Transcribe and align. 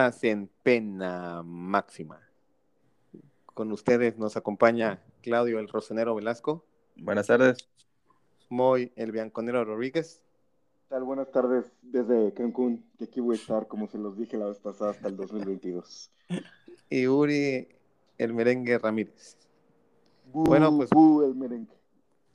estás 0.00 0.24
en 0.24 0.48
pena 0.62 1.42
máxima. 1.42 2.26
Con 3.44 3.70
ustedes 3.70 4.16
nos 4.16 4.34
acompaña 4.34 5.02
Claudio 5.20 5.58
el 5.58 5.68
Rosenero 5.68 6.14
Velasco. 6.14 6.64
Buenas 6.96 7.26
tardes. 7.26 7.68
Moy 8.48 8.92
el 8.96 9.12
Bianconero 9.12 9.62
Rodríguez. 9.62 10.22
Tal? 10.88 11.04
Buenas 11.04 11.30
tardes 11.30 11.70
desde 11.82 12.32
Cancún, 12.32 12.82
que 12.96 13.04
aquí 13.04 13.20
voy 13.20 13.36
a 13.36 13.40
estar, 13.40 13.68
como 13.68 13.88
se 13.88 13.98
los 13.98 14.16
dije 14.16 14.38
la 14.38 14.46
vez 14.46 14.58
pasada, 14.58 14.92
hasta 14.92 15.06
el 15.08 15.18
2022. 15.18 16.10
Y 16.88 17.06
Uri 17.06 17.68
el 18.16 18.32
Merengue 18.32 18.78
Ramírez. 18.78 19.36
bueno, 20.32 20.74
pues 20.74 20.88
el 21.26 21.34
merengue. 21.34 21.76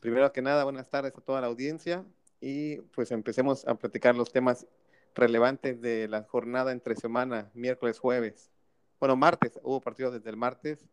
Primero 0.01 0.31
que 0.31 0.43
nada, 0.43 0.65
buenas 0.65 0.87
tardes 0.87 1.17
a 1.17 1.21
toda 1.21 1.41
la 1.41 1.47
audiencia 1.47 2.05
y 2.39 2.77
pues 2.93 3.09
empecemos 3.09 3.67
a 3.67 3.73
platicar 3.73 4.15
los 4.15 4.31
temas 4.31 4.67
relevantes 5.15 5.81
de 5.81 6.07
la 6.07 6.23
jornada 6.23 6.71
entre 6.71 6.95
semana, 6.95 7.49
miércoles, 7.53 7.99
jueves. 7.99 8.51
Bueno, 8.99 9.15
martes, 9.15 9.59
hubo 9.63 9.81
partidos 9.81 10.13
desde 10.13 10.29
el 10.29 10.37
martes. 10.37 10.85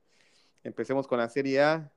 Empecemos 0.62 1.07
con 1.07 1.19
la 1.19 1.29
Serie 1.29 1.61
A. 1.61 1.93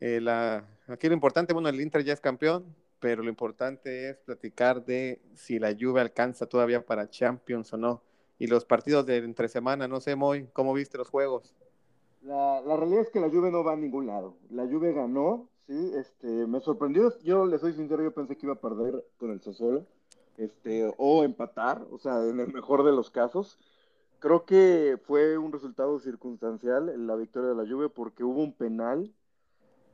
Eh, 0.00 0.20
la, 0.20 0.66
aquí 0.88 1.08
lo 1.08 1.14
importante, 1.14 1.52
bueno, 1.52 1.68
el 1.68 1.80
Inter 1.80 2.02
ya 2.02 2.14
es 2.14 2.20
campeón, 2.20 2.74
pero 2.98 3.22
lo 3.22 3.28
importante 3.28 4.08
es 4.08 4.16
platicar 4.18 4.84
de 4.84 5.20
si 5.34 5.58
la 5.58 5.76
Juve 5.78 6.00
alcanza 6.00 6.46
todavía 6.46 6.84
para 6.84 7.08
Champions 7.08 7.72
o 7.74 7.76
no. 7.76 8.02
Y 8.38 8.46
los 8.46 8.64
partidos 8.64 9.06
de 9.06 9.18
entre 9.18 9.48
semana, 9.48 9.86
no 9.86 10.00
sé, 10.00 10.16
Moy, 10.16 10.48
¿cómo 10.52 10.72
viste 10.72 10.98
los 10.98 11.10
juegos? 11.10 11.54
La, 12.22 12.60
la, 12.62 12.76
realidad 12.76 13.02
es 13.02 13.10
que 13.10 13.20
la 13.20 13.28
Juve 13.28 13.50
no 13.50 13.62
va 13.62 13.74
a 13.74 13.76
ningún 13.76 14.06
lado. 14.06 14.36
La 14.50 14.64
Juve 14.64 14.92
ganó, 14.92 15.48
sí, 15.66 15.92
este, 15.96 16.46
me 16.46 16.60
sorprendió. 16.60 17.12
Yo 17.22 17.46
le 17.46 17.58
soy 17.58 17.74
sincero, 17.74 18.02
yo 18.02 18.12
pensé 18.12 18.36
que 18.36 18.46
iba 18.46 18.54
a 18.54 18.60
perder 18.60 19.04
con 19.18 19.30
el 19.30 19.40
Sassuolo 19.40 19.86
este, 20.42 20.92
o 20.96 21.24
empatar, 21.24 21.86
o 21.90 21.98
sea, 21.98 22.24
en 22.26 22.40
el 22.40 22.52
mejor 22.52 22.84
de 22.84 22.92
los 22.92 23.10
casos. 23.10 23.58
Creo 24.18 24.44
que 24.44 24.98
fue 25.04 25.36
un 25.38 25.52
resultado 25.52 25.98
circunstancial 25.98 27.06
la 27.06 27.16
victoria 27.16 27.50
de 27.50 27.56
la 27.56 27.68
Juve 27.68 27.88
porque 27.88 28.24
hubo 28.24 28.42
un 28.42 28.52
penal 28.52 29.12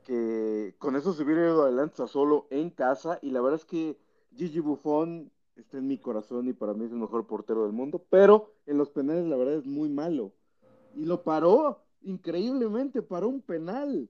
que 0.03 0.75
con 0.79 0.95
eso 0.95 1.13
se 1.13 1.23
hubiera 1.23 1.45
ido 1.45 1.63
adelante 1.63 2.07
solo 2.07 2.47
en 2.49 2.69
casa 2.69 3.19
y 3.21 3.31
la 3.31 3.41
verdad 3.41 3.59
es 3.59 3.65
que 3.65 3.97
Gigi 4.35 4.59
Buffon 4.59 5.31
está 5.55 5.77
en 5.77 5.87
mi 5.87 5.97
corazón 5.97 6.47
y 6.47 6.53
para 6.53 6.73
mí 6.73 6.85
es 6.85 6.91
el 6.91 6.97
mejor 6.97 7.27
portero 7.27 7.63
del 7.63 7.73
mundo, 7.73 8.05
pero 8.09 8.53
en 8.65 8.77
los 8.77 8.89
penales 8.89 9.25
la 9.25 9.35
verdad 9.35 9.55
es 9.55 9.65
muy 9.65 9.89
malo. 9.89 10.31
Y 10.95 11.05
lo 11.05 11.23
paró, 11.23 11.83
increíblemente, 12.01 13.01
paró 13.01 13.29
un 13.29 13.41
penal. 13.41 14.09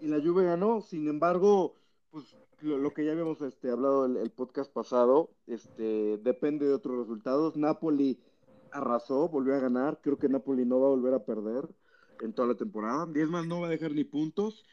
Y 0.00 0.06
la 0.06 0.20
Juve 0.20 0.44
ganó, 0.44 0.80
sin 0.80 1.08
embargo, 1.08 1.74
pues 2.10 2.36
lo, 2.60 2.92
que 2.92 3.04
ya 3.04 3.12
habíamos 3.12 3.40
este, 3.42 3.70
hablado 3.70 4.06
el, 4.06 4.16
el, 4.16 4.30
podcast 4.30 4.72
pasado, 4.72 5.30
este, 5.46 6.18
depende 6.18 6.66
de 6.66 6.74
otros 6.74 6.98
resultados. 6.98 7.56
Napoli 7.56 8.18
arrasó, 8.72 9.28
volvió 9.28 9.54
a 9.54 9.60
ganar. 9.60 10.00
Creo 10.02 10.18
que 10.18 10.28
Napoli 10.28 10.64
no 10.64 10.80
va 10.80 10.86
a 10.86 10.90
volver 10.90 11.14
a 11.14 11.24
perder 11.24 11.68
en 12.20 12.32
toda 12.32 12.48
la 12.48 12.54
temporada. 12.54 13.06
Diez 13.06 13.28
más 13.28 13.46
no 13.46 13.60
va 13.60 13.68
a 13.68 13.70
dejar 13.70 13.92
ni 13.92 14.04
puntos. 14.04 14.64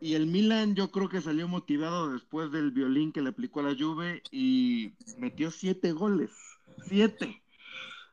Y 0.00 0.14
el 0.14 0.26
Milan 0.26 0.74
yo 0.74 0.90
creo 0.90 1.08
que 1.08 1.20
salió 1.20 1.46
motivado 1.46 2.12
después 2.12 2.50
del 2.50 2.72
violín 2.72 3.12
que 3.12 3.22
le 3.22 3.28
aplicó 3.28 3.60
a 3.60 3.64
la 3.64 3.76
Juve 3.78 4.22
y 4.32 4.94
metió 5.18 5.50
siete 5.50 5.92
goles. 5.92 6.32
Siete. 6.88 7.40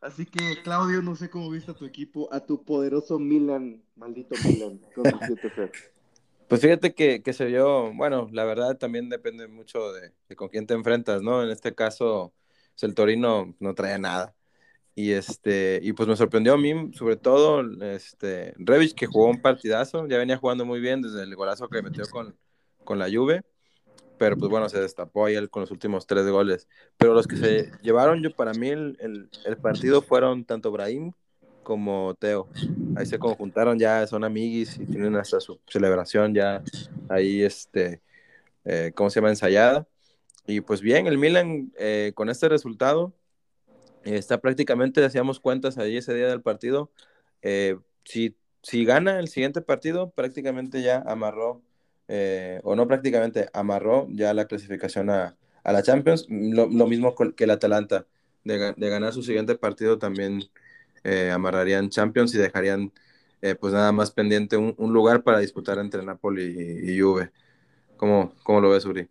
Así 0.02 0.26
que, 0.26 0.62
Claudio, 0.64 1.02
no 1.02 1.16
sé 1.16 1.30
cómo 1.30 1.50
viste 1.50 1.72
a 1.72 1.74
tu 1.74 1.86
equipo, 1.86 2.32
a 2.32 2.46
tu 2.46 2.64
poderoso 2.64 3.20
Milan, 3.20 3.82
maldito 3.96 4.36
Milan, 4.46 4.80
con 4.96 5.08
el 5.08 5.20
7 5.20 5.72
pues 6.50 6.62
fíjate 6.62 6.94
que, 6.96 7.22
que, 7.22 7.34
se 7.34 7.46
vio, 7.46 7.94
bueno, 7.94 8.28
la 8.34 8.44
verdad 8.44 8.78
también 8.78 9.08
depende 9.08 9.48
mucho 9.48 9.94
de, 9.94 10.14
con 10.36 10.50
quién 10.50 10.66
te 10.68 10.74
enfrentas, 10.74 11.22
¿no? 11.22 11.44
En 11.44 11.50
este 11.52 11.76
caso, 11.76 12.34
pues, 12.74 12.84
el 12.84 12.96
Torino 12.96 13.56
no 13.60 13.76
traía 13.76 14.00
nada. 14.00 14.36
Y, 14.96 15.12
este, 15.12 15.80
y 15.84 15.94
pues 15.94 16.10
me 16.10 16.16
sorprendió 16.18 16.54
a 16.56 16.58
mí, 16.58 16.92
sobre 16.94 17.18
todo, 17.18 17.62
este, 17.84 18.54
Revich, 18.58 18.96
que 18.96 19.06
jugó 19.08 19.28
un 19.28 19.42
partidazo, 19.42 20.08
ya 20.08 20.18
venía 20.18 20.38
jugando 20.38 20.66
muy 20.66 20.80
bien 20.82 21.02
desde 21.02 21.24
el 21.24 21.36
golazo 21.36 21.70
que 21.70 21.84
metió 21.84 22.06
con, 22.10 22.36
con 22.84 23.00
la 23.00 23.10
Juve, 23.10 23.44
pero 24.18 24.36
pues 24.36 24.50
bueno, 24.50 24.70
se 24.70 24.82
destapó 24.82 25.26
ahí 25.28 25.36
él 25.36 25.50
con 25.50 25.62
los 25.62 25.72
últimos 25.72 26.08
tres 26.08 26.28
goles. 26.28 26.68
Pero 26.98 27.14
los 27.14 27.28
que 27.28 27.38
se 27.38 27.72
llevaron, 27.84 28.24
yo 28.24 28.36
para 28.36 28.54
mí, 28.54 28.70
el, 28.70 28.98
el, 29.00 29.30
el 29.46 29.58
partido 29.58 30.02
fueron 30.02 30.46
tanto 30.46 30.72
Brahim 30.72 31.14
como 31.64 32.16
Teo. 32.16 32.48
Ahí 32.96 33.06
se 33.06 33.20
conjuntaron 33.20 33.78
ya, 33.78 34.06
son 34.08 34.24
amiguis 34.24 34.78
y 34.80 34.86
tienen 34.86 35.16
hasta 35.16 35.40
su 35.40 35.60
celebración 35.68 36.34
ya 36.34 36.64
ahí, 37.10 37.44
este, 37.44 38.02
eh, 38.66 38.92
¿cómo 38.96 39.10
se 39.10 39.20
llama? 39.20 39.30
Ensayada. 39.30 39.88
Y 40.48 40.62
pues 40.62 40.82
bien, 40.82 41.08
el 41.08 41.18
Milan 41.18 41.72
eh, 41.78 42.12
con 42.16 42.30
este 42.30 42.50
resultado 42.50 43.14
está 44.04 44.40
prácticamente, 44.40 45.04
hacíamos 45.04 45.40
cuentas 45.40 45.78
ahí 45.78 45.98
ese 45.98 46.14
día 46.14 46.28
del 46.28 46.42
partido. 46.42 46.92
Eh, 47.42 47.78
si, 48.04 48.36
si 48.64 48.86
gana 48.86 49.20
el 49.20 49.28
siguiente 49.28 49.62
partido, 49.62 50.12
prácticamente 50.12 50.82
ya 50.82 51.04
amarró, 51.06 51.62
o 52.64 52.76
no 52.76 52.88
prácticamente, 52.88 53.50
amarró 53.54 54.08
ya 54.10 54.34
la 54.34 54.46
clasificación 54.46 55.12
a, 55.12 55.38
a 55.64 55.72
la 55.72 55.84
Champions. 55.84 56.26
Lo, 56.30 56.68
lo, 56.68 56.88
mismo 56.88 57.14
que 57.16 57.44
el 57.44 57.52
Atalanta, 57.52 58.08
de, 58.44 58.74
de 58.76 58.90
ganar 58.90 59.14
su 59.14 59.22
siguiente 59.22 59.56
partido 59.56 60.00
también 60.00 60.50
eh, 61.04 61.32
amarrarían 61.32 61.90
Champions 61.90 62.34
y 62.36 62.38
dejarían 62.38 62.92
eh, 63.42 63.56
pues 63.56 63.74
nada 63.74 63.92
más 63.92 64.12
pendiente 64.12 64.58
un, 64.58 64.74
un, 64.78 64.92
lugar 64.92 65.24
para 65.24 65.40
disputar 65.40 65.78
entre 65.80 66.04
Napoli 66.04 66.44
y, 66.44 66.92
y 66.92 67.00
Juve. 67.00 67.32
¿Cómo, 67.96 68.34
¿Cómo, 68.44 68.60
lo 68.60 68.70
ves, 68.70 68.86
Uri? 68.86 69.08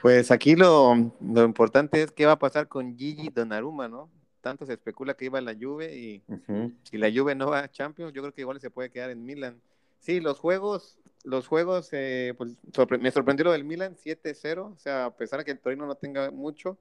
Pues 0.00 0.30
aquí 0.30 0.56
lo, 0.56 1.12
lo, 1.20 1.44
importante 1.44 2.02
es 2.02 2.12
qué 2.12 2.26
va 2.26 2.32
a 2.32 2.38
pasar 2.38 2.68
con 2.68 2.96
Gigi 2.96 3.30
Donnarumma, 3.30 3.88
¿no? 3.88 4.10
Tanto 4.40 4.64
se 4.66 4.74
especula 4.74 5.14
que 5.14 5.26
iba 5.26 5.38
a 5.38 5.42
la 5.42 5.54
Juve 5.54 5.96
y 5.96 6.22
uh 6.28 6.36
-huh. 6.46 6.74
si 6.84 6.98
la 6.98 7.10
Juve 7.12 7.34
no 7.34 7.50
va 7.50 7.60
a 7.60 7.70
Champions, 7.70 8.12
yo 8.12 8.22
creo 8.22 8.32
que 8.32 8.42
igual 8.42 8.60
se 8.60 8.70
puede 8.70 8.90
quedar 8.90 9.10
en 9.10 9.24
Milan. 9.24 9.60
Sí, 9.98 10.20
los 10.20 10.38
juegos, 10.38 10.98
los 11.24 11.48
juegos, 11.48 11.88
eh, 11.92 12.34
pues 12.38 12.56
sorpre 12.72 12.98
me 12.98 13.10
sorprendió 13.10 13.44
lo 13.44 13.52
del 13.52 13.64
Milan 13.64 13.96
7-0, 13.96 14.72
o 14.72 14.78
sea, 14.78 15.06
a 15.06 15.16
pesar 15.16 15.40
de 15.40 15.44
que 15.44 15.50
el 15.50 15.58
Torino 15.58 15.86
no 15.86 15.96
tenga 15.96 16.30
mucho, 16.30 16.78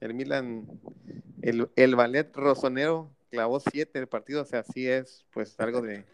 el 0.00 0.14
Milan, 0.14 0.66
el, 1.42 1.96
ballet 1.96 2.34
rosonero 2.34 3.10
clavó 3.30 3.60
7 3.60 3.98
el 3.98 4.06
partido, 4.06 4.42
o 4.42 4.44
sea, 4.44 4.62
sí 4.62 4.88
es 4.88 5.24
pues 5.32 5.58
algo 5.58 5.80
de, 5.80 6.04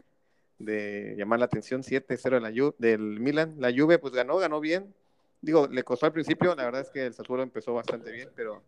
de 0.59 1.15
llamar 1.17 1.39
la 1.39 1.47
atención, 1.47 1.83
7-0 1.83 2.75
del 2.79 3.21
Milan. 3.21 3.55
La 3.59 3.73
Juve 3.73 3.99
pues 3.99 4.13
ganó, 4.13 4.37
ganó 4.39 4.61
bien. 4.61 4.95
Digo, 5.41 5.67
le 5.67 5.83
costó 5.83 6.07
al 6.07 6.13
principio, 6.13 6.55
la 6.55 6.65
verdad 6.65 6.83
es 6.83 6.91
que 6.91 7.07
el 7.07 7.15
Sassuolo 7.15 7.43
empezó 7.43 7.73
bastante 7.73 8.13
bien, 8.13 8.29
pero, 8.37 8.63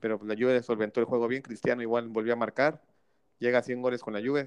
pero 0.00 0.18
pues, 0.18 0.28
la 0.28 0.34
Juve 0.34 0.62
solventó 0.62 1.00
el 1.00 1.06
juego 1.06 1.28
bien. 1.28 1.42
Cristiano 1.42 1.82
igual 1.82 2.08
volvió 2.08 2.32
a 2.32 2.36
marcar, 2.36 2.82
llega 3.38 3.58
a 3.58 3.62
100 3.62 3.82
goles 3.82 4.02
con 4.02 4.14
la 4.14 4.20
Juve. 4.20 4.46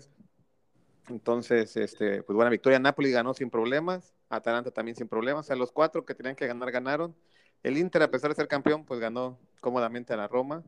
Entonces, 1.09 1.77
este, 1.77 2.23
pues 2.23 2.35
buena 2.35 2.49
victoria. 2.49 2.79
Napoli 2.79 3.11
ganó 3.11 3.33
sin 3.33 3.49
problemas, 3.49 4.13
Atalanta 4.29 4.71
también 4.71 4.95
sin 4.95 5.07
problemas. 5.07 5.45
O 5.45 5.47
sea, 5.47 5.55
los 5.55 5.71
cuatro 5.71 6.05
que 6.05 6.15
tenían 6.15 6.35
que 6.35 6.47
ganar 6.47 6.71
ganaron. 6.71 7.15
El 7.63 7.77
Inter, 7.77 8.03
a 8.03 8.11
pesar 8.11 8.29
de 8.29 8.35
ser 8.35 8.47
campeón, 8.47 8.85
pues 8.85 8.99
ganó 8.99 9.37
cómodamente 9.59 10.13
a 10.13 10.17
la 10.17 10.27
Roma. 10.27 10.63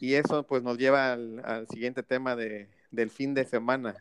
Y 0.00 0.14
eso 0.14 0.44
pues 0.44 0.62
nos 0.62 0.78
lleva 0.78 1.12
al, 1.12 1.66
siguiente 1.68 2.02
tema 2.02 2.36
de, 2.36 2.68
del 2.90 3.10
fin 3.10 3.34
de 3.34 3.44
semana. 3.44 3.96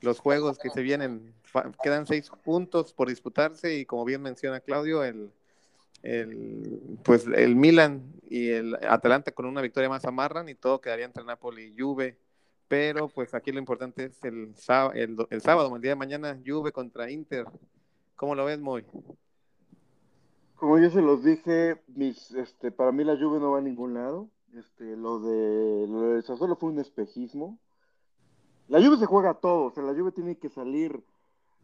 Los 0.00 0.18
juegos 0.18 0.58
que 0.58 0.70
se 0.70 0.80
vienen, 0.80 1.34
quedan 1.82 2.06
seis 2.06 2.30
puntos 2.42 2.94
por 2.94 3.08
disputarse 3.08 3.76
y 3.76 3.84
como 3.84 4.04
bien 4.06 4.22
menciona 4.22 4.60
Claudio, 4.60 5.04
el, 5.04 5.30
el, 6.02 6.98
pues 7.04 7.26
el 7.26 7.54
Milan 7.54 8.02
y 8.30 8.50
el 8.50 8.76
Atalanta 8.88 9.32
con 9.32 9.44
una 9.44 9.60
victoria 9.60 9.90
más 9.90 10.06
amarran 10.06 10.48
y 10.48 10.54
todo 10.54 10.80
quedaría 10.80 11.04
entre 11.04 11.24
Napoli 11.24 11.64
y 11.64 11.78
Juve. 11.78 12.16
Pero 12.66 13.08
pues 13.08 13.34
aquí 13.34 13.50
lo 13.52 13.58
importante 13.58 14.04
es 14.04 14.24
el, 14.24 14.54
el, 14.94 15.16
el 15.28 15.40
sábado, 15.42 15.74
el 15.74 15.82
día 15.82 15.90
de 15.90 15.96
mañana, 15.96 16.38
Juve 16.46 16.72
contra 16.72 17.10
Inter. 17.10 17.44
¿Cómo 18.16 18.34
lo 18.34 18.44
ves, 18.44 18.60
Moy? 18.60 18.86
Como 20.60 20.78
yo 20.78 20.90
se 20.90 21.00
los 21.00 21.24
dije, 21.24 21.80
mis, 21.88 22.32
este, 22.32 22.70
para 22.70 22.92
mí 22.92 23.02
la 23.02 23.16
Juve 23.16 23.40
no 23.40 23.52
va 23.52 23.58
a 23.58 23.62
ningún 23.62 23.94
lado. 23.94 24.28
Este, 24.52 24.94
lo 24.94 25.18
de 25.18 25.86
lo 25.88 26.02
de 26.02 26.20
Sassuolo 26.20 26.54
fue 26.54 26.68
un 26.68 26.78
espejismo. 26.78 27.58
La 28.68 28.78
Juve 28.84 28.98
se 28.98 29.06
juega 29.06 29.32
todo, 29.32 29.64
o 29.64 29.70
sea, 29.70 29.82
la 29.82 29.94
Juve 29.94 30.12
tiene 30.12 30.36
que 30.36 30.50
salir 30.50 31.02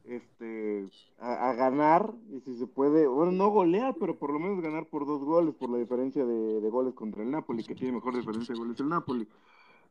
este, 0.04 0.88
a, 1.18 1.50
a, 1.50 1.52
ganar 1.52 2.14
y 2.30 2.40
si 2.40 2.56
se 2.56 2.66
puede, 2.66 3.06
bueno, 3.06 3.32
no 3.32 3.50
golear, 3.50 3.94
pero 4.00 4.18
por 4.18 4.32
lo 4.32 4.38
menos 4.38 4.62
ganar 4.62 4.86
por 4.86 5.04
dos 5.04 5.22
goles 5.22 5.54
por 5.54 5.68
la 5.68 5.76
diferencia 5.76 6.24
de, 6.24 6.62
de 6.62 6.70
goles 6.70 6.94
contra 6.94 7.22
el 7.22 7.30
Napoli, 7.30 7.64
que 7.64 7.74
tiene 7.74 7.96
mejor 7.96 8.16
diferencia 8.16 8.54
de 8.54 8.58
goles 8.58 8.80
el 8.80 8.88
Napoli. 8.88 9.28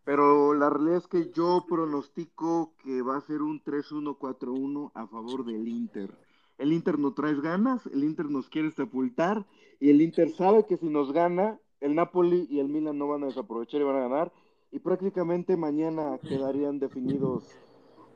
Pero 0.04 0.56
la 0.56 0.72
realidad 0.72 0.98
es 0.98 1.08
que 1.08 1.30
yo 1.30 1.64
pronostico 1.70 2.74
que 2.84 3.04
va 3.04 3.18
a 3.18 3.22
ser 3.22 3.44
un 3.44 3.64
3-1-4-1 3.64 4.90
a 4.96 5.06
favor 5.06 5.46
del 5.46 5.68
Inter 5.68 6.12
el 6.58 6.74
Inter 6.74 7.00
no 7.00 7.14
trae 7.14 7.36
ganas, 7.36 7.86
el 7.88 8.04
Inter 8.04 8.28
nos 8.30 8.50
quiere 8.50 8.72
sepultar 8.72 9.46
y 9.80 9.90
el 9.90 10.02
Inter 10.02 10.30
sabe 10.32 10.66
que 10.66 10.78
si 10.78 10.88
nos 10.88 11.12
gana, 11.12 11.60
el 11.82 11.96
Napoli 11.96 12.48
y 12.50 12.60
el 12.60 12.70
Milan 12.70 12.98
no 12.98 13.08
van 13.08 13.24
a 13.24 13.28
desaprovechar 13.28 13.82
y 13.82 13.84
van 13.84 13.98
a 13.98 14.08
ganar 14.08 14.32
y 14.72 14.80
prácticamente 14.80 15.58
mañana 15.58 16.20
quedarían 16.28 16.80
definidos 16.80 17.50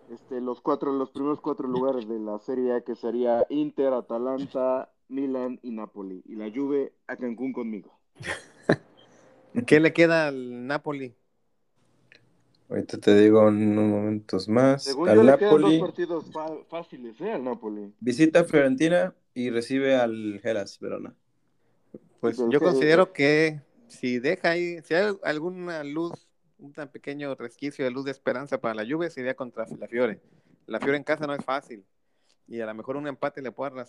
este, 0.10 0.42
los 0.42 0.62
cuatro, 0.62 0.92
los 0.92 1.12
primeros 1.12 1.40
cuatro 1.40 1.68
lugares 1.68 2.08
de 2.08 2.20
la 2.20 2.40
Serie 2.40 2.74
A 2.74 2.82
que 2.82 2.96
sería 2.96 3.46
Inter, 3.50 3.94
Atalanta, 3.94 4.92
Milan 5.08 5.60
y 5.62 5.72
Napoli 5.72 6.24
y 6.26 6.36
la 6.36 6.50
Juve 6.50 6.94
a 7.08 7.16
Cancún 7.16 7.54
conmigo. 7.54 8.00
¿Qué 9.68 9.80
le 9.80 9.94
queda 9.94 10.28
al 10.28 10.68
Napoli? 10.68 11.16
Ahorita 12.70 13.00
te 13.00 13.16
digo 13.20 13.48
en 13.48 13.78
unos 13.78 13.90
momentos 13.90 14.48
más. 14.48 14.84
Según 14.84 15.08
yo, 15.08 15.24
le 15.24 15.38
quedan 15.38 15.62
dos 15.62 15.80
partidos 15.80 16.26
fáciles, 16.70 17.20
¿eh? 17.20 17.32
Al 17.32 17.44
Napoli. 17.44 17.94
Visita 18.00 18.42
a 18.42 18.44
Fiorentina 18.44 19.16
y 19.34 19.50
recibe 19.50 19.96
al 19.96 20.40
Geras 20.42 20.80
Verona. 20.80 21.16
Pues 22.20 22.38
yo 22.50 22.60
considero 22.60 23.12
que 23.12 23.62
si 23.88 24.20
deja 24.20 24.52
ahí, 24.52 24.82
si 24.84 24.94
hay 24.94 25.16
alguna 25.24 25.84
luz, 25.84 26.28
un 26.60 26.74
tan 26.74 26.92
pequeño 26.92 27.34
resquicio 27.36 27.86
de 27.86 27.92
luz 27.92 28.06
de 28.06 28.12
esperanza 28.12 28.60
para 28.60 28.76
la 28.76 28.84
lluvia, 28.84 29.10
sería 29.10 29.34
contra 29.34 29.66
la 29.80 29.88
Fiore. 29.88 30.22
La 30.68 30.80
Fiore 30.80 30.98
en 30.98 31.04
casa 31.04 31.26
no 31.26 31.34
es 31.34 31.44
fácil. 31.44 31.84
Y 32.48 32.62
a 32.62 32.68
lo 32.68 32.74
mejor 32.76 32.98
un 32.98 33.08
empate 33.08 33.42
le 33.42 33.52
puede 33.52 33.84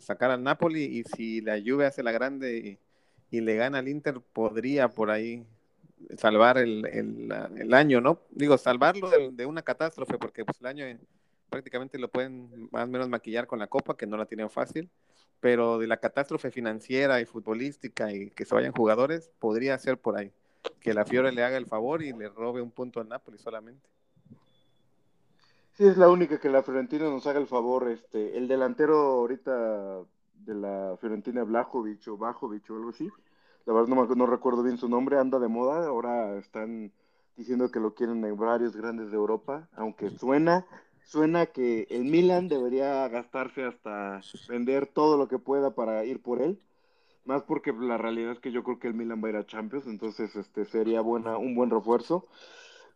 sacar 0.00 0.30
al 0.30 0.42
Napoli 0.42 0.84
y 0.84 1.04
si 1.04 1.40
la 1.42 1.58
lluvia 1.58 1.88
hace 1.88 2.02
la 2.02 2.12
grande 2.12 2.78
y, 3.30 3.40
le 3.40 3.56
gana 3.56 3.78
al 3.78 3.88
Inter, 3.88 4.20
podría 4.32 4.88
por 4.88 5.10
ahí 5.10 5.44
salvar 6.16 6.58
el, 6.58 6.86
el, 6.86 7.74
año, 7.74 8.00
¿no? 8.00 8.20
Digo, 8.30 8.58
salvarlo 8.58 9.10
de, 9.10 9.46
una 9.46 9.62
catástrofe, 9.62 10.18
porque 10.18 10.44
pues 10.44 10.60
el 10.60 10.66
año 10.66 10.84
prácticamente 11.50 11.98
lo 11.98 12.08
pueden 12.08 12.68
más 12.70 12.84
o 12.84 12.86
menos 12.86 13.08
maquillar 13.08 13.46
con 13.46 13.58
la 13.58 13.66
Copa, 13.66 13.96
que 13.96 14.06
no 14.06 14.16
la 14.16 14.26
tienen 14.26 14.50
fácil, 14.50 14.90
pero 15.40 15.78
de 15.78 15.86
la 15.86 15.98
catástrofe 15.98 16.50
financiera 16.50 17.20
y 17.20 17.24
futbolística 17.24 18.12
y 18.12 18.30
que 18.30 18.44
se 18.44 18.54
vayan 18.54 18.72
jugadores, 18.72 19.30
podría 19.38 19.78
ser 19.78 19.98
por 19.98 20.16
ahí, 20.16 20.32
que 20.80 20.94
la 20.94 21.04
Fiore 21.04 21.32
le 21.32 21.42
haga 21.42 21.56
el 21.56 21.66
favor 21.66 22.02
y 22.02 22.12
le 22.12 22.28
robe 22.28 22.60
un 22.60 22.70
punto 22.70 23.00
al 23.00 23.08
Napoli 23.08 23.38
solamente. 23.38 23.88
Sí, 25.76 25.86
es 25.86 25.98
la 25.98 26.08
única 26.08 26.40
que 26.40 26.48
la 26.48 26.62
Fiorentina 26.62 27.04
nos 27.04 27.26
haga 27.26 27.38
el 27.38 27.46
favor. 27.46 27.90
Este, 27.90 28.38
el 28.38 28.48
delantero 28.48 28.96
ahorita 28.96 30.00
de 30.34 30.54
la 30.54 30.96
Fiorentina, 30.98 31.44
Blajovic 31.44 32.08
o 32.08 32.16
Bajovic 32.16 32.70
o 32.70 32.76
algo 32.76 32.90
así, 32.90 33.10
la 33.66 33.74
verdad 33.74 33.88
no, 33.88 34.06
no 34.06 34.26
recuerdo 34.26 34.62
bien 34.62 34.78
su 34.78 34.88
nombre, 34.88 35.18
anda 35.18 35.38
de 35.38 35.48
moda, 35.48 35.86
ahora 35.86 36.38
están 36.38 36.92
diciendo 37.36 37.70
que 37.70 37.80
lo 37.80 37.94
quieren 37.94 38.24
en 38.24 38.36
varios 38.36 38.76
grandes 38.76 39.10
de 39.10 39.16
Europa, 39.16 39.68
aunque 39.74 40.10
suena 40.10 40.66
suena 41.06 41.46
que 41.46 41.86
el 41.90 42.04
Milan 42.04 42.48
debería 42.48 43.06
gastarse 43.08 43.64
hasta 43.64 44.20
vender 44.48 44.86
todo 44.86 45.16
lo 45.16 45.28
que 45.28 45.38
pueda 45.38 45.74
para 45.74 46.04
ir 46.04 46.20
por 46.20 46.42
él. 46.42 46.60
Más 47.24 47.42
porque 47.42 47.72
la 47.72 47.98
realidad 47.98 48.32
es 48.32 48.40
que 48.40 48.52
yo 48.52 48.62
creo 48.62 48.78
que 48.78 48.88
el 48.88 48.94
Milan 48.94 49.22
va 49.22 49.28
a 49.28 49.30
ir 49.30 49.36
a 49.36 49.46
Champions, 49.46 49.86
entonces 49.86 50.34
este 50.36 50.64
sería 50.64 51.00
buena, 51.00 51.38
un 51.38 51.54
buen 51.54 51.70
refuerzo. 51.70 52.26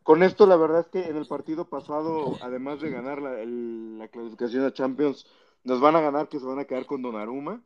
Con 0.05 0.22
esto, 0.22 0.46
la 0.46 0.56
verdad 0.56 0.81
es 0.81 0.88
que 0.88 1.11
en 1.11 1.17
el 1.17 1.26
partido 1.26 1.69
pasado, 1.69 2.37
además 2.43 2.81
de 2.81 2.90
ganar 2.90 3.20
la, 3.20 3.44
la 3.44 4.08
clasificación 4.08 4.64
a 4.64 4.72
Champions, 4.72 5.26
nos 5.64 5.81
van 5.81 5.96
a 5.96 6.00
ganar 6.00 6.28
que 6.28 6.38
se 6.38 6.46
van 6.46 6.58
a 6.61 6.64
quedar 6.64 6.87
con 6.87 7.02
Donnarumma. 7.02 7.62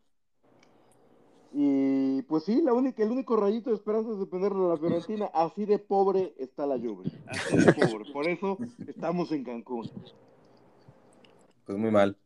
Y 1.56 2.22
pues 2.22 2.42
sí, 2.42 2.60
la 2.62 2.72
única, 2.72 3.04
el 3.04 3.12
único 3.12 3.36
rayito 3.36 3.70
de 3.70 3.76
esperanza 3.76 4.10
es 4.10 4.18
dependerlo 4.18 4.64
de 4.64 4.68
la 4.70 4.76
Fiorentina. 4.76 5.26
Así 5.32 5.64
de 5.64 5.78
pobre 5.78 6.34
está 6.36 6.66
la 6.66 6.76
lluvia. 6.76 7.12
Así 7.28 7.56
de 7.56 7.72
pobre. 7.72 8.12
Por 8.12 8.26
eso 8.28 8.58
estamos 8.88 9.30
en 9.30 9.44
Cancún. 9.44 9.88
Pues 11.64 11.78
muy 11.78 11.92
mal. 11.92 12.16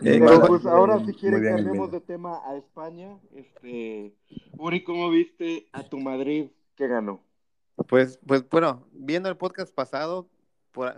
Eh, 0.00 0.18
Pero 0.18 0.46
pues 0.46 0.64
ahora 0.64 1.04
si 1.04 1.12
quieres 1.12 1.42
cambiemos 1.42 1.90
de 1.92 2.00
tema 2.00 2.40
a 2.46 2.56
España. 2.56 3.18
Este, 3.34 4.14
Uri, 4.56 4.82
¿cómo 4.84 5.10
viste 5.10 5.68
a 5.70 5.82
tu 5.82 5.98
Madrid 5.98 6.48
que 6.76 6.88
ganó? 6.88 7.20
Pues, 7.88 8.18
pues 8.26 8.48
bueno, 8.48 8.86
viendo 8.90 9.28
el 9.28 9.36
podcast 9.36 9.74
pasado, 9.74 10.30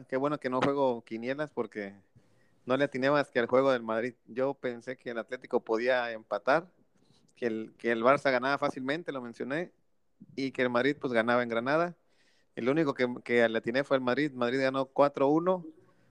qué 0.09 0.17
bueno 0.17 0.39
que 0.39 0.49
no 0.49 0.61
juego 0.61 1.03
quinielas 1.05 1.51
porque 1.51 1.93
no 2.67 2.77
le 2.77 2.85
atiné 2.85 3.11
más 3.11 3.31
que 3.31 3.39
al 3.39 3.47
juego 3.47 3.73
del 3.73 3.83
Madrid. 3.83 4.15
Yo 4.27 4.55
pensé 4.55 4.97
que 4.97 5.11
el 5.11 5.19
Atlético 5.19 5.61
podía 5.61 6.11
empatar, 6.11 6.69
que 7.37 7.47
el, 7.47 7.75
que 7.79 7.93
el 7.93 8.03
Barça 8.03 8.31
ganaba 8.31 8.59
fácilmente, 8.59 9.13
lo 9.13 9.23
mencioné, 9.23 9.73
y 10.35 10.51
que 10.51 10.63
el 10.63 10.71
Madrid 10.71 10.97
pues 11.01 11.13
ganaba 11.13 11.43
en 11.43 11.49
Granada. 11.49 11.97
El 12.57 12.69
único 12.69 12.93
que, 12.95 13.07
que 13.25 13.49
le 13.49 13.59
atiné 13.59 13.85
fue 13.85 13.97
el 13.97 14.03
Madrid. 14.03 14.33
Madrid 14.33 14.61
ganó 14.61 14.93
4-1. 14.93 15.65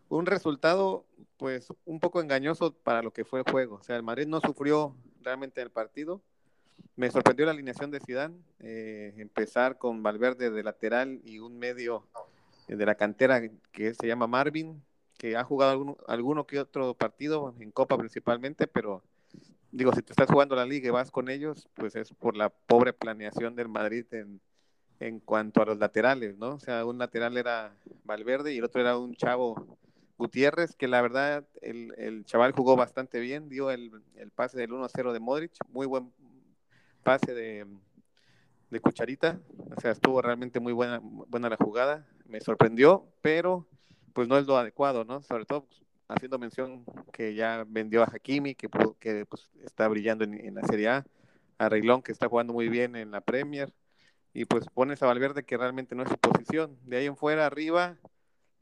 Un 0.07 0.25
resultado 0.25 1.05
pues 1.37 1.67
un 1.83 1.99
poco 1.99 2.21
engañoso 2.21 2.73
para 2.73 3.01
lo 3.01 3.11
que 3.11 3.25
fue 3.25 3.39
el 3.39 3.51
juego. 3.51 3.75
O 3.75 3.83
sea, 3.83 3.97
el 3.97 4.03
Madrid 4.03 4.27
no 4.27 4.39
sufrió 4.39 4.95
realmente 5.21 5.61
el 5.61 5.71
partido. 5.71 6.21
Me 6.95 7.11
sorprendió 7.11 7.45
la 7.45 7.51
alineación 7.51 7.91
de 7.91 7.99
Zidane, 7.99 8.37
eh, 8.59 9.13
empezar 9.17 9.77
con 9.77 10.01
Valverde 10.01 10.49
de 10.49 10.63
lateral 10.63 11.19
y 11.25 11.39
un 11.39 11.57
medio 11.57 12.07
de 12.67 12.85
la 12.85 12.95
cantera 12.95 13.41
que 13.71 13.93
se 13.93 14.07
llama 14.07 14.27
Marvin, 14.27 14.81
que 15.17 15.35
ha 15.35 15.43
jugado 15.43 15.71
alguno, 15.71 15.97
alguno 16.07 16.45
que 16.45 16.59
otro 16.59 16.93
partido 16.93 17.53
en 17.59 17.71
Copa 17.71 17.97
principalmente, 17.97 18.67
pero 18.67 19.03
digo, 19.71 19.93
si 19.93 20.01
te 20.01 20.13
estás 20.13 20.29
jugando 20.29 20.55
la 20.55 20.65
liga 20.65 20.87
y 20.87 20.91
vas 20.91 21.11
con 21.11 21.29
ellos, 21.29 21.67
pues 21.73 21.95
es 21.95 22.13
por 22.13 22.37
la 22.37 22.49
pobre 22.49 22.93
planeación 22.93 23.55
del 23.55 23.67
Madrid 23.67 24.05
en, 24.11 24.39
en 24.99 25.19
cuanto 25.19 25.61
a 25.61 25.65
los 25.65 25.77
laterales, 25.77 26.37
¿no? 26.37 26.55
O 26.55 26.59
sea, 26.59 26.85
un 26.85 26.97
lateral 26.97 27.37
era 27.37 27.75
Valverde 28.03 28.53
y 28.53 28.57
el 28.57 28.63
otro 28.63 28.81
era 28.81 28.97
un 28.97 29.15
chavo 29.15 29.77
Gutiérrez, 30.17 30.75
que 30.75 30.87
la 30.87 31.01
verdad 31.01 31.45
el, 31.61 31.93
el 31.97 32.25
chaval 32.25 32.53
jugó 32.53 32.75
bastante 32.75 33.19
bien, 33.19 33.49
dio 33.49 33.69
el, 33.69 33.91
el 34.15 34.31
pase 34.31 34.57
del 34.57 34.71
1-0 34.71 35.11
de 35.11 35.19
Modric, 35.19 35.51
muy 35.69 35.85
buen 35.85 36.13
pase 37.03 37.33
de, 37.33 37.67
de 38.69 38.79
Cucharita, 38.79 39.39
o 39.75 39.81
sea, 39.81 39.91
estuvo 39.91 40.21
realmente 40.21 40.59
muy 40.59 40.73
buena, 40.73 40.99
buena 41.01 41.49
la 41.49 41.57
jugada, 41.57 42.07
me 42.25 42.39
sorprendió, 42.39 43.07
pero 43.21 43.67
pues 44.15 44.29
no 44.29 44.37
es 44.37 44.47
lo 44.47 44.57
adecuado, 44.57 45.03
¿no? 45.03 45.21
Sobre 45.21 45.45
todo 45.45 45.65
pues, 45.65 45.83
haciendo 46.07 46.39
mención 46.39 46.85
que 47.11 47.35
ya 47.35 47.65
vendió 47.67 48.01
a 48.01 48.05
Hakimi, 48.05 48.55
que, 48.55 48.69
pues, 48.69 49.51
está 49.63 49.87
brillando 49.89 50.23
en, 50.23 50.55
la 50.55 50.63
Serie 50.63 50.87
A, 50.87 51.05
a 51.57 51.69
Reglón, 51.69 52.01
que 52.01 52.13
está 52.13 52.29
jugando 52.29 52.53
muy 52.53 52.69
bien 52.69 52.95
en 52.95 53.11
la 53.11 53.19
Premier, 53.19 53.73
y 54.33 54.45
pues 54.45 54.67
pones 54.73 55.03
a 55.03 55.07
Valverde 55.07 55.43
que 55.43 55.57
realmente 55.57 55.95
no 55.95 56.03
es 56.03 56.09
su 56.09 56.17
posición. 56.17 56.77
De 56.83 56.97
ahí 56.97 57.05
en 57.07 57.17
fuera, 57.17 57.45
arriba, 57.45 57.97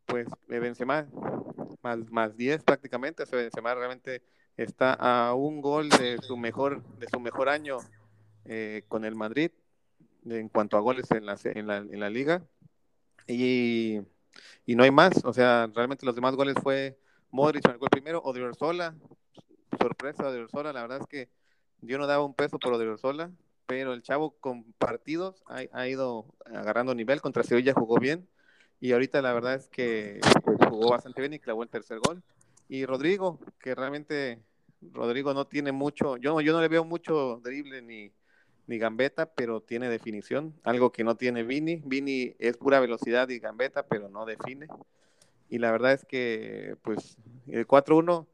pues 0.08 0.28
Benzema, 0.48 1.08
más, 1.83 2.00
más 2.12 2.36
10 2.36 2.64
prácticamente, 2.64 3.22
o 3.24 3.26
sea, 3.28 3.38
Benzema 3.38 3.76
realmente 3.76 4.24
está 4.57 4.94
a 4.94 5.36
un 5.36 5.62
gol 5.62 5.90
de 5.90 6.18
su 6.24 6.36
mejor, 6.36 6.83
de 6.98 7.07
su 7.07 7.19
mejor 7.19 7.50
año 7.50 7.78
eh, 8.45 8.83
con 8.88 9.06
el 9.06 9.16
Madrid 9.16 9.52
en 10.26 10.50
cuanto 10.50 10.78
a 10.78 10.80
goles 10.80 11.12
en 11.12 11.28
la, 11.28 11.38
en 11.44 11.68
la, 11.68 11.78
en 11.78 12.00
la 12.00 12.10
liga. 12.10 12.44
Y 13.28 14.02
y 14.66 14.75
no 14.75 14.83
hay 14.83 14.92
más. 14.92 15.23
O 15.25 15.33
sea, 15.33 15.69
realmente 15.73 16.06
los 16.06 16.16
demás 16.16 16.35
goles 16.35 16.56
fue 16.61 16.97
Modric 17.31 17.66
marcó 17.68 17.85
el 17.85 17.90
primero, 17.90 18.21
Odriozola, 18.23 18.95
sorpresa 19.80 20.28
Odriozola, 20.28 20.71
la 20.71 20.81
verdad 20.81 20.99
es 21.02 21.07
que 21.07 21.30
yo 21.81 21.97
no 21.97 22.07
daba 22.07 22.23
un 22.23 22.33
peso 22.33 22.59
por 22.59 22.73
Odriozola, 22.73 23.31
pero 23.66 23.94
el 23.94 24.04
chavo 24.04 24.35
con 24.40 24.71
partidos 24.73 25.44
ha, 25.47 25.87
ido 25.87 26.25
agarrando 26.45 26.94
nivel, 26.94 27.21
contra 27.21 27.44
Sevilla 27.44 27.73
jugó 27.73 27.97
bien, 27.97 28.28
y 28.80 28.92
ahorita 28.92 29.21
la 29.21 29.33
verdad 29.33 29.56
es 29.56 29.68
que 29.68 30.19
pues, 30.44 30.57
jugó 30.69 30.92
bastante 30.92 31.21
bien 31.21 31.33
y 31.33 31.40
clavó 31.40 31.63
el 31.63 31.69
tercer 31.69 31.99
gol. 31.99 32.21
Y 32.69 32.85
Rodrigo, 32.85 33.40
que 33.59 33.75
realmente 33.75 34.40
Rodrigo 34.81 35.33
no 35.33 35.47
tiene 35.47 35.71
mucho, 35.71 36.18
yo, 36.18 36.40
yo 36.42 36.54
no 36.54 36.61
le 36.61 36.68
veo 36.68 36.85
mucho 36.85 37.40
drible 37.44 37.81
ni, 37.81 38.11
ni 38.68 38.78
gambeta, 38.78 39.26
pero 39.34 39.62
tiene 39.62 39.90
definición, 39.90 40.54
algo 40.64 40.92
que 40.92 41.04
no 41.04 41.16
tiene 41.16 41.44
Vini. 41.44 41.82
Vini 41.86 42.36
es 42.40 42.58
pura 42.58 42.80
velocidad 42.80 43.30
y 43.30 43.40
gambeta, 43.40 43.86
pero 43.86 44.10
no 44.10 44.26
define. 44.26 44.68
Y 45.50 45.60
la 45.60 45.72
verdad 45.72 45.94
es 45.94 46.06
que, 46.06 46.78
pues, 46.82 47.18
el 47.48 47.68
4-1, 47.68 48.28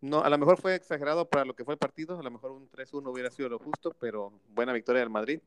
no, 0.00 0.20
a 0.22 0.30
lo 0.30 0.38
mejor 0.38 0.60
fue 0.60 0.74
exagerado 0.74 1.28
para 1.28 1.44
lo 1.44 1.54
que 1.54 1.64
fue 1.64 1.74
el 1.74 1.78
partido, 1.78 2.18
a 2.18 2.22
lo 2.22 2.30
mejor 2.30 2.52
un 2.52 2.70
3-1 2.70 3.10
hubiera 3.10 3.30
sido 3.30 3.48
lo 3.48 3.58
justo, 3.58 3.94
pero 3.98 4.32
buena 4.48 4.72
victoria 4.72 5.00
del 5.00 5.10
Madrid. 5.10 5.40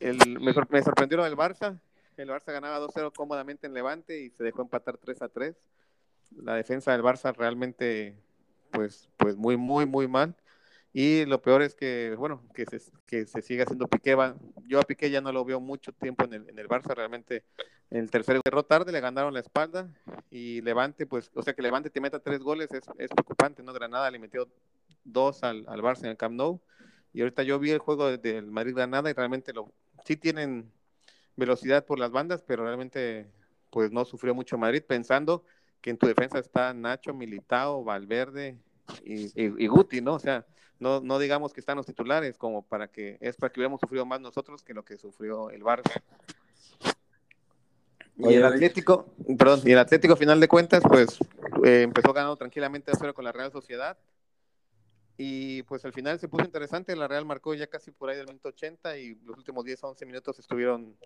El, 0.00 0.18
me, 0.40 0.52
me 0.70 0.82
sorprendió 0.82 1.16
lo 1.16 1.36
Barça, 1.36 1.80
el 2.16 2.28
Barça 2.28 2.52
ganaba 2.52 2.78
2-0 2.78 3.12
cómodamente 3.12 3.66
en 3.66 3.74
Levante 3.74 4.20
y 4.20 4.30
se 4.30 4.44
dejó 4.44 4.62
empatar 4.62 4.98
3-3. 4.98 5.56
La 6.36 6.54
defensa 6.54 6.92
del 6.92 7.02
Barça 7.02 7.34
realmente, 7.34 8.16
pues, 8.70 9.08
pues 9.16 9.36
muy, 9.36 9.56
muy, 9.56 9.86
muy 9.86 10.06
mal. 10.08 10.36
Y 10.96 11.24
lo 11.24 11.42
peor 11.42 11.60
es 11.62 11.74
que, 11.74 12.14
bueno, 12.16 12.40
que 12.54 12.66
se, 12.66 12.80
que 13.04 13.26
se 13.26 13.42
siga 13.42 13.64
haciendo 13.64 13.88
Piqué. 13.88 14.16
Yo 14.68 14.78
a 14.78 14.84
Piqué 14.84 15.10
ya 15.10 15.20
no 15.20 15.32
lo 15.32 15.44
veo 15.44 15.58
mucho 15.58 15.90
tiempo 15.90 16.24
en 16.24 16.34
el, 16.34 16.48
en 16.48 16.56
el 16.56 16.68
Barça, 16.68 16.94
realmente 16.94 17.42
en 17.90 17.98
el 17.98 18.10
tercer 18.12 18.40
cerró 18.44 18.62
tarde, 18.62 18.92
le 18.92 19.00
ganaron 19.00 19.34
la 19.34 19.40
espalda 19.40 19.88
y 20.30 20.60
Levante, 20.60 21.04
pues, 21.04 21.32
o 21.34 21.42
sea 21.42 21.52
que 21.52 21.62
Levante 21.62 21.90
te 21.90 22.00
meta 22.00 22.20
tres 22.20 22.38
goles 22.38 22.70
es, 22.70 22.84
es 22.96 23.10
preocupante, 23.10 23.60
¿no? 23.64 23.72
Granada 23.72 24.08
le 24.08 24.20
metió 24.20 24.48
dos 25.02 25.42
al, 25.42 25.64
al, 25.66 25.82
Barça 25.82 26.04
en 26.04 26.10
el 26.10 26.16
Camp 26.16 26.36
Nou 26.36 26.60
y 27.12 27.22
ahorita 27.22 27.42
yo 27.42 27.58
vi 27.58 27.72
el 27.72 27.80
juego 27.80 28.16
del 28.16 28.46
Madrid-Granada 28.46 29.10
y 29.10 29.14
realmente 29.14 29.52
lo, 29.52 29.72
sí 30.04 30.16
tienen 30.16 30.70
velocidad 31.34 31.84
por 31.86 31.98
las 31.98 32.12
bandas, 32.12 32.42
pero 32.42 32.62
realmente 32.62 33.26
pues 33.70 33.90
no 33.90 34.04
sufrió 34.04 34.32
mucho 34.32 34.58
Madrid 34.58 34.84
pensando 34.86 35.44
que 35.80 35.90
en 35.90 35.98
tu 35.98 36.06
defensa 36.06 36.38
está 36.38 36.72
Nacho, 36.72 37.12
Militao, 37.12 37.82
Valverde 37.82 38.58
y, 39.04 39.32
y 39.36 39.66
Guti, 39.66 40.00
¿no? 40.00 40.14
O 40.14 40.20
sea, 40.20 40.46
no, 40.84 41.00
no 41.00 41.18
digamos 41.18 41.54
que 41.54 41.60
están 41.60 41.78
los 41.78 41.86
titulares, 41.86 42.36
como 42.36 42.62
para 42.62 42.88
que 42.88 43.16
es 43.22 43.36
para 43.36 43.50
que 43.50 43.58
hubiéramos 43.58 43.80
sufrido 43.80 44.04
más 44.04 44.20
nosotros 44.20 44.62
que 44.62 44.74
lo 44.74 44.84
que 44.84 44.98
sufrió 44.98 45.48
el 45.48 45.62
Barça. 45.62 46.02
Y 48.18 48.34
el 48.34 48.44
Atlético, 48.44 49.06
perdón, 49.38 49.62
y 49.64 49.72
el 49.72 49.78
Atlético, 49.78 50.14
final 50.14 50.38
de 50.40 50.46
cuentas, 50.46 50.82
pues 50.86 51.18
eh, 51.64 51.82
empezó 51.82 52.12
ganando 52.12 52.36
tranquilamente 52.36 52.90
a 52.90 52.94
cero 52.94 53.14
con 53.14 53.24
la 53.24 53.32
Real 53.32 53.50
Sociedad. 53.50 53.98
Y 55.16 55.62
pues 55.62 55.84
al 55.86 55.94
final 55.94 56.20
se 56.20 56.28
puso 56.28 56.44
interesante. 56.44 56.94
La 56.94 57.08
Real 57.08 57.24
marcó 57.24 57.54
ya 57.54 57.66
casi 57.66 57.90
por 57.90 58.10
ahí 58.10 58.16
del 58.16 58.26
minuto 58.26 58.50
80 58.50 58.98
y 58.98 59.14
los 59.24 59.38
últimos 59.38 59.64
10 59.64 59.82
11 59.82 60.06
minutos 60.06 60.38
estuvieron 60.38 60.96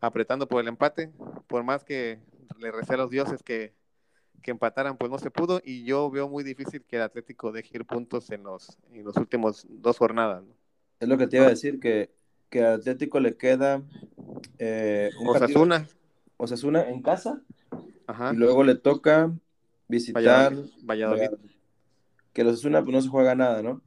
apretando 0.00 0.46
por 0.46 0.60
el 0.60 0.68
empate, 0.68 1.10
por 1.46 1.64
más 1.64 1.84
que 1.84 2.20
le 2.58 2.70
recé 2.70 2.94
a 2.94 2.98
los 2.98 3.10
dioses 3.10 3.42
que, 3.42 3.72
empataran, 4.50 4.96
pues 4.96 5.10
no 5.10 5.18
se 5.18 5.30
pudo, 5.30 5.60
y 5.64 5.84
yo 5.84 6.10
veo 6.10 6.28
muy 6.28 6.44
difícil 6.44 6.82
que 6.82 6.96
el 6.96 7.02
Atlético 7.02 7.52
deje 7.52 7.76
ir 7.76 7.84
puntos 7.84 8.30
en 8.30 8.42
los, 8.42 8.76
en 8.92 9.04
los 9.04 9.16
últimos 9.16 9.66
dos 9.68 9.98
jornadas. 9.98 10.44
Es 11.00 11.08
lo 11.08 11.18
que 11.18 11.26
te 11.26 11.36
iba 11.36 11.46
a 11.46 11.50
decir, 11.50 11.80
que, 11.80 12.10
que 12.50 12.64
al 12.64 12.74
Atlético 12.74 13.20
le 13.20 13.36
queda 13.36 13.82
eh, 14.58 15.10
un 15.20 15.28
Osasuna. 15.28 15.86
Osasuna 16.36 16.88
en 16.88 17.02
casa, 17.02 17.42
y 18.32 18.36
luego 18.36 18.64
le 18.64 18.74
toca 18.74 19.32
visitar 19.88 20.54
Valladolid. 20.82 21.30
Que 22.32 22.44
los 22.44 22.54
Osasuna 22.54 22.82
pues, 22.82 22.94
no 22.94 23.02
se 23.02 23.08
juega 23.08 23.34
nada, 23.34 23.62
¿no? 23.62 23.82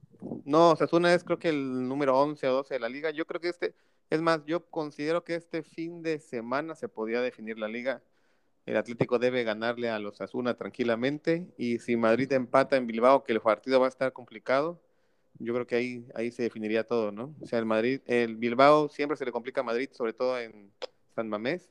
No, 0.45 0.71
Osasuna 0.71 1.13
es 1.13 1.23
creo 1.23 1.39
que 1.39 1.49
el 1.49 1.87
número 1.87 2.17
11 2.17 2.47
o 2.47 2.53
12 2.53 2.75
de 2.75 2.79
la 2.79 2.89
liga. 2.89 3.11
Yo 3.11 3.25
creo 3.25 3.41
que 3.41 3.49
este, 3.49 3.75
es 4.09 4.21
más, 4.21 4.43
yo 4.45 4.65
considero 4.69 5.23
que 5.23 5.35
este 5.35 5.63
fin 5.63 6.01
de 6.01 6.19
semana 6.19 6.75
se 6.75 6.87
podía 6.87 7.21
definir 7.21 7.57
la 7.57 7.67
liga. 7.67 8.01
El 8.65 8.77
Atlético 8.77 9.19
debe 9.19 9.43
ganarle 9.43 9.89
a 9.89 9.99
los 9.99 10.15
Osasuna 10.15 10.55
tranquilamente 10.55 11.47
y 11.57 11.79
si 11.79 11.95
Madrid 11.95 12.31
empata 12.33 12.77
en 12.77 12.87
Bilbao, 12.87 13.23
que 13.23 13.33
el 13.33 13.41
partido 13.41 13.79
va 13.79 13.85
a 13.85 13.89
estar 13.89 14.11
complicado, 14.11 14.81
yo 15.39 15.53
creo 15.53 15.67
que 15.67 15.75
ahí, 15.75 16.05
ahí 16.15 16.31
se 16.31 16.43
definiría 16.43 16.85
todo, 16.85 17.11
¿no? 17.11 17.35
O 17.41 17.45
sea, 17.45 17.59
el 17.59 17.65
Madrid, 17.65 18.01
el 18.05 18.37
Bilbao 18.37 18.89
siempre 18.89 19.17
se 19.17 19.25
le 19.25 19.31
complica 19.31 19.61
a 19.61 19.63
Madrid, 19.63 19.89
sobre 19.91 20.13
todo 20.13 20.39
en 20.39 20.71
San 21.13 21.27
Mamés. 21.27 21.69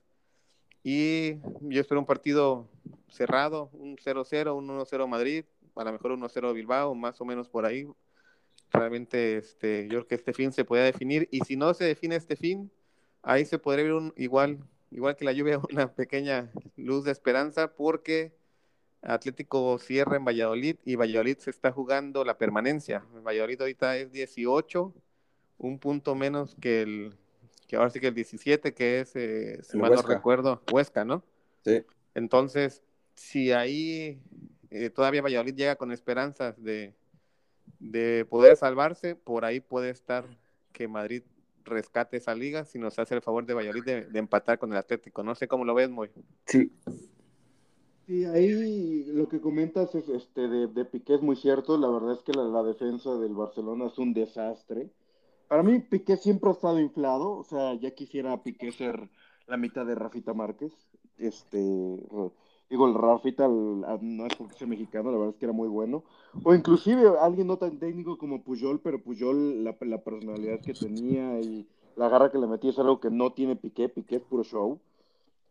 Y 0.83 1.37
yo 1.63 1.81
espero 1.81 1.99
un 1.99 2.07
partido 2.07 2.69
cerrado, 3.09 3.71
un 3.73 3.97
0-0, 3.97 4.55
un 4.55 4.69
1-0 4.69 5.09
Madrid, 5.09 5.45
a 5.75 5.85
lo 5.85 5.93
mejor 5.93 6.13
1-0 6.13 6.53
Bilbao, 6.53 6.95
más 6.95 7.21
o 7.21 7.25
menos 7.25 7.49
por 7.49 7.65
ahí. 7.65 7.89
Realmente 8.71 9.39
este, 9.39 9.85
yo 9.85 10.01
creo 10.01 10.07
que 10.09 10.15
este 10.17 10.33
fin 10.33 10.53
se 10.53 10.65
puede 10.65 10.85
definir. 10.85 11.29
Y 11.31 11.41
si 11.41 11.57
no 11.57 11.73
se 11.73 11.85
define 11.85 12.17
este 12.17 12.37
fin, 12.37 12.71
ahí 13.23 13.47
se 13.47 13.59
podría 13.59 13.85
ver 13.85 13.95
un, 13.95 14.13
igual, 14.17 14.59
igual 14.95 15.17
que 15.17 15.25
la 15.25 15.33
lluvia, 15.33 15.59
una 15.71 15.93
pequeña 15.93 16.51
luz 16.77 17.05
de 17.05 17.13
esperanza, 17.13 17.75
porque 17.75 18.33
Atlético 19.03 19.79
cierra 19.79 20.17
en 20.17 20.25
Valladolid 20.25 20.77
y 20.85 20.97
Valladolid 20.97 21.37
se 21.39 21.51
está 21.51 21.71
jugando 21.73 22.25
la 22.25 22.39
permanencia. 22.39 23.05
Valladolid 23.23 23.61
ahorita 23.61 23.97
es 23.99 24.13
18, 24.13 24.95
un 25.59 25.79
punto 25.79 26.15
menos 26.15 26.57
que 26.61 26.83
el, 26.83 27.15
que 27.67 27.77
ahora 27.77 27.91
sí 27.91 28.01
que 28.01 28.09
el 28.09 28.15
17, 28.15 28.73
que 28.73 29.01
es, 29.01 29.15
eh, 29.17 29.63
si 29.63 29.77
mal 29.77 29.93
no 29.93 30.03
recuerdo, 30.03 30.63
Huesca, 30.73 31.05
¿no? 31.05 31.23
Sí. 31.65 31.85
Entonces, 32.15 32.83
si 33.15 33.53
ahí 33.53 34.23
eh, 34.71 34.91
todavía 34.91 35.23
Valladolid 35.23 35.55
llega 35.55 35.77
con 35.77 35.93
esperanzas 35.93 36.63
de, 36.63 36.95
de 37.79 38.25
poder 38.25 38.57
salvarse, 38.57 39.17
por 39.17 39.45
ahí 39.45 39.61
puede 39.61 39.91
estar 39.91 40.25
que 40.73 40.89
Madrid 40.89 41.23
rescate 41.65 42.17
esa 42.17 42.35
liga 42.35 42.65
si 42.65 42.79
nos 42.79 42.99
hace 42.99 43.15
el 43.15 43.23
favor 43.23 43.47
de 43.47 43.55
Valladolid 43.55 43.85
de, 43.85 44.19
empatar 44.19 44.59
con 44.59 44.73
el 44.73 44.79
Atlético. 44.79 45.23
No 45.23 45.35
sé 45.35 45.49
cómo 45.49 45.65
lo 45.65 45.75
ves, 45.75 45.91
muy. 45.91 46.11
Sí. 46.47 46.73
Sí, 48.07 48.25
ahí 48.27 49.05
lo 49.07 49.29
que 49.29 49.41
comentas 49.41 49.95
es 49.95 50.09
este 50.09 50.47
de, 50.47 50.67
de 50.67 50.85
Piqué 50.85 51.15
es 51.15 51.23
muy 51.23 51.37
cierto. 51.37 51.79
La 51.79 51.89
verdad 51.89 52.13
es 52.13 52.21
que 52.21 52.33
la 52.33 52.63
defensa 52.63 53.17
del 53.17 53.35
Barcelona 53.35 53.87
es 53.87 53.99
un 53.99 54.13
desastre. 54.13 54.91
Para 55.49 55.63
mí, 55.63 55.79
Piqué 55.79 56.17
siempre 56.17 56.51
ha 56.51 56.53
estado 56.53 56.81
inflado, 56.81 57.33
o 57.33 57.45
sea, 57.45 57.75
ya 57.75 57.95
quisiera 57.95 58.43
Piqué 58.43 58.73
ser 58.73 59.09
la 59.47 59.57
mitad 59.57 59.87
de 59.87 59.95
Rafita 59.95 60.35
Márquez. 60.35 60.73
Este, 61.17 61.59
digo, 62.71 62.87
el 62.87 62.95
Rafita 62.95 63.49
no 63.49 64.27
es 64.27 64.35
porque 64.37 64.55
sea 64.55 64.67
mexicano, 64.67 65.11
la 65.11 65.19
verdad 65.19 65.35
es 65.35 65.39
que 65.39 65.47
era 65.47 65.53
muy 65.53 65.69
bueno. 65.69 66.05
O 66.43 66.55
inclusive 66.55 67.09
alguien 67.21 67.47
no 67.47 67.57
tan 67.57 67.79
técnico 67.79 68.19
como 68.19 68.43
Puyol, 68.43 68.81
pero 68.81 69.03
Puyol, 69.03 69.65
la, 69.65 69.77
la 69.81 70.03
personalidad 70.03 70.61
que 70.61 70.75
tenía 70.75 71.41
y 71.41 71.67
la 71.97 72.09
garra 72.09 72.31
que 72.31 72.39
le 72.39 72.47
metía 72.47 72.71
es 72.71 72.79
algo 72.79 73.01
que 73.01 73.11
no 73.11 73.33
tiene 73.33 73.57
Piqué, 73.57 73.89
Piqué 73.89 74.17
es 74.17 74.23
puro 74.23 74.43
show. 74.45 74.79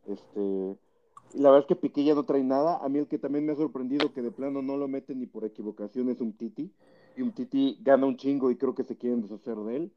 Este, 0.05 0.77
y 1.33 1.39
la 1.39 1.49
verdad 1.49 1.61
es 1.61 1.67
que 1.67 1.75
Piqué 1.75 2.03
ya 2.03 2.15
no 2.15 2.23
trae 2.23 2.43
nada. 2.43 2.77
A 2.83 2.89
mí 2.89 2.99
el 2.99 3.07
que 3.07 3.17
también 3.17 3.45
me 3.45 3.53
ha 3.53 3.55
sorprendido 3.55 4.13
que 4.13 4.21
de 4.21 4.31
plano 4.31 4.61
no 4.61 4.77
lo 4.77 4.87
mete 4.87 5.15
ni 5.15 5.25
por 5.25 5.45
equivocación 5.45 6.09
es 6.09 6.21
un 6.21 6.33
Titi 6.33 6.71
y 7.15 7.21
un 7.21 7.31
Titi 7.31 7.77
gana 7.81 8.05
un 8.05 8.17
chingo 8.17 8.51
y 8.51 8.55
creo 8.55 8.75
que 8.75 8.83
se 8.83 8.97
quieren 8.97 9.21
deshacer 9.21 9.55
de 9.57 9.75
él. 9.77 9.91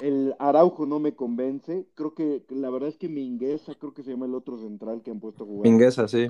El 0.00 0.34
Araujo 0.38 0.86
no 0.86 0.98
me 0.98 1.14
convence. 1.14 1.86
Creo 1.94 2.14
que 2.14 2.42
la 2.48 2.70
verdad 2.70 2.88
es 2.88 2.96
que 2.96 3.08
Mingueza, 3.08 3.74
creo 3.74 3.92
que 3.92 4.02
se 4.02 4.10
llama 4.10 4.26
el 4.26 4.34
otro 4.34 4.58
central 4.58 5.02
que 5.02 5.10
han 5.10 5.20
puesto 5.20 5.44
a 5.44 5.46
jugar. 5.46 5.70
Mingueza, 5.70 6.08
sí. 6.08 6.26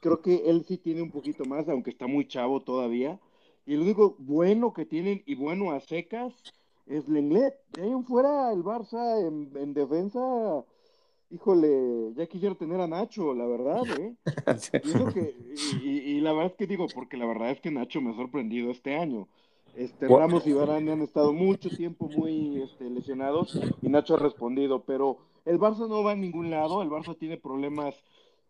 Creo, 0.00 0.20
que 0.20 0.42
él 0.46 0.64
sí 0.66 0.76
tiene 0.76 1.02
un 1.02 1.10
poquito 1.10 1.44
más, 1.44 1.68
aunque 1.68 1.90
está 1.90 2.06
muy 2.06 2.28
chavo 2.28 2.62
todavía. 2.62 3.18
Y 3.64 3.74
el 3.74 3.80
único 3.80 4.16
bueno 4.18 4.72
que 4.72 4.84
tienen, 4.84 5.22
y 5.26 5.34
bueno 5.34 5.72
a 5.72 5.80
secas, 5.80 6.34
es 6.86 7.08
Lenglet. 7.08 7.54
De 7.72 7.82
ahí 7.82 7.90
en 7.90 8.04
fuera, 8.04 8.52
el 8.52 8.62
Barça 8.62 9.26
en, 9.26 9.74
defensa, 9.74 10.20
híjole, 11.30 12.12
ya 12.14 12.26
quisiera 12.26 12.54
tener 12.54 12.80
a 12.80 12.86
Nacho, 12.86 13.34
la 13.34 13.46
verdad, 13.46 13.82
¿eh? 13.98 14.14
y, 15.82 15.88
y, 15.88 16.20
la 16.20 16.32
verdad 16.32 16.52
es 16.52 16.56
que 16.56 16.66
digo, 16.66 16.86
porque 16.94 17.16
la 17.16 17.26
verdad 17.26 17.50
es 17.50 17.60
que 17.60 17.70
Nacho 17.70 18.00
me 18.00 18.10
ha 18.10 18.16
sorprendido 18.16 18.70
este 18.70 18.94
año. 18.94 19.26
Este, 19.76 20.08
Ramos 20.08 20.46
y 20.46 20.54
Varane 20.54 20.90
han 20.90 21.02
estado 21.02 21.34
mucho 21.34 21.68
tiempo 21.68 22.08
muy 22.08 22.62
este, 22.62 22.88
lesionados 22.88 23.60
y 23.82 23.90
Nacho 23.90 24.14
ha 24.14 24.18
respondido, 24.18 24.84
pero 24.84 25.18
el 25.44 25.58
Barça 25.58 25.86
no 25.86 26.02
va 26.02 26.12
a 26.12 26.16
ningún 26.16 26.50
lado, 26.50 26.82
el 26.82 26.88
Barça 26.88 27.16
tiene 27.18 27.36
problemas 27.36 27.94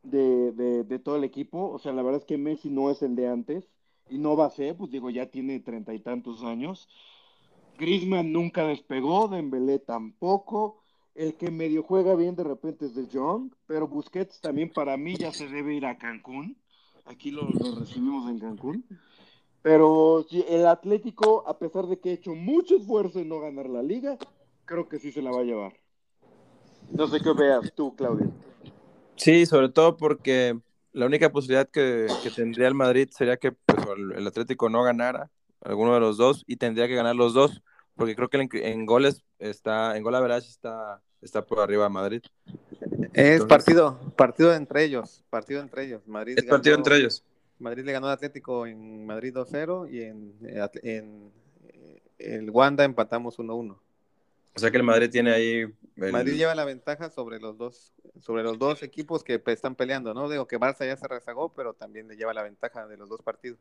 de, 0.05 0.53
de, 0.85 0.99
todo 1.01 1.17
el 1.17 1.25
equipo, 1.25 1.69
o 1.69 1.81
sea, 1.81 1.93
la 1.93 2.03
verdad 2.03 2.21
es 2.21 2.27
que 2.27 2.39
Messi 2.39 2.71
no 2.71 2.91
es 2.93 3.03
el 3.03 3.17
de 3.17 3.27
antes 3.27 3.69
y 4.09 4.19
no 4.19 4.37
va 4.37 4.47
a 4.47 4.51
ser, 4.51 4.77
pues 4.77 4.93
digo, 4.93 5.11
ya 5.11 5.27
tiene 5.27 5.59
treinta 5.59 5.93
y 5.95 5.99
tantos 5.99 6.45
años. 6.45 6.89
Griezmann 7.77 8.33
nunca 8.33 8.65
despegó, 8.65 9.27
Dembélé 9.27 9.81
tampoco. 9.81 10.79
El 11.17 11.35
que 11.35 11.51
medio 11.51 11.83
juega 11.83 12.15
bien 12.15 12.37
de 12.37 12.45
repente 12.45 12.87
es 12.87 12.95
de 12.95 13.09
Jong, 13.13 13.53
pero 13.67 13.89
Busquets 13.89 14.41
también 14.41 14.71
para 14.73 14.97
mí 14.97 15.17
ya 15.17 15.33
se 15.33 15.49
debe 15.49 15.75
ir 15.75 15.87
a 15.87 15.99
Cancún. 15.99 16.57
Aquí 17.05 17.31
lo, 17.31 17.49
lo 17.49 17.75
recibimos 17.75 18.31
en 18.31 18.39
Cancún. 18.39 18.85
Pero 19.63 20.25
el 20.31 20.67
Atlético, 20.67 21.45
a 21.47 21.59
pesar 21.59 21.87
de 21.87 21.99
que 21.99 22.11
ha 22.11 22.13
hecho 22.13 22.35
mucho 22.35 22.77
esfuerzo 22.77 23.19
en 23.19 23.29
no 23.29 23.41
ganar 23.41 23.69
la 23.69 23.83
liga, 23.83 24.17
creo 24.65 24.89
que 24.89 24.99
sí 24.99 25.11
se 25.11 25.23
la 25.23 25.31
va 25.31 25.41
a 25.41 25.45
llevar. 25.45 25.73
No 26.91 27.09
sé 27.09 27.19
qué 27.21 27.33
veas 27.33 27.73
tú, 27.75 27.95
Claudio. 27.97 28.31
Sí, 29.17 29.47
sobre 29.47 29.71
todo 29.71 29.97
porque 29.97 30.57
la 30.93 31.07
única 31.07 31.31
posibilidad 31.31 31.69
que, 31.69 32.07
tendría 32.35 32.69
el 32.69 32.75
Madrid 32.75 33.09
sería 33.11 33.37
que 33.37 33.53
pues, 33.53 33.79
el 34.17 34.27
Atlético 34.27 34.69
no 34.69 34.83
ganara 34.83 35.31
alguno 35.63 35.95
de 35.95 36.01
los 36.01 36.17
dos 36.17 36.45
y 36.47 36.57
tendría 36.57 36.87
que 36.87 36.95
ganar 36.95 37.17
los 37.17 37.35
dos, 37.35 37.63
porque 37.95 38.15
creo 38.15 38.29
que 38.29 38.49
en, 38.71 38.87
goles 38.87 39.25
está, 39.39 39.97
en 39.97 40.03
gol 40.03 40.15
average 40.15 40.49
está, 40.49 41.03
está 41.21 41.45
por 41.45 41.61
arriba 41.61 41.89
Madrid. 41.89 42.23
Es 43.13 43.45
partido, 43.45 43.99
partido 44.17 44.55
entre 44.55 44.85
ellos, 44.85 45.25
partido 45.31 45.61
entre 45.61 45.85
ellos. 45.85 46.07
Madrid 46.07 46.35
es 46.39 46.45
partido 46.45 46.77
entre 46.77 46.97
ellos. 46.99 47.25
Madrid 47.59 47.85
le 47.85 47.93
ganó 47.93 48.07
al 48.07 48.13
Atlético 48.13 48.67
en 48.67 49.07
Madrid 49.07 49.35
2-0 49.35 49.91
y 49.91 50.03
en, 50.03 50.35
eh, 50.43 50.69
en, 50.83 51.33
eh, 51.69 52.03
el 52.19 52.51
Wanda 52.51 52.85
empatamos 52.85 53.39
1-1. 53.39 53.79
O 54.57 54.59
sea 54.59 54.71
que 54.71 54.79
el 54.79 54.83
Madrid 54.83 55.11
tiene 55.11 55.33
ahí. 55.33 55.67
Madrid 55.97 56.35
lleva 56.35 56.55
la 56.55 56.65
ventaja 56.65 57.11
sobre 57.11 57.39
los 57.39 57.59
dos, 57.59 57.93
sobre 58.21 58.43
los 58.43 58.59
dos 58.59 58.83
equipos 58.83 59.23
que 59.23 59.43
están 59.47 59.75
peleando, 59.75 60.15
¿no? 60.15 60.31
Digo 60.31 60.47
que 60.47 60.59
Barça 60.59 60.87
ya 60.87 60.97
se 60.97 61.07
rezagó, 61.07 61.53
pero 61.53 61.75
también 61.75 62.09
le 62.09 62.17
lleva 62.17 62.33
la 62.33 62.43
ventaja 62.43 62.87
de 62.87 62.97
los 62.97 63.09
dos 63.09 63.21
partidos. 63.23 63.59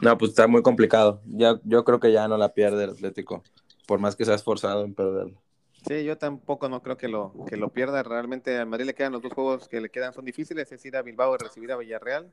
No, 0.00 0.16
pues 0.18 0.30
está 0.30 0.46
muy 0.46 0.62
complicado. 0.62 1.20
Ya, 1.26 1.60
yo 1.64 1.84
creo 1.84 1.98
que 1.98 2.12
ya 2.12 2.28
no 2.28 2.36
la 2.36 2.54
pierde 2.54 2.84
el 2.84 2.90
Atlético, 2.90 3.42
por 3.86 3.98
más 3.98 4.14
que 4.14 4.24
se 4.24 4.32
ha 4.32 4.36
esforzado 4.36 4.84
en 4.84 4.94
perderlo. 4.94 5.43
Sí, 5.86 6.02
yo 6.04 6.16
tampoco 6.16 6.68
no 6.70 6.82
creo 6.82 6.96
que 6.96 7.08
lo, 7.08 7.34
que 7.46 7.56
lo 7.58 7.70
pierda. 7.72 8.02
Realmente 8.02 8.58
a 8.58 8.64
Madrid 8.64 8.86
le 8.86 8.94
quedan 8.94 9.12
los 9.12 9.20
dos 9.22 9.34
juegos 9.34 9.68
que 9.68 9.80
le 9.82 9.90
quedan 9.90 10.14
son 10.14 10.24
difíciles, 10.24 10.72
es 10.72 10.84
ir 10.86 10.96
a 10.96 11.02
Bilbao 11.02 11.34
y 11.34 11.38
recibir 11.38 11.72
a 11.72 11.76
Villarreal. 11.76 12.32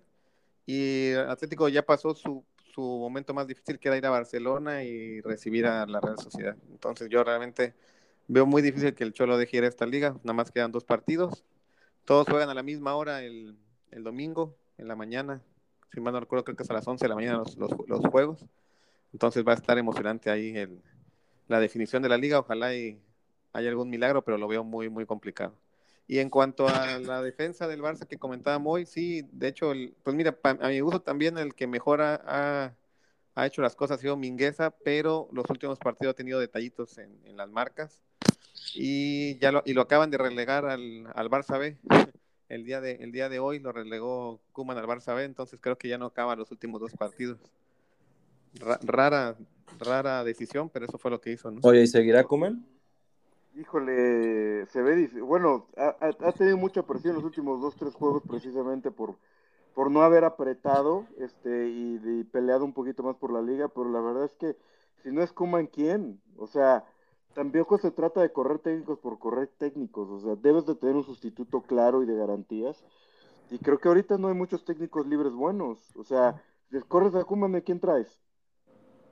Y 0.65 1.13
Atlético 1.13 1.69
ya 1.69 1.83
pasó 1.85 2.15
su, 2.15 2.45
su 2.73 2.81
momento 2.81 3.33
más 3.33 3.47
difícil, 3.47 3.79
que 3.79 3.89
era 3.89 3.97
ir 3.97 4.05
a 4.05 4.11
Barcelona 4.11 4.83
y 4.83 5.21
recibir 5.21 5.65
a 5.67 5.85
la 5.87 6.01
Real 6.01 6.17
Sociedad. 6.19 6.57
Entonces 6.71 7.09
yo 7.09 7.23
realmente 7.23 7.75
veo 8.27 8.45
muy 8.45 8.61
difícil 8.61 8.95
que 8.95 9.03
el 9.03 9.13
Cholo 9.13 9.37
deje 9.37 9.57
ir 9.57 9.65
a 9.65 9.67
esta 9.67 9.85
liga. 9.85 10.11
Nada 10.23 10.33
más 10.33 10.51
quedan 10.51 10.71
dos 10.71 10.85
partidos. 10.85 11.45
Todos 12.05 12.27
juegan 12.29 12.49
a 12.49 12.53
la 12.55 12.63
misma 12.63 12.95
hora 12.95 13.23
el, 13.23 13.57
el 13.91 14.03
domingo, 14.03 14.55
en 14.77 14.87
la 14.87 14.95
mañana. 14.95 15.41
Si 15.93 16.01
mal 16.01 16.13
no 16.13 16.21
recuerdo, 16.21 16.45
creo 16.45 16.57
que 16.57 16.63
es 16.63 16.69
a 16.71 16.73
las 16.73 16.87
11 16.87 17.05
de 17.05 17.09
la 17.09 17.15
mañana 17.15 17.39
los, 17.39 17.57
los 17.87 18.01
juegos. 18.11 18.45
Entonces 19.13 19.45
va 19.47 19.53
a 19.53 19.55
estar 19.55 19.77
emocionante 19.77 20.29
ahí 20.31 20.57
el, 20.57 20.81
la 21.47 21.59
definición 21.59 22.03
de 22.03 22.09
la 22.09 22.17
liga. 22.17 22.39
Ojalá 22.39 22.75
y 22.75 22.99
hay 23.53 23.67
algún 23.67 23.89
milagro, 23.89 24.23
pero 24.23 24.37
lo 24.37 24.47
veo 24.47 24.63
muy, 24.63 24.89
muy 24.89 25.05
complicado. 25.05 25.53
Y 26.07 26.19
en 26.19 26.29
cuanto 26.29 26.67
a 26.67 26.99
la 26.99 27.21
defensa 27.21 27.67
del 27.67 27.81
Barça 27.81 28.05
que 28.05 28.17
comentábamos 28.17 28.73
hoy, 28.73 28.85
sí, 28.85 29.25
de 29.31 29.47
hecho, 29.47 29.71
pues 30.03 30.15
mira, 30.15 30.37
a 30.43 30.67
mi 30.67 30.79
gusto 30.81 31.01
también 31.01 31.37
el 31.37 31.55
que 31.55 31.67
mejor 31.67 32.01
ha, 32.01 32.75
hecho 33.37 33.61
las 33.61 33.75
cosas 33.75 33.97
ha 33.97 34.01
sido 34.01 34.17
Mingueza, 34.17 34.71
pero 34.71 35.29
los 35.31 35.49
últimos 35.49 35.79
partidos 35.79 36.13
ha 36.13 36.17
tenido 36.17 36.39
detallitos 36.39 36.97
en, 36.97 37.17
en 37.25 37.37
las 37.37 37.49
marcas 37.49 38.01
y 38.73 39.37
ya 39.39 39.51
lo, 39.51 39.63
y 39.65 39.73
lo 39.73 39.81
acaban 39.81 40.11
de 40.11 40.17
relegar 40.17 40.65
al, 40.65 41.07
al 41.13 41.29
Barça 41.29 41.59
B. 41.59 41.77
El 42.49 42.65
día, 42.65 42.81
de, 42.81 42.95
el 42.95 43.13
día 43.13 43.29
de 43.29 43.39
hoy 43.39 43.59
lo 43.59 43.71
relegó 43.71 44.41
Kuman 44.51 44.77
al 44.77 44.85
Barça 44.85 45.15
B, 45.15 45.23
entonces 45.23 45.61
creo 45.61 45.77
que 45.77 45.87
ya 45.87 45.97
no 45.97 46.07
acaba 46.07 46.35
los 46.35 46.51
últimos 46.51 46.81
dos 46.81 46.91
partidos. 46.91 47.39
rara, 48.59 49.37
rara 49.79 50.21
decisión, 50.25 50.69
pero 50.69 50.85
eso 50.85 50.97
fue 50.97 51.11
lo 51.11 51.21
que 51.21 51.31
hizo. 51.31 51.49
¿no? 51.49 51.61
Oye, 51.63 51.83
¿y 51.83 51.87
seguirá 51.87 52.25
Kuman? 52.25 52.65
Híjole, 53.53 54.65
se 54.67 54.81
ve, 54.81 55.09
bueno, 55.21 55.67
ha, 55.75 56.31
tenido 56.31 56.57
mucha 56.57 56.83
presión 56.83 57.15
los 57.15 57.23
últimos 57.25 57.59
dos, 57.59 57.75
tres 57.75 57.93
juegos 57.93 58.23
precisamente 58.27 58.91
por, 58.91 59.17
por 59.73 59.91
no 59.91 60.01
haber 60.03 60.23
apretado 60.23 61.05
este, 61.17 61.67
y, 61.67 62.23
peleado 62.31 62.63
un 62.63 62.73
poquito 62.73 63.03
más 63.03 63.17
por 63.17 63.33
la 63.33 63.41
liga, 63.41 63.67
pero 63.67 63.89
la 63.89 63.99
verdad 63.99 64.25
es 64.25 64.35
que 64.35 64.55
si 65.03 65.11
no 65.11 65.21
es 65.21 65.33
en 65.37 65.67
¿quién? 65.67 66.21
O 66.37 66.47
sea, 66.47 66.85
tampoco 67.33 67.77
se 67.77 67.91
trata 67.91 68.21
de 68.21 68.31
correr 68.31 68.59
técnicos 68.59 68.99
por 68.99 69.19
correr 69.19 69.49
técnicos, 69.57 70.09
o 70.09 70.19
sea, 70.21 70.35
debes 70.35 70.65
de 70.65 70.75
tener 70.75 70.95
un 70.95 71.03
sustituto 71.03 71.61
claro 71.61 72.03
y 72.03 72.05
de 72.05 72.15
garantías. 72.15 72.83
Y 73.49 73.59
creo 73.59 73.79
que 73.79 73.89
ahorita 73.89 74.17
no 74.17 74.29
hay 74.29 74.33
muchos 74.33 74.63
técnicos 74.63 75.05
libres 75.07 75.33
buenos. 75.33 75.93
O 75.97 76.05
sea, 76.05 76.41
corres 76.87 77.13
a 77.15 77.25
Kuman, 77.25 77.59
¿quién 77.61 77.81
traes? 77.81 78.21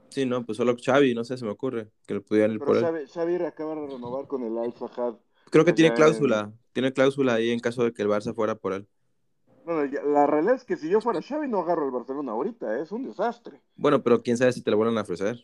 Sí, 0.10 0.26
no, 0.26 0.46
pues 0.46 0.58
solo 0.58 0.76
Xavi, 0.76 1.14
no 1.14 1.24
sé, 1.24 1.38
se 1.38 1.46
me 1.46 1.52
ocurre 1.52 1.92
que 2.06 2.16
lo 2.16 2.24
pudieran 2.24 2.54
ir 2.54 2.60
por 2.60 2.76
él. 2.76 3.08
Xavi 3.08 3.36
acaba 3.36 3.76
de 3.76 3.88
renovar 3.88 4.28
con 4.28 4.44
el 4.44 4.58
Al 4.58 4.74
Fahad. 4.74 5.16
Creo 5.50 5.66
que 5.66 5.74
tiene 5.74 5.94
cláusula, 5.94 6.52
tiene 6.74 6.94
cláusula 6.94 7.36
ahí 7.36 7.52
en 7.52 7.60
caso 7.60 7.84
de 7.84 7.94
que 7.94 8.02
el 8.02 8.08
Barça 8.08 8.34
fuera 8.34 8.56
por 8.56 8.74
él. 8.74 8.88
Bueno, 9.66 10.00
la 10.08 10.26
realidad 10.26 10.56
es 10.56 10.66
que 10.66 10.78
si 10.78 10.90
yo 10.90 11.00
fuera 11.00 11.22
Xavi 11.22 11.48
no 11.48 11.60
agarro 11.60 11.86
el 11.86 11.92
Barcelona 11.92 12.32
ahorita, 12.32 12.78
¿eh? 12.78 12.82
es 12.82 12.92
un 12.92 13.04
desastre. 13.04 13.62
Bueno, 13.76 14.02
pero 14.02 14.22
quién 14.24 14.38
sabe 14.38 14.52
si 14.52 14.64
te 14.64 14.72
lo 14.72 14.78
vuelven 14.78 14.98
a 14.98 15.02
ofrecer. 15.02 15.44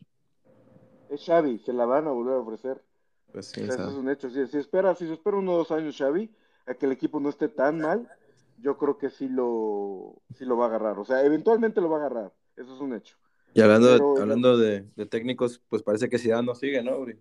Es 1.10 1.24
Xavi, 1.26 1.60
se 1.60 1.74
la 1.74 1.86
van 1.86 2.08
a 2.08 2.12
volver 2.12 2.34
a 2.34 2.40
ofrecer. 2.40 2.84
Pues 3.32 3.48
sí, 3.48 3.62
eso 3.62 3.90
es 3.90 3.96
un 3.96 4.10
hecho. 4.10 4.30
Si, 4.30 4.48
si, 4.48 4.58
espera, 4.58 4.96
si 4.96 5.06
se 5.06 5.14
espera 5.14 5.38
uno 5.38 5.54
o 5.54 5.58
dos 5.58 5.72
años 5.72 5.96
Xavi, 5.98 6.34
a 6.66 6.74
que 6.74 6.86
el 6.86 6.92
equipo 6.92 7.20
no 7.20 7.30
esté 7.30 7.50
tan 7.50 7.80
mal, 7.80 8.10
yo 8.58 8.78
creo 8.78 8.98
que 8.98 9.10
sí 9.10 9.28
lo, 9.28 10.16
sí 10.36 10.46
lo 10.46 10.58
va 10.58 10.66
a 10.66 10.68
agarrar. 10.70 10.98
O 10.98 11.06
sea, 11.06 11.24
eventualmente 11.24 11.82
lo 11.82 11.90
va 11.90 11.98
a 11.98 12.00
agarrar. 12.00 12.34
Eso 12.56 12.74
es 12.74 12.82
un 12.82 12.94
hecho. 12.94 13.18
Y 13.56 13.62
hablando, 13.62 13.88
de, 13.88 14.22
hablando 14.22 14.58
de, 14.58 14.84
técnicos, 15.10 15.62
pues 15.70 15.82
parece 15.82 16.10
que 16.10 16.20
Zidane 16.20 16.46
no 16.46 16.56
sigue, 16.56 16.84
¿no, 16.84 16.98
Uri? 16.98 17.18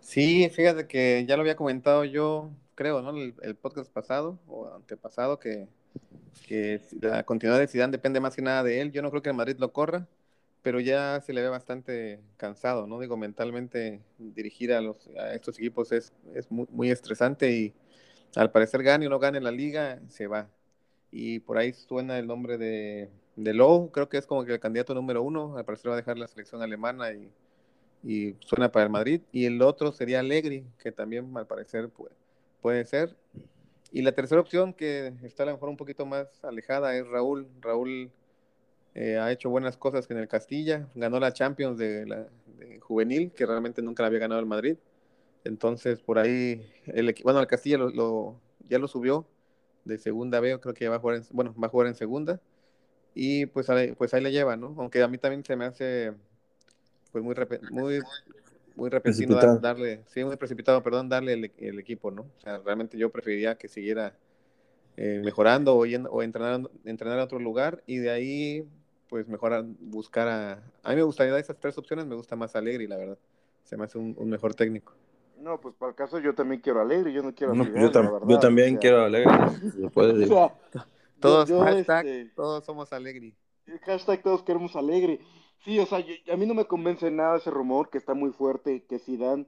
Sí, 0.00 0.48
fíjate 0.48 0.86
que 0.86 1.26
ya 1.28 1.36
lo 1.36 1.42
había 1.42 1.54
comentado 1.54 2.02
yo, 2.06 2.50
creo, 2.74 3.02
¿no? 3.02 3.10
El, 3.14 3.54
podcast 3.56 3.92
pasado 3.92 4.40
o 4.48 4.72
antepasado, 4.72 5.38
que, 5.38 5.68
que 6.46 6.80
la 7.02 7.24
continuidad 7.24 7.58
de 7.58 7.66
Zidane 7.66 7.92
depende 7.92 8.20
más 8.20 8.34
que 8.34 8.40
nada 8.40 8.62
de 8.62 8.80
él. 8.80 8.90
Yo 8.90 9.02
no 9.02 9.10
creo 9.10 9.20
que 9.20 9.28
el 9.28 9.36
Madrid 9.36 9.56
lo 9.58 9.70
corra, 9.70 10.08
pero 10.62 10.80
ya 10.80 11.20
se 11.20 11.34
le 11.34 11.42
ve 11.42 11.50
bastante 11.50 12.20
cansado, 12.38 12.86
¿no? 12.86 12.98
Digo, 12.98 13.18
mentalmente 13.18 14.00
dirigir 14.16 14.72
a, 14.72 14.80
los, 14.80 15.08
a 15.08 15.34
estos 15.34 15.58
equipos 15.58 15.92
es, 15.92 16.14
es 16.34 16.50
muy, 16.50 16.68
muy 16.70 16.90
estresante 16.90 17.52
y 17.52 17.74
al 18.34 18.50
parecer 18.50 18.82
gane 18.82 19.08
o 19.08 19.10
no 19.10 19.18
gane 19.18 19.42
la 19.42 19.50
liga, 19.50 20.00
se 20.08 20.26
va. 20.26 20.48
Y 21.10 21.40
por 21.40 21.58
ahí 21.58 21.74
suena 21.74 22.18
el 22.18 22.26
nombre 22.26 22.56
de, 22.56 23.10
de 23.36 23.54
Lowe, 23.54 23.90
creo 23.90 24.08
que 24.08 24.18
es 24.18 24.26
como 24.26 24.44
que 24.44 24.54
el 24.54 24.60
candidato 24.60 24.94
número 24.94 25.22
uno, 25.22 25.56
al 25.56 25.64
parecer 25.64 25.90
va 25.90 25.94
a 25.94 25.96
dejar 25.96 26.18
la 26.18 26.26
selección 26.26 26.62
alemana 26.62 27.12
y, 27.12 27.30
y 28.02 28.36
suena 28.40 28.70
para 28.70 28.84
el 28.84 28.90
Madrid. 28.90 29.20
Y 29.32 29.46
el 29.46 29.60
otro 29.62 29.92
sería 29.92 30.20
Allegri, 30.20 30.64
que 30.78 30.92
también 30.92 31.36
al 31.36 31.46
parecer 31.46 31.88
puede, 31.88 32.14
puede 32.60 32.84
ser. 32.84 33.16
Y 33.92 34.02
la 34.02 34.12
tercera 34.12 34.40
opción, 34.40 34.72
que 34.72 35.14
está 35.22 35.42
a 35.42 35.46
lo 35.46 35.52
mejor 35.52 35.68
un 35.68 35.76
poquito 35.76 36.06
más 36.06 36.44
alejada, 36.44 36.96
es 36.96 37.06
Raúl. 37.08 37.48
Raúl 37.60 38.10
eh, 38.94 39.18
ha 39.18 39.32
hecho 39.32 39.50
buenas 39.50 39.76
cosas 39.76 40.10
en 40.10 40.18
el 40.18 40.28
Castilla, 40.28 40.88
ganó 40.94 41.18
la 41.18 41.32
Champions 41.32 41.78
de, 41.78 42.06
la, 42.06 42.26
juvenil, 42.80 43.32
que 43.32 43.46
realmente 43.46 43.82
nunca 43.82 44.02
la 44.02 44.08
había 44.08 44.20
ganado 44.20 44.40
el 44.40 44.46
Madrid. 44.46 44.76
Entonces, 45.44 46.00
por 46.00 46.18
ahí, 46.18 46.70
el, 46.86 47.14
bueno, 47.24 47.40
el 47.40 47.46
Castilla 47.46 47.78
lo, 47.78 48.40
ya 48.68 48.78
lo 48.78 48.88
subió 48.88 49.26
de 49.84 49.98
segunda 49.98 50.40
B, 50.40 50.58
creo 50.60 50.74
que 50.74 50.84
ya 50.84 50.90
va 50.90 50.96
a 50.96 50.98
jugar 51.00 51.16
en, 51.16 51.24
bueno, 51.30 51.54
va 51.60 51.66
a 51.66 51.70
jugar 51.70 51.88
en 51.88 51.94
segunda. 51.94 52.40
Y 53.14 53.46
pues 53.46 53.68
ahí, 53.70 53.92
pues 53.92 54.14
ahí 54.14 54.22
le 54.22 54.32
lleva, 54.32 54.56
¿no? 54.56 54.74
Aunque 54.78 55.02
a 55.02 55.08
mí 55.08 55.18
también 55.18 55.44
se 55.44 55.56
me 55.56 55.64
hace 55.64 56.12
pues 57.12 57.24
muy 57.24 57.34
muy 57.70 58.00
muy 58.76 58.88
repentino 58.88 59.36
darle, 59.58 60.00
sí, 60.06 60.24
muy 60.24 60.36
precipitado, 60.36 60.82
perdón, 60.82 61.08
darle 61.08 61.52
el, 61.58 61.78
equipo, 61.78 62.10
¿no? 62.10 62.22
O 62.22 62.40
sea, 62.40 62.58
realmente 62.58 62.96
yo 62.96 63.10
preferiría 63.10 63.56
que 63.56 63.68
siguiera 63.68 64.14
eh, 64.96 65.20
mejorando 65.24 65.76
o, 65.76 65.84
yendo, 65.84 66.10
o 66.10 66.22
entrenar, 66.22 66.70
entrenar 66.84 67.18
a 67.18 67.24
otro 67.24 67.38
lugar 67.38 67.82
y 67.86 67.98
de 67.98 68.10
ahí 68.10 68.68
pues 69.08 69.26
mejorar, 69.26 69.64
buscar 69.80 70.28
a... 70.28 70.52
A 70.84 70.90
mí 70.90 70.96
me 70.96 71.02
gustaría 71.02 71.36
esas 71.36 71.58
tres 71.58 71.76
opciones, 71.76 72.06
me 72.06 72.14
gusta 72.14 72.36
más 72.36 72.54
Alegre, 72.54 72.86
la 72.86 72.96
verdad. 72.96 73.18
Se 73.64 73.76
me 73.76 73.84
hace 73.84 73.98
un 73.98 74.30
mejor 74.30 74.54
técnico. 74.54 74.94
No, 75.40 75.58
pues 75.58 75.74
para 75.74 75.90
el 75.90 75.96
caso 75.96 76.18
yo 76.18 76.34
también 76.34 76.60
quiero 76.60 76.80
alegre, 76.80 77.12
yo 77.12 77.22
no 77.22 77.34
quiero 77.34 77.54
no, 77.54 77.64
yo, 77.64 77.90
yo, 78.28 78.38
también 78.38 78.76
quiero 78.76 79.02
alegre. 79.02 79.32
todos, 81.20 81.50
hashtag, 81.50 82.06
este, 82.06 82.34
todos 82.34 82.64
somos 82.64 82.92
alegre. 82.92 83.36
Hashtag 83.84 84.22
todos 84.22 84.42
queremos 84.42 84.76
alegre. 84.76 85.20
Sí, 85.64 85.78
o 85.78 85.86
sea, 85.86 85.98
a 85.98 86.36
mí 86.36 86.46
no 86.46 86.54
me 86.54 86.64
convence 86.64 87.10
nada 87.10 87.36
ese 87.36 87.50
rumor 87.50 87.90
que 87.90 87.98
está 87.98 88.14
muy 88.14 88.30
fuerte, 88.32 88.84
que 88.86 88.98
Zidane 88.98 89.46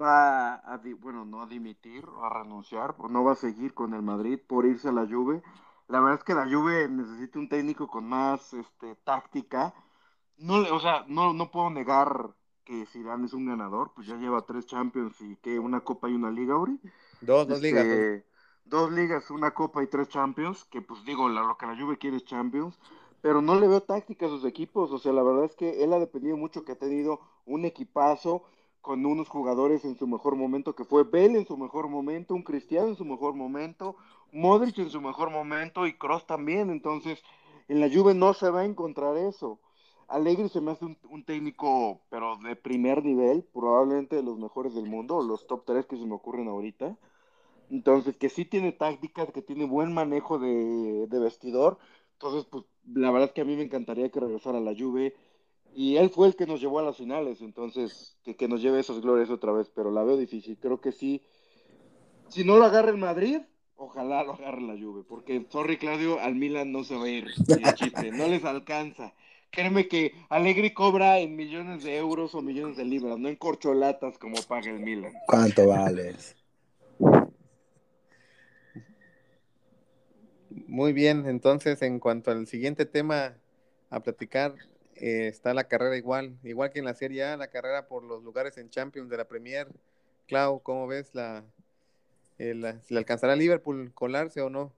va 0.00 0.54
a, 0.54 0.80
bueno, 1.00 1.24
no 1.24 1.42
a 1.42 1.46
dimitir 1.46 2.04
o 2.06 2.24
a 2.24 2.42
renunciar, 2.42 2.94
o 2.98 3.08
no 3.08 3.24
va 3.24 3.32
a 3.32 3.36
seguir 3.36 3.74
con 3.74 3.94
el 3.94 4.02
Madrid 4.02 4.38
por 4.46 4.66
irse 4.66 4.88
a 4.88 4.92
la 4.92 5.06
Juve. 5.06 5.42
La 5.86 6.00
verdad 6.00 6.18
es 6.18 6.24
que 6.24 6.34
la 6.34 6.44
Juve 6.44 6.88
necesita 6.88 7.38
un 7.38 7.48
técnico 7.48 7.88
con 7.88 8.04
más 8.08 8.52
este, 8.52 8.94
táctica. 8.96 9.74
No, 10.36 10.56
o 10.74 10.80
sea, 10.80 11.04
no, 11.08 11.32
no 11.32 11.50
puedo 11.50 11.70
negar 11.70 12.34
que 12.64 12.84
Zidane 12.86 13.26
es 13.26 13.32
un 13.32 13.46
ganador, 13.46 13.92
pues 13.94 14.06
ya 14.06 14.16
lleva 14.16 14.44
tres 14.44 14.66
Champions 14.66 15.18
y 15.20 15.36
que 15.36 15.58
una 15.58 15.80
Copa 15.80 16.08
y 16.08 16.14
una 16.14 16.30
Liga, 16.30 16.56
Uri. 16.56 16.78
Dos, 17.20 17.48
dos 17.48 17.60
ligas. 17.60 17.86
Este, 17.86 18.26
dos. 18.68 18.90
ligas, 18.92 19.30
una 19.30 19.52
Copa 19.52 19.82
y 19.82 19.86
tres 19.86 20.08
Champions, 20.08 20.64
que 20.64 20.80
pues 20.82 21.04
digo, 21.04 21.28
lo 21.28 21.56
que 21.56 21.66
la 21.66 21.76
Juve 21.76 21.98
quiere 21.98 22.18
es 22.18 22.24
Champions, 22.24 22.78
pero 23.20 23.42
no 23.42 23.58
le 23.58 23.68
veo 23.68 23.82
táctica 23.82 24.26
a 24.26 24.28
sus 24.28 24.44
equipos, 24.44 24.92
o 24.92 24.98
sea, 24.98 25.12
la 25.12 25.22
verdad 25.22 25.44
es 25.44 25.54
que 25.54 25.82
él 25.82 25.92
ha 25.92 25.98
dependido 25.98 26.36
mucho 26.36 26.64
que 26.64 26.72
ha 26.72 26.78
tenido 26.78 27.20
un 27.46 27.64
equipazo 27.64 28.44
con 28.80 29.04
unos 29.04 29.28
jugadores 29.28 29.84
en 29.84 29.96
su 29.96 30.06
mejor 30.06 30.36
momento, 30.36 30.74
que 30.74 30.84
fue 30.84 31.04
Bell 31.04 31.36
en 31.36 31.46
su 31.46 31.56
mejor 31.56 31.88
momento, 31.88 32.34
un 32.34 32.42
Cristiano 32.42 32.88
en 32.88 32.96
su 32.96 33.04
mejor 33.04 33.34
momento, 33.34 33.96
Modric 34.32 34.78
en 34.78 34.90
su 34.90 35.00
mejor 35.00 35.30
momento 35.30 35.86
y 35.86 35.94
Cross 35.94 36.26
también, 36.26 36.70
entonces 36.70 37.22
en 37.68 37.80
la 37.80 37.88
Juve 37.88 38.14
no 38.14 38.34
se 38.34 38.50
va 38.50 38.60
a 38.60 38.64
encontrar 38.64 39.16
eso. 39.16 39.58
Alegre 40.08 40.48
se 40.48 40.62
me 40.62 40.70
hace 40.70 40.86
un, 40.86 41.24
técnico, 41.24 42.00
pero 42.08 42.38
de 42.38 42.56
primer 42.56 43.04
nivel, 43.04 43.44
probablemente 43.52 44.16
de 44.16 44.22
los 44.22 44.38
mejores 44.38 44.74
del 44.74 44.86
mundo, 44.86 45.22
los 45.22 45.46
top 45.46 45.64
3 45.66 45.84
que 45.84 45.98
se 45.98 46.06
me 46.06 46.14
ocurren 46.14 46.48
ahorita. 46.48 46.96
Entonces, 47.70 48.16
que 48.16 48.28
sí 48.28 48.44
tiene 48.44 48.72
tácticas, 48.72 49.30
que 49.32 49.42
tiene 49.42 49.64
buen 49.64 49.92
manejo 49.92 50.38
de, 50.38 51.06
vestidor. 51.10 51.78
Entonces, 52.14 52.46
pues 52.50 52.64
la 52.92 53.10
verdad 53.10 53.28
es 53.28 53.34
que 53.34 53.42
a 53.42 53.44
mí 53.44 53.56
me 53.56 53.64
encantaría 53.64 54.10
que 54.10 54.20
regresara 54.20 54.58
a 54.58 54.62
la 54.62 54.74
Juve. 54.76 55.14
Y 55.74 55.96
él 55.96 56.10
fue 56.10 56.28
el 56.28 56.36
que 56.36 56.46
nos 56.46 56.60
llevó 56.60 56.78
a 56.78 56.82
las 56.82 56.96
finales, 56.96 57.42
entonces 57.42 58.16
que, 58.24 58.36
que 58.36 58.48
nos 58.48 58.62
lleve 58.62 58.80
esas 58.80 59.00
glorias 59.00 59.30
otra 59.30 59.52
vez, 59.52 59.70
pero 59.74 59.90
la 59.90 60.02
veo 60.02 60.16
difícil. 60.16 60.58
Creo 60.58 60.80
que 60.80 60.92
sí. 60.92 61.22
Si 62.28 62.42
no 62.42 62.56
lo 62.56 62.64
agarra 62.64 62.90
el 62.90 62.96
Madrid, 62.96 63.40
ojalá 63.76 64.24
lo 64.24 64.32
agarre 64.32 64.60
la 64.62 64.74
Juve, 64.74 65.04
porque, 65.08 65.46
sorry 65.50 65.76
Claudio, 65.76 66.20
al 66.20 66.34
Milan 66.34 66.72
no 66.72 66.84
se 66.84 66.96
va 66.96 67.04
a 67.04 67.08
ir, 67.08 67.26
no 68.12 68.28
les 68.28 68.44
alcanza. 68.44 69.14
Créeme 69.50 69.88
que 69.88 70.12
Alegri 70.28 70.74
cobra 70.74 71.20
en 71.20 71.34
millones 71.34 71.82
de 71.84 71.96
euros 71.96 72.34
o 72.34 72.42
millones 72.42 72.76
de 72.76 72.84
libras, 72.84 73.18
no 73.18 73.28
en 73.28 73.36
corcholatas 73.36 74.18
como 74.18 74.36
paga 74.42 74.70
el 74.70 74.80
Milan. 74.80 75.12
¿Cuánto 75.26 75.68
vales? 75.68 76.36
Muy 80.68 80.92
bien, 80.92 81.26
entonces 81.26 81.80
en 81.80 81.98
cuanto 81.98 82.30
al 82.30 82.46
siguiente 82.46 82.84
tema 82.84 83.38
a 83.88 84.00
platicar, 84.00 84.54
eh, 84.96 85.26
está 85.26 85.54
la 85.54 85.64
carrera 85.64 85.96
igual, 85.96 86.36
igual 86.44 86.68
que 86.70 86.78
en 86.78 86.84
la 86.84 86.92
Serie 86.92 87.24
A, 87.24 87.38
la 87.38 87.48
carrera 87.48 87.88
por 87.88 88.04
los 88.04 88.22
lugares 88.22 88.58
en 88.58 88.68
Champions 88.68 89.08
de 89.08 89.16
la 89.16 89.26
Premier. 89.26 89.66
Clau, 90.26 90.60
¿cómo 90.62 90.86
ves 90.86 91.14
la, 91.14 91.42
eh, 92.38 92.54
la 92.54 92.82
le 92.86 92.98
alcanzará 92.98 93.34
Liverpool 93.34 93.92
colarse 93.94 94.42
o 94.42 94.50
no? 94.50 94.74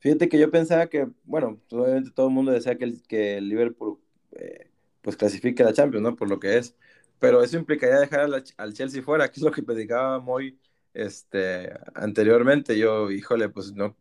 Fíjate 0.00 0.28
que 0.28 0.38
yo 0.38 0.50
pensaba 0.50 0.88
que, 0.88 1.08
bueno, 1.24 1.58
obviamente 1.70 2.10
todo 2.10 2.28
el 2.28 2.34
mundo 2.34 2.52
decía 2.52 2.76
que 2.76 2.84
el, 2.84 3.02
que 3.02 3.38
el 3.38 3.48
Liverpool 3.48 3.98
eh, 4.32 4.68
pues 5.00 5.16
clasifique 5.16 5.62
a 5.62 5.66
la 5.66 5.72
Champions, 5.72 6.02
¿no? 6.02 6.14
Por 6.14 6.28
lo 6.28 6.38
que 6.38 6.58
es. 6.58 6.76
Pero 7.18 7.42
eso 7.42 7.56
implicaría 7.56 8.00
dejar 8.00 8.20
al, 8.58 8.74
Chelsea 8.74 9.02
fuera, 9.02 9.30
que 9.30 9.40
es 9.40 9.42
lo 9.42 9.50
que 9.50 9.62
predicaba 9.62 10.20
muy 10.20 10.58
este, 10.92 11.72
anteriormente. 11.94 12.76
Yo, 12.76 13.10
híjole, 13.10 13.48
pues 13.48 13.72
no, 13.72 13.96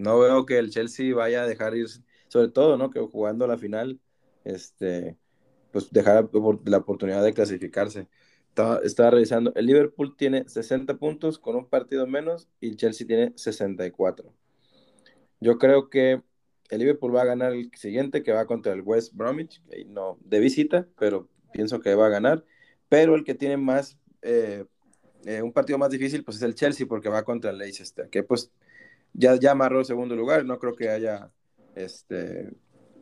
no 0.00 0.18
veo 0.18 0.46
que 0.46 0.58
el 0.58 0.70
Chelsea 0.70 1.14
vaya 1.14 1.42
a 1.42 1.46
dejar 1.46 1.76
ir, 1.76 1.86
sobre 2.28 2.48
todo, 2.48 2.78
¿no? 2.78 2.90
Que 2.90 3.00
jugando 3.00 3.46
la 3.46 3.58
final, 3.58 4.00
este, 4.44 5.18
pues 5.72 5.90
dejar 5.90 6.30
la 6.64 6.78
oportunidad 6.78 7.22
de 7.22 7.34
clasificarse. 7.34 8.08
Estaba, 8.48 8.80
estaba 8.82 9.10
revisando, 9.10 9.52
el 9.54 9.66
Liverpool 9.66 10.16
tiene 10.16 10.48
60 10.48 10.96
puntos 10.96 11.38
con 11.38 11.54
un 11.54 11.68
partido 11.68 12.06
menos 12.06 12.48
y 12.60 12.70
el 12.70 12.76
Chelsea 12.76 13.06
tiene 13.06 13.32
64. 13.36 14.32
Yo 15.38 15.58
creo 15.58 15.90
que 15.90 16.22
el 16.70 16.78
Liverpool 16.78 17.14
va 17.14 17.22
a 17.22 17.26
ganar 17.26 17.52
el 17.52 17.70
siguiente, 17.74 18.22
que 18.22 18.32
va 18.32 18.46
contra 18.46 18.72
el 18.72 18.80
West 18.80 19.14
Bromwich, 19.14 19.62
no 19.86 20.18
de 20.22 20.40
visita, 20.40 20.88
pero 20.98 21.28
pienso 21.52 21.80
que 21.80 21.94
va 21.94 22.06
a 22.06 22.10
ganar. 22.10 22.44
Pero 22.88 23.14
el 23.16 23.24
que 23.24 23.34
tiene 23.34 23.58
más, 23.58 23.98
eh, 24.22 24.64
eh, 25.26 25.42
un 25.42 25.52
partido 25.52 25.78
más 25.78 25.90
difícil, 25.90 26.24
pues 26.24 26.38
es 26.38 26.42
el 26.42 26.54
Chelsea, 26.54 26.86
porque 26.86 27.10
va 27.10 27.22
contra 27.22 27.50
el 27.50 27.58
Leicester, 27.58 28.08
que 28.08 28.22
pues 28.22 28.50
ya, 29.12 29.36
ya 29.36 29.52
amarró 29.52 29.80
el 29.80 29.84
segundo 29.84 30.16
lugar, 30.16 30.44
no 30.44 30.58
creo 30.58 30.74
que 30.74 30.88
haya 30.88 31.30
este, 31.74 32.50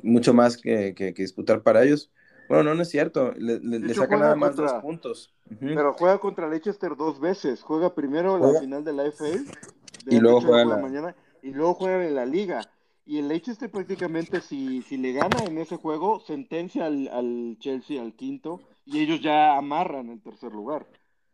mucho 0.03 0.35
más 0.35 0.57
que, 0.57 0.95
que, 0.95 1.13
disputar 1.13 1.63
para 1.63 1.83
ellos. 1.85 2.11
Bueno, 2.49 2.65
no, 2.65 2.75
no 2.75 2.83
es 2.83 2.89
cierto. 2.89 3.33
Le, 3.37 3.61
le, 3.61 3.95
saca 3.95 4.17
nada 4.17 4.35
más 4.35 4.57
dos 4.57 4.73
puntos. 4.81 5.35
Pero 5.61 5.93
juega 5.93 6.19
contra 6.19 6.49
Leicester 6.49 6.97
dos 6.97 7.21
veces. 7.21 7.63
Juega 7.63 7.95
primero 7.95 8.39
la 8.39 8.59
final 8.59 8.85
de 8.85 8.93
la 8.95 9.05
FA. 9.13 9.27
y 10.07 10.19
luego 10.19 10.41
juega 10.41 10.65
la... 10.65 10.77
mañana. 10.79 11.15
Y 11.43 11.51
luego 11.51 11.75
juega 11.75 12.07
en 12.07 12.15
la 12.15 12.25
liga. 12.25 12.63
Y 13.05 13.19
el 13.19 13.29
Leicester 13.29 13.71
prácticamente, 13.71 14.41
si, 14.41 14.83
si 14.83 14.97
le 14.97 15.13
gana 15.13 15.45
en 15.47 15.59
ese 15.59 15.77
juego, 15.77 16.21
sentencia 16.21 16.87
al, 16.87 17.09
al, 17.09 17.57
Chelsea 17.59 18.01
al 18.01 18.15
quinto 18.15 18.61
y 18.85 19.01
ellos 19.01 19.21
ya 19.21 19.57
amarran 19.57 20.09
el 20.09 20.23
tercer 20.23 20.53
lugar. 20.53 20.87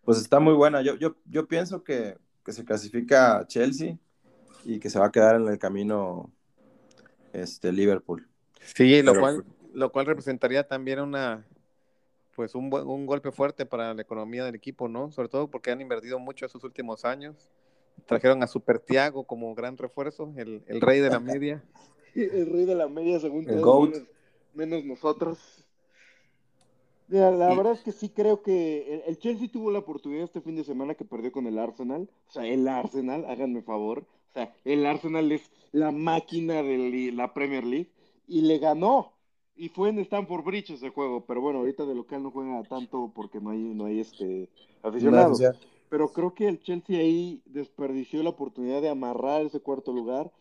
Pues 0.04 0.18
está 0.18 0.40
muy 0.40 0.54
buena. 0.54 0.82
Yo, 0.82 0.96
yo, 0.96 1.16
yo 1.26 1.46
pienso 1.46 1.82
que, 1.82 2.16
que 2.44 2.52
se 2.52 2.64
clasifica 2.64 3.44
Chelsea 3.46 3.98
y 4.64 4.80
que 4.80 4.90
se 4.90 4.98
va 4.98 5.06
a 5.06 5.12
quedar 5.12 5.36
en 5.36 5.48
el 5.48 5.58
camino 5.58 6.30
este 7.32 7.72
Liverpool. 7.72 8.28
Sí, 8.60 9.02
lo 9.02 9.18
cual, 9.18 9.44
pues 9.44 9.74
lo 9.74 9.92
cual 9.92 10.06
representaría 10.06 10.66
también 10.66 11.00
una 11.00 11.46
pues 12.34 12.54
un, 12.54 12.72
un 12.72 13.06
golpe 13.06 13.30
fuerte 13.30 13.64
para 13.64 13.94
la 13.94 14.02
economía 14.02 14.44
del 14.44 14.56
equipo, 14.56 14.88
¿no? 14.88 15.10
Sobre 15.12 15.28
todo 15.28 15.48
porque 15.48 15.70
han 15.70 15.80
invertido 15.80 16.18
mucho 16.18 16.46
estos 16.46 16.64
últimos 16.64 17.04
años 17.04 17.52
Trajeron 18.06 18.42
a 18.42 18.46
Super 18.46 18.78
Tiago 18.80 19.24
como 19.24 19.54
gran 19.54 19.78
refuerzo, 19.78 20.30
el, 20.36 20.62
el, 20.66 20.80
rey 20.80 21.00
de 21.00 21.08
la 21.08 21.20
media. 21.20 21.64
el 22.14 22.52
rey 22.52 22.66
de 22.66 22.74
la 22.74 22.86
media, 22.86 23.18
según 23.18 23.46
todos, 23.46 24.02
menos, 24.52 24.84
nosotros. 24.84 25.38
la 27.08 27.30
verdad 27.30 27.72
es 27.72 27.80
que 27.80 27.92
sí 27.92 28.10
creo 28.10 28.42
que 28.42 29.02
el, 29.06 29.18
Chelsea 29.18 29.48
tuvo 29.50 29.70
la 29.70 29.78
oportunidad 29.78 30.24
este 30.24 30.42
fin 30.42 30.54
de 30.54 30.64
semana 30.64 30.94
que 30.94 31.06
perdió 31.06 31.32
con 31.32 31.46
el 31.46 31.58
Arsenal. 31.58 32.10
O 32.28 32.30
sea, 32.30 32.44
el 32.46 32.68
Arsenal, 32.68 33.24
háganme 33.24 33.62
favor. 33.62 34.04
O 34.34 34.40
sea, 34.40 34.52
el 34.64 34.84
Arsenal 34.84 35.30
es 35.30 35.50
la 35.70 35.92
máquina 35.92 36.62
de 36.62 37.12
la 37.12 37.32
Premier 37.32 37.64
League 37.64 37.90
y 38.26 38.42
le 38.42 38.58
ganó. 38.58 39.12
Y 39.56 39.68
fue 39.68 39.90
en 39.90 40.00
Stamford 40.00 40.44
Bridge 40.44 40.70
ese 40.70 40.90
juego, 40.90 41.24
pero 41.24 41.40
bueno, 41.40 41.60
ahorita 41.60 41.86
de 41.86 41.94
local 41.94 42.24
no 42.24 42.32
juega 42.32 42.62
tanto 42.64 43.12
porque 43.14 43.40
no 43.40 43.50
hay, 43.50 43.58
no 43.58 43.84
hay 43.84 44.00
este 44.00 44.48
aficionados 44.82 45.40
pero 45.94 46.12
creo 46.12 46.34
que 46.34 46.48
el 46.48 46.60
Chelsea 46.60 46.98
ahí 46.98 47.40
desperdició 47.44 48.20
la 48.24 48.30
oportunidad 48.30 48.82
de 48.82 48.88
amarrar 48.88 49.42
ese 49.42 49.60
cuarto 49.60 49.92
lugar. 49.92 50.32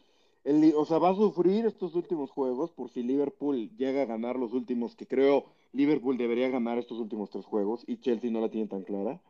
El, 0.44 0.74
o 0.76 0.84
sea, 0.84 0.98
va 0.98 1.10
a 1.10 1.16
sufrir 1.16 1.68
estos 1.68 1.94
últimos 1.94 2.32
juegos 2.32 2.72
por 2.72 2.90
si 2.90 3.04
Liverpool 3.04 3.70
llega 3.78 4.02
a 4.02 4.06
ganar 4.06 4.36
los 4.36 4.54
últimos, 4.54 4.96
que 4.96 5.06
creo 5.06 5.46
Liverpool 5.72 6.18
debería 6.18 6.50
ganar 6.50 6.80
estos 6.80 6.98
últimos 7.00 7.30
tres 7.30 7.46
juegos 7.46 7.84
y 7.86 7.98
Chelsea 7.98 8.32
no 8.32 8.42
la 8.42 8.50
tiene 8.50 8.66
tan 8.66 8.82
clara. 8.82 9.22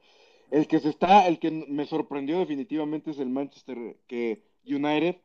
El 0.50 0.66
que 0.68 0.80
se 0.80 0.88
está, 0.88 1.28
el 1.28 1.40
que 1.40 1.52
me 1.52 1.86
sorprendió 1.86 2.40
definitivamente 2.40 3.12
es 3.12 3.20
el 3.20 3.30
Manchester 3.30 3.98
que 4.08 4.44
United, 4.66 5.18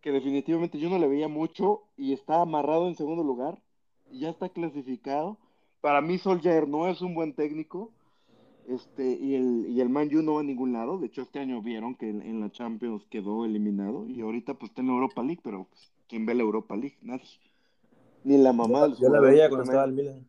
que 0.00 0.12
definitivamente 0.12 0.78
yo 0.78 0.88
no 0.88 0.98
le 0.98 1.08
veía 1.08 1.28
mucho 1.28 1.82
y 1.96 2.12
está 2.12 2.40
amarrado 2.40 2.88
en 2.88 2.94
segundo 2.94 3.22
lugar 3.24 3.58
y 4.10 4.20
ya 4.20 4.30
está 4.30 4.48
clasificado. 4.48 5.38
Para 5.80 6.00
mí 6.00 6.18
Solskjaer 6.18 6.68
no 6.68 6.88
es 6.88 7.00
un 7.02 7.14
buen 7.14 7.34
técnico 7.34 7.92
este, 8.68 9.16
y 9.18 9.34
el, 9.34 9.66
y 9.70 9.80
el 9.80 9.88
Man 9.88 10.14
U 10.14 10.22
no 10.22 10.34
va 10.34 10.40
a 10.40 10.44
ningún 10.44 10.74
lado. 10.74 10.98
De 10.98 11.06
hecho, 11.06 11.22
este 11.22 11.38
año 11.38 11.62
vieron 11.62 11.94
que 11.94 12.10
en, 12.10 12.40
la 12.40 12.50
Champions 12.50 13.02
quedó 13.08 13.46
eliminado. 13.46 14.06
Y 14.06 14.20
ahorita 14.20 14.54
pues 14.54 14.70
está 14.70 14.82
en 14.82 14.88
la 14.88 14.94
Europa 14.94 15.22
League, 15.22 15.40
pero 15.42 15.66
pues, 15.70 15.90
¿quién 16.06 16.26
ve 16.26 16.34
la 16.34 16.42
Europa 16.42 16.76
League? 16.76 16.98
Nadie. 17.00 17.24
Ni 18.24 18.36
la 18.36 18.52
mamá. 18.52 18.94
Yo, 19.00 19.08
la 19.08 19.20
veía 19.20 19.48
cuando 19.48 19.64
estaba 19.64 19.84
al 19.84 19.92
Milan. 19.92 20.28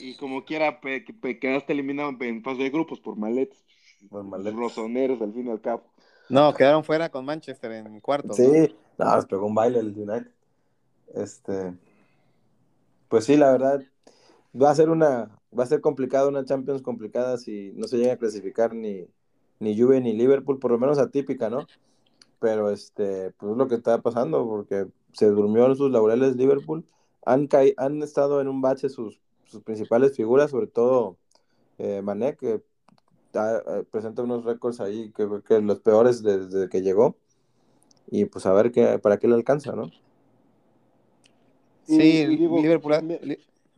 Y, 0.00 0.14
como 0.14 0.44
quiera, 0.44 0.80
quedaste 0.80 1.72
eliminado 1.72 2.16
en 2.20 2.42
fase 2.42 2.62
de 2.62 2.70
grupos 2.70 3.00
por 3.00 3.16
maletes. 3.16 3.62
Por 4.08 4.24
maletes. 4.24 4.54
Rosoneros, 4.54 5.20
al 5.20 5.34
fin 5.34 5.48
y 5.48 5.50
al 5.50 5.60
cabo. 5.60 5.82
No, 6.28 6.52
quedaron 6.54 6.84
fuera 6.84 7.08
con 7.08 7.24
Manchester 7.24 7.72
en 7.72 8.00
cuarto. 8.00 8.34
Sí, 8.34 8.74
no, 8.98 9.22
pegó 9.28 9.46
un 9.46 9.54
baile 9.54 9.78
el 9.78 9.88
United. 9.88 10.30
Este. 11.14 11.74
Pues 13.08 13.24
sí, 13.24 13.36
la 13.36 13.52
verdad, 13.52 13.80
va 14.60 14.70
a 14.70 14.74
ser 14.74 14.90
una, 14.90 15.30
va 15.56 15.64
a 15.64 15.66
ser 15.66 15.80
complicado, 15.80 16.28
una 16.28 16.44
Champions 16.44 16.82
complicada 16.82 17.38
si 17.38 17.72
no 17.74 17.86
se 17.86 17.98
llega 17.98 18.14
a 18.14 18.18
clasificar 18.18 18.74
ni, 18.74 19.06
ni 19.60 19.80
Juve 19.80 20.00
ni 20.00 20.12
Liverpool, 20.12 20.58
por 20.58 20.72
lo 20.72 20.78
menos 20.78 20.98
atípica, 20.98 21.48
¿no? 21.48 21.66
Pero 22.40 22.70
este, 22.70 23.30
pues 23.32 23.52
es 23.52 23.58
lo 23.58 23.68
que 23.68 23.76
está 23.76 24.02
pasando, 24.02 24.46
porque 24.46 24.88
se 25.12 25.26
durmió 25.26 25.66
en 25.66 25.76
sus 25.76 25.90
laureles 25.90 26.36
Liverpool. 26.36 26.84
Han, 27.24 27.48
han 27.76 28.02
estado 28.02 28.40
en 28.40 28.48
un 28.48 28.60
bache 28.60 28.88
sus, 28.88 29.20
sus 29.44 29.62
principales 29.62 30.16
figuras, 30.16 30.50
sobre 30.50 30.66
todo 30.66 31.16
eh, 31.78 32.02
Mané, 32.02 32.36
que 32.36 32.62
presenta 33.90 34.22
unos 34.22 34.44
récords 34.44 34.80
ahí, 34.80 35.12
que, 35.16 35.28
que 35.46 35.60
los 35.60 35.80
peores 35.80 36.22
desde 36.22 36.68
que 36.68 36.82
llegó. 36.82 37.16
Y 38.10 38.24
pues 38.26 38.46
a 38.46 38.52
ver 38.52 38.70
qué, 38.70 38.98
para 38.98 39.18
qué 39.18 39.28
le 39.28 39.34
alcanza, 39.34 39.72
¿no? 39.72 39.90
Sí, 41.84 42.26
Liverpool, 42.26 42.96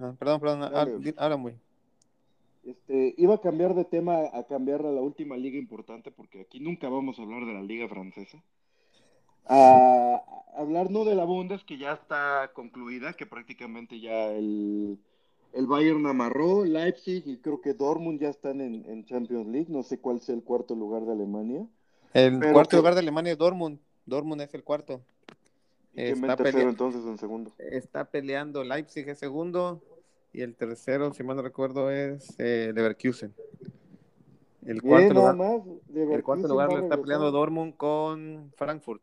Ah, 0.01 0.15
perdón, 0.19 0.41
perdón, 0.41 0.63
habla 1.17 1.37
muy. 1.37 1.55
Este, 2.65 3.15
iba 3.17 3.35
a 3.35 3.41
cambiar 3.41 3.75
de 3.75 3.85
tema 3.85 4.29
a 4.33 4.45
cambiar 4.45 4.85
a 4.87 4.93
la 4.93 5.01
última 5.01 5.37
liga 5.37 5.59
importante, 5.59 6.11
porque 6.11 6.43
aquí 6.43 6.61
nunca 6.61 6.89
vamos 6.89 7.19
a 7.19 7.23
hablar 7.23 7.45
de 7.47 7.55
la 7.55 7.63
liga 7.63 7.89
francesa. 7.89 8.43
A 9.47 10.23
hablar 10.57 10.91
no 10.91 11.05
de 11.05 11.15
la 11.15 11.25
Bundes, 11.25 11.65
que 11.65 11.79
ya 11.79 11.95
está 11.95 12.51
concluida, 12.53 13.15
que 13.15 13.27
prácticamente 13.27 13.99
ya 14.01 14.31
el, 14.31 14.99
el 15.53 15.67
Bayern 15.67 16.07
amarró, 16.07 16.65
Leipzig 16.65 17.23
y 17.27 17.39
creo 17.39 17.61
que 17.61 17.75
Dortmund 17.75 18.21
ya 18.21 18.29
están 18.29 18.61
en, 18.61 19.05
Champions 19.05 19.47
League. 19.49 19.67
No 19.69 19.83
sé 19.83 19.99
cuál 19.99 20.21
sea 20.21 20.35
el 20.35 20.43
cuarto 20.43 20.75
lugar 20.75 21.05
de 21.05 21.13
Alemania. 21.13 21.67
El 22.13 22.39
cuarto 22.53 22.77
lugar 22.77 22.95
de 22.95 23.01
Alemania 23.01 23.33
es 23.33 23.39
Dortmund. 23.39 23.79
Dortmund 24.07 24.41
es 24.43 24.55
el 24.55 24.65
cuarto. 24.65 25.01
está 25.95 26.37
tercero 26.37 26.71
entonces 26.71 27.05
en 27.05 27.19
segundo? 27.19 27.53
Está 27.59 28.05
peleando 28.11 28.65
Leipzig 28.65 29.09
es 29.09 29.19
segundo, 29.19 29.83
y 30.33 30.43
el 30.43 30.55
tercero, 30.55 31.13
si 31.13 31.23
mal 31.23 31.37
no 31.37 31.43
recuerdo, 31.43 31.91
es 31.91 32.35
eh, 32.39 32.73
Leverkusen. 32.75 33.35
El 34.65 34.83
cuarto 34.83 35.15
lugar, 35.15 35.63
el 35.95 36.23
cuarto 36.23 36.49
lugar 36.49 36.73
lo 36.73 36.79
está 36.81 37.01
peleando 37.01 37.31
Dortmund 37.31 37.77
con 37.77 38.53
Frankfurt. 38.57 39.03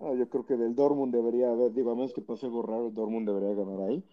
Ah, 0.00 0.12
yo 0.18 0.28
creo 0.28 0.44
que 0.44 0.56
del 0.56 0.74
Dortmund 0.74 1.14
debería 1.14 1.50
haber, 1.50 1.72
digo, 1.72 1.92
a 1.92 1.94
menos 1.94 2.12
que 2.12 2.20
pase 2.20 2.46
algo 2.46 2.62
raro, 2.62 2.88
el 2.88 2.94
Dortmund 2.94 3.26
debería 3.26 3.54
ganar 3.54 3.88
ahí. 3.88 4.04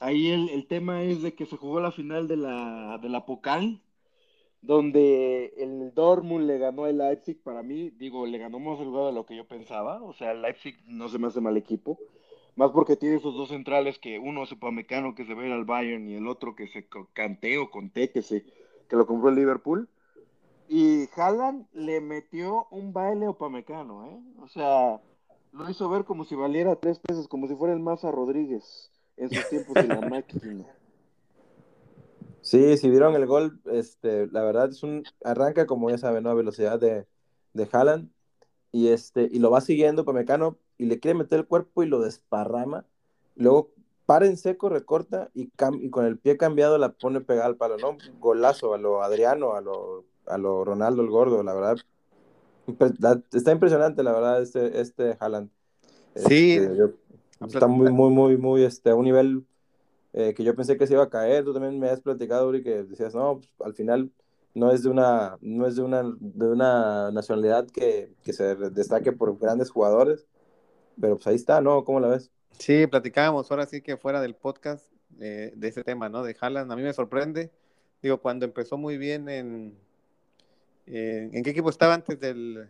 Ahí 0.00 0.30
el, 0.30 0.48
el 0.50 0.66
tema 0.66 1.02
es 1.02 1.22
de 1.22 1.34
que 1.34 1.46
se 1.46 1.56
jugó 1.56 1.80
la 1.80 1.90
final 1.90 2.28
de 2.28 2.36
la, 2.36 2.98
de 3.02 3.08
la 3.08 3.26
Pocal, 3.26 3.82
donde 4.62 5.54
el 5.56 5.92
Dortmund 5.94 6.46
le 6.46 6.58
ganó 6.58 6.84
al 6.84 6.98
Leipzig, 6.98 7.42
para 7.42 7.62
mí, 7.62 7.90
digo, 7.90 8.26
le 8.26 8.38
ganó 8.38 8.58
más 8.60 8.78
el 8.80 8.92
de 8.92 9.12
lo 9.12 9.26
que 9.26 9.36
yo 9.36 9.46
pensaba, 9.46 10.02
o 10.02 10.12
sea, 10.12 10.32
el 10.32 10.42
Leipzig 10.42 10.76
no 10.86 11.08
se 11.08 11.18
me 11.18 11.28
hace 11.28 11.40
mal 11.40 11.56
equipo, 11.56 11.98
más 12.56 12.70
porque 12.72 12.96
tiene 12.96 13.16
esos 13.16 13.34
dos 13.34 13.50
centrales 13.50 13.98
que 13.98 14.18
uno 14.18 14.44
es 14.44 14.52
Upamecano 14.52 15.14
que 15.14 15.24
se 15.24 15.34
va 15.34 15.42
a 15.42 15.46
ir 15.46 15.52
al 15.52 15.64
Bayern 15.64 16.08
y 16.08 16.14
el 16.14 16.28
otro 16.28 16.54
que 16.54 16.68
se 16.68 16.86
canté 17.12 17.58
o 17.58 17.70
conté 17.70 18.10
que 18.10 18.22
se 18.22 18.44
que 18.88 18.96
lo 18.96 19.06
compró 19.06 19.28
el 19.28 19.36
Liverpool. 19.36 19.88
Y 20.68 21.08
Haaland 21.14 21.66
le 21.72 22.00
metió 22.00 22.66
un 22.70 22.92
baile 22.92 23.28
Upamecano, 23.28 24.06
¿eh? 24.06 24.20
O 24.42 24.48
sea, 24.48 25.00
lo 25.52 25.70
hizo 25.70 25.88
ver 25.88 26.04
como 26.04 26.24
si 26.24 26.34
valiera 26.34 26.76
tres 26.76 26.98
pesos, 26.98 27.28
como 27.28 27.46
si 27.48 27.54
fuera 27.54 27.74
el 27.74 27.80
Maza 27.80 28.10
Rodríguez 28.10 28.90
en 29.18 29.30
sus 29.30 29.48
tiempos 29.48 29.74
de 29.74 29.86
la 29.86 30.00
máquina. 30.00 30.64
Sí, 32.40 32.76
si 32.78 32.88
vieron 32.88 33.14
el 33.14 33.26
gol, 33.26 33.60
este, 33.66 34.26
la 34.28 34.42
verdad 34.42 34.70
es 34.70 34.82
un 34.82 35.04
arranca 35.22 35.66
como 35.66 35.90
ya 35.90 35.98
saben, 35.98 36.24
¿no? 36.24 36.30
A 36.30 36.34
velocidad 36.34 36.80
de, 36.80 37.06
de 37.52 37.68
Haaland 37.70 38.10
y 38.72 38.88
este 38.88 39.28
y 39.30 39.38
lo 39.38 39.50
va 39.50 39.60
siguiendo 39.60 40.02
Upamecano 40.02 40.56
y 40.76 40.86
le 40.86 41.00
quiere 41.00 41.18
meter 41.18 41.40
el 41.40 41.46
cuerpo 41.46 41.82
y 41.82 41.86
lo 41.86 42.00
desparrama. 42.00 42.86
Luego 43.34 43.70
para 44.06 44.24
en 44.24 44.38
seco, 44.38 44.70
recorta 44.70 45.28
y, 45.34 45.50
con 45.90 46.06
el 46.06 46.16
pie 46.16 46.38
cambiado 46.38 46.78
la 46.78 46.92
pone 46.92 47.20
pegada 47.20 47.46
al 47.46 47.56
palo, 47.56 47.76
¿no? 47.76 47.98
Golazo 48.18 48.72
a 48.72 48.78
lo 48.78 49.02
Adriano, 49.02 49.52
a 49.52 49.60
lo, 49.60 50.06
a 50.26 50.38
lo 50.38 50.64
Ronaldo 50.64 51.02
el 51.02 51.10
gordo, 51.10 51.42
la 51.42 51.52
verdad. 51.52 51.76
Está 53.34 53.52
impresionante, 53.52 54.02
la 54.02 54.12
verdad, 54.12 54.40
este, 54.40 54.80
este 54.80 55.16
Haaland. 55.20 55.50
Sí. 56.14 56.54
Este, 56.54 56.94
está 57.46 57.66
muy, 57.66 57.90
muy, 57.90 58.10
muy, 58.10 58.36
muy, 58.36 58.64
este, 58.64 58.90
a 58.90 58.94
un 58.94 59.04
nivel 59.04 59.44
eh, 60.12 60.34
que 60.34 60.44
yo 60.44 60.54
pensé 60.54 60.76
que 60.76 60.86
se 60.86 60.94
iba 60.94 61.04
a 61.04 61.10
caer. 61.10 61.44
Tú 61.44 61.52
también 61.52 61.78
me 61.78 61.88
has 61.88 62.00
platicado, 62.00 62.48
Uri, 62.48 62.62
que 62.62 62.84
decías, 62.84 63.14
no, 63.14 63.38
pues, 63.38 63.50
al 63.64 63.74
final 63.74 64.10
no 64.54 64.72
es 64.72 64.82
de 64.82 64.88
una, 64.88 65.38
no 65.40 65.66
es 65.66 65.76
de 65.76 65.82
una, 65.82 66.02
de 66.02 66.46
una 66.46 67.10
nacionalidad 67.10 67.66
que, 67.68 68.12
que 68.22 68.32
se 68.32 68.56
destaque 68.56 69.12
por 69.12 69.38
grandes 69.38 69.70
jugadores 69.70 70.26
pero 71.00 71.16
pues 71.16 71.26
ahí 71.26 71.36
está, 71.36 71.60
¿no? 71.60 71.84
¿Cómo 71.84 72.00
la 72.00 72.08
ves? 72.08 72.30
Sí, 72.58 72.86
platicábamos 72.86 73.50
ahora 73.50 73.66
sí 73.66 73.80
que 73.80 73.96
fuera 73.96 74.20
del 74.20 74.34
podcast 74.34 74.84
eh, 75.20 75.52
de 75.54 75.68
ese 75.68 75.84
tema, 75.84 76.08
¿no? 76.08 76.22
De 76.22 76.36
Haaland, 76.38 76.70
a 76.70 76.76
mí 76.76 76.82
me 76.82 76.92
sorprende. 76.92 77.50
Digo, 78.02 78.18
cuando 78.18 78.44
empezó 78.44 78.76
muy 78.76 78.98
bien 78.98 79.28
en... 79.28 79.78
¿En 80.90 81.42
qué 81.42 81.50
equipo 81.50 81.68
estaba 81.68 81.94
antes 81.94 82.18
del...? 82.18 82.68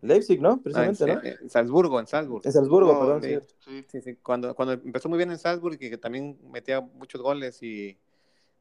Leipzig, 0.00 0.40
¿no? 0.40 0.60
Precisamente, 0.60 1.06
¿no? 1.06 1.40
En 1.42 1.50
Salzburgo, 1.50 2.00
en 2.00 2.06
Salzburgo. 2.06 2.42
En 2.44 2.52
Salzburgo, 2.52 2.98
perdón. 2.98 3.22
Sí, 3.60 3.84
sí, 3.88 4.00
sí. 4.00 4.16
Cuando, 4.16 4.54
cuando 4.54 4.74
empezó 4.74 5.08
muy 5.08 5.18
bien 5.18 5.30
en 5.30 5.38
Salzburgo 5.38 5.76
y 5.80 5.90
que 5.90 5.98
también 5.98 6.38
metía 6.50 6.80
muchos 6.80 7.22
goles 7.22 7.62
y, 7.62 7.98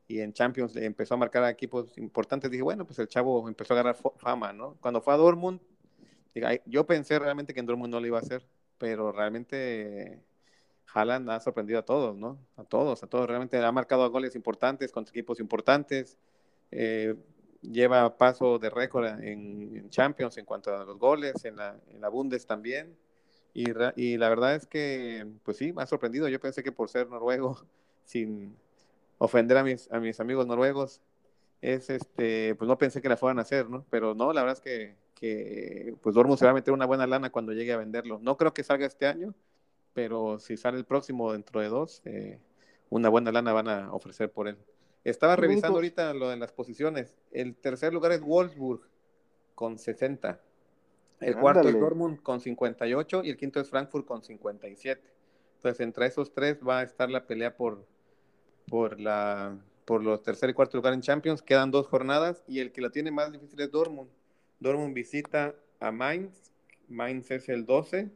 y 0.07 0.19
en 0.19 0.33
Champions 0.33 0.75
empezó 0.75 1.15
a 1.15 1.17
marcar 1.17 1.43
a 1.43 1.49
equipos 1.49 1.97
importantes, 1.97 2.49
dije, 2.49 2.63
bueno, 2.63 2.85
pues 2.85 2.99
el 2.99 3.07
chavo 3.07 3.47
empezó 3.47 3.73
a 3.73 3.79
agarrar 3.79 3.97
fama, 4.17 4.53
¿no? 4.53 4.77
Cuando 4.79 5.01
fue 5.01 5.13
a 5.13 5.17
Dortmund, 5.17 5.59
yo 6.65 6.85
pensé 6.85 7.19
realmente 7.19 7.53
que 7.53 7.59
en 7.59 7.65
Dortmund 7.65 7.91
no 7.91 7.99
lo 7.99 8.07
iba 8.07 8.17
a 8.17 8.21
hacer 8.21 8.45
pero 8.81 9.11
realmente 9.11 10.19
Haaland 10.91 11.29
ha 11.29 11.39
sorprendido 11.39 11.77
a 11.77 11.85
todos, 11.85 12.17
¿no? 12.17 12.39
A 12.57 12.63
todos, 12.63 13.03
a 13.03 13.07
todos. 13.07 13.27
Realmente 13.27 13.63
ha 13.63 13.71
marcado 13.71 14.09
goles 14.09 14.35
importantes 14.35 14.91
contra 14.91 15.11
equipos 15.11 15.39
importantes. 15.39 16.17
Eh, 16.71 17.13
lleva 17.61 18.17
paso 18.17 18.59
de 18.59 18.69
récord 18.69 19.05
en, 19.23 19.89
Champions 19.89 20.37
en 20.37 20.45
cuanto 20.45 20.75
a 20.75 20.85
los 20.85 20.97
goles, 20.97 21.45
en 21.45 21.57
la, 21.57 21.79
en 21.89 22.01
la 22.01 22.09
Bundes 22.09 22.45
también. 22.45 22.97
Y, 23.53 23.65
y, 23.95 24.17
la 24.17 24.29
verdad 24.29 24.55
es 24.55 24.65
que, 24.65 25.27
pues 25.43 25.57
sí, 25.57 25.73
me 25.73 25.83
ha 25.83 25.85
sorprendido. 25.87 26.27
Yo 26.29 26.39
pensé 26.39 26.63
que 26.63 26.71
por 26.71 26.89
ser 26.89 27.09
noruego, 27.09 27.57
sin 28.05 28.55
ofender 29.17 29.57
a 29.57 29.63
mis, 29.63 29.91
a 29.91 29.99
mis 29.99 30.19
amigos 30.19 30.47
noruegos, 30.47 31.01
es 31.61 31.89
este, 31.89 32.55
pues 32.55 32.67
no 32.67 32.77
pensé 32.77 33.01
que 33.01 33.09
la 33.09 33.17
fueran 33.17 33.39
a 33.39 33.43
hacer, 33.43 33.69
¿no? 33.69 33.85
Pero 33.89 34.15
no, 34.15 34.33
la 34.33 34.41
verdad 34.41 34.57
es 34.63 34.95
que, 35.15 35.95
pues 36.01 36.15
Dortmund 36.15 36.39
se 36.39 36.45
va 36.45 36.51
a 36.51 36.55
meter 36.55 36.73
una 36.73 36.85
buena 36.87 37.05
lana 37.07 37.31
cuando 37.31 37.53
llegue 37.53 37.73
a 37.73 37.77
venderlo. 37.77 38.19
No 38.19 38.37
creo 38.37 38.53
que 38.53 38.63
salga 38.63 38.87
este 38.87 39.05
año, 39.05 39.35
pero 39.93 40.39
si 40.39 40.57
sale 40.57 40.77
el 40.77 40.85
próximo 40.85 41.31
dentro 41.33 41.61
de 41.61 41.69
dos, 41.69 42.01
eh, 42.05 42.39
una 42.89 43.09
buena 43.09 43.31
lana 43.31 43.53
van 43.53 43.67
a 43.69 43.93
ofrecer 43.93 44.31
por 44.31 44.47
él. 44.47 44.57
Estaba 45.03 45.35
revisando 45.35 45.77
ahorita 45.77 46.13
lo 46.13 46.29
de 46.29 46.37
las 46.37 46.51
posiciones. 46.51 47.17
El 47.31 47.55
tercer 47.55 47.93
lugar 47.93 48.11
es 48.11 48.21
Wolfsburg 48.21 48.81
con 49.55 49.77
60. 49.77 50.39
El 51.21 51.37
cuarto 51.37 51.69
es 51.69 51.79
Dortmund 51.79 52.21
con 52.21 52.39
58 52.39 53.23
y 53.23 53.29
el 53.29 53.37
quinto 53.37 53.59
es 53.59 53.69
Frankfurt 53.69 54.05
con 54.05 54.23
57. 54.23 55.01
Entonces, 55.57 55.79
entre 55.79 56.07
esos 56.07 56.33
tres 56.33 56.59
va 56.67 56.79
a 56.79 56.83
estar 56.83 57.09
la 57.09 57.27
pelea 57.27 57.55
por, 57.55 57.85
por, 58.67 58.99
la, 58.99 59.57
por 59.85 60.03
los 60.03 60.23
tercer 60.23 60.49
y 60.49 60.53
cuarto 60.53 60.77
lugar 60.77 60.93
en 60.93 61.01
Champions. 61.01 61.43
Quedan 61.43 61.69
dos 61.69 61.87
jornadas 61.87 62.43
y 62.47 62.59
el 62.59 62.71
que 62.71 62.81
la 62.81 62.89
tiene 62.89 63.11
más 63.11 63.31
difícil 63.31 63.61
es 63.61 63.71
Dortmund. 63.71 64.09
Dortmund 64.59 64.95
visita 64.95 65.55
a 65.79 65.91
Mainz. 65.91 66.51
Mainz 66.87 67.29
es 67.29 67.47
el 67.49 67.65
12 67.65 68.09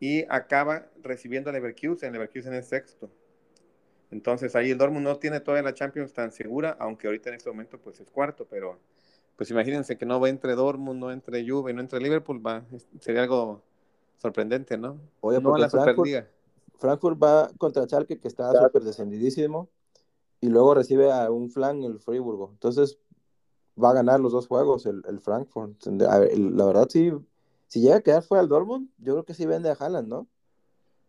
y 0.00 0.24
acaba 0.28 0.88
recibiendo 1.02 1.50
a 1.50 1.52
Leverkusen. 1.52 2.12
Leverkusen 2.12 2.54
es 2.54 2.68
sexto. 2.68 3.08
Entonces 4.12 4.54
ahí 4.54 4.70
el 4.70 4.78
Dortmund 4.78 5.04
no 5.04 5.16
tiene 5.16 5.40
toda 5.40 5.62
la 5.62 5.72
Champions 5.72 6.12
tan 6.12 6.32
segura, 6.32 6.76
aunque 6.78 7.06
ahorita 7.06 7.30
en 7.30 7.36
este 7.36 7.48
momento 7.48 7.78
pues 7.78 7.98
es 7.98 8.10
cuarto, 8.10 8.46
pero 8.48 8.78
pues 9.36 9.50
imagínense 9.50 9.96
que 9.96 10.04
no 10.04 10.20
va 10.20 10.28
entre 10.28 10.54
Dortmund, 10.54 11.00
no 11.00 11.10
entre 11.10 11.48
Juve, 11.48 11.72
no 11.72 11.80
entre 11.80 11.98
Liverpool, 11.98 12.46
va, 12.46 12.62
sería 13.00 13.22
algo 13.22 13.62
sorprendente, 14.18 14.76
¿no? 14.76 15.00
Oye, 15.22 15.40
no 15.40 15.54
a 15.54 15.58
la 15.58 15.70
Frankfurt, 15.70 15.96
Superliga. 15.96 16.28
Frankfurt 16.78 17.22
va 17.22 17.50
contra 17.56 17.84
Schalke, 17.86 18.20
que 18.20 18.28
está 18.28 18.52
súper 18.52 18.82
descendidísimo, 18.82 19.70
y 20.42 20.48
luego 20.48 20.74
recibe 20.74 21.10
a 21.10 21.30
un 21.30 21.50
flan 21.50 21.82
el 21.82 21.98
Friburgo. 21.98 22.50
Entonces 22.52 22.98
va 23.82 23.90
a 23.90 23.94
ganar 23.94 24.20
los 24.20 24.32
dos 24.32 24.46
juegos 24.46 24.84
el, 24.84 25.02
el 25.08 25.20
Frankfurt. 25.20 25.86
la 25.86 26.66
verdad, 26.66 26.86
sí, 26.90 27.10
si 27.66 27.80
llega 27.80 27.96
a 27.96 28.00
quedar 28.02 28.22
fuera 28.22 28.42
al 28.42 28.48
Dortmund, 28.50 28.90
yo 28.98 29.14
creo 29.14 29.24
que 29.24 29.32
sí 29.32 29.46
vende 29.46 29.70
a 29.70 29.72
Haaland, 29.72 30.08
¿no? 30.08 30.26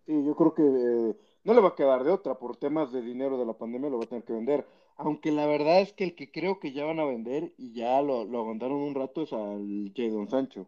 Sí, 0.05 0.23
yo 0.25 0.35
creo 0.35 0.53
que 0.53 0.63
eh, 0.63 1.15
no 1.43 1.53
le 1.53 1.61
va 1.61 1.69
a 1.69 1.75
quedar 1.75 2.03
de 2.03 2.11
otra, 2.11 2.35
por 2.35 2.55
temas 2.55 2.91
de 2.91 3.01
dinero 3.01 3.37
de 3.37 3.45
la 3.45 3.53
pandemia 3.53 3.89
lo 3.89 3.97
va 3.97 4.05
a 4.05 4.07
tener 4.07 4.23
que 4.23 4.33
vender. 4.33 4.65
Aunque 4.95 5.31
la 5.31 5.45
verdad 5.45 5.81
es 5.81 5.91
que 5.93 6.03
el 6.05 6.15
que 6.15 6.31
creo 6.31 6.59
que 6.59 6.71
ya 6.71 6.85
van 6.85 6.99
a 6.99 7.05
vender, 7.05 7.53
y 7.57 7.73
ya 7.73 8.01
lo, 8.01 8.23
lo 8.25 8.39
aguantaron 8.39 8.77
un 8.77 8.95
rato, 8.95 9.23
es 9.23 9.33
al 9.33 9.91
Jadon 9.95 10.29
Sancho. 10.29 10.67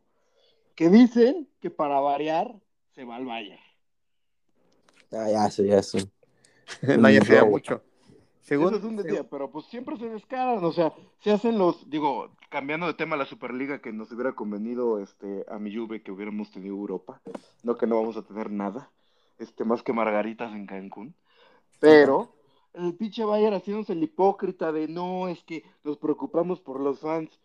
Que 0.76 0.90
dicen 0.90 1.48
que 1.62 1.70
para 1.70 2.00
variar 2.00 2.54
se 2.94 3.06
va 3.06 3.16
al 3.16 3.26
Bayern. 3.26 3.60
Ah, 5.12 5.30
ya, 5.32 5.46
eso, 5.46 5.64
ya, 5.64 5.80
eso. 5.80 5.98
no, 7.00 7.10
ya 7.10 7.22
sea 7.22 7.46
mucho. 7.46 7.82
Según, 8.42 8.76
es 8.76 8.84
un 8.84 9.02
día, 9.02 9.28
pero 9.28 9.50
pues 9.50 9.66
siempre 9.68 9.98
se 9.98 10.08
descaran, 10.08 10.64
o 10.64 10.72
sea, 10.72 10.94
se 11.20 11.32
hacen 11.32 11.58
los, 11.58 11.90
digo, 11.90 12.30
cambiando 12.50 12.86
de 12.86 12.94
tema 12.94 13.16
a 13.16 13.18
la 13.18 13.26
Superliga 13.26 13.82
que 13.82 13.92
nos 13.92 14.12
hubiera 14.12 14.34
convenido 14.34 15.00
este 15.00 15.46
a 15.50 15.58
mi 15.58 15.76
Juve 15.76 16.04
que 16.04 16.12
hubiéramos 16.12 16.52
tenido 16.52 16.76
Europa, 16.76 17.20
no 17.64 17.76
que 17.76 17.88
no 17.88 17.96
vamos 17.96 18.18
a 18.18 18.22
tener 18.22 18.52
nada 18.52 18.92
este, 19.38 19.64
más 19.66 19.84
que 19.84 19.94
margaritas 19.94 20.54
en 20.54 20.66
Cancún. 20.66 21.16
Pero 21.80 22.36
el 22.74 22.96
pinche 22.96 23.24
Bayern 23.24 23.56
haciéndose 23.56 23.94
el 23.94 24.04
hipócrita 24.04 24.72
de 24.72 24.88
no, 24.88 25.28
es 25.28 25.44
que 25.44 25.64
nos 25.84 25.98
preocupamos 25.98 26.60
por 26.60 26.80
los 26.80 27.00
fans. 27.00 27.40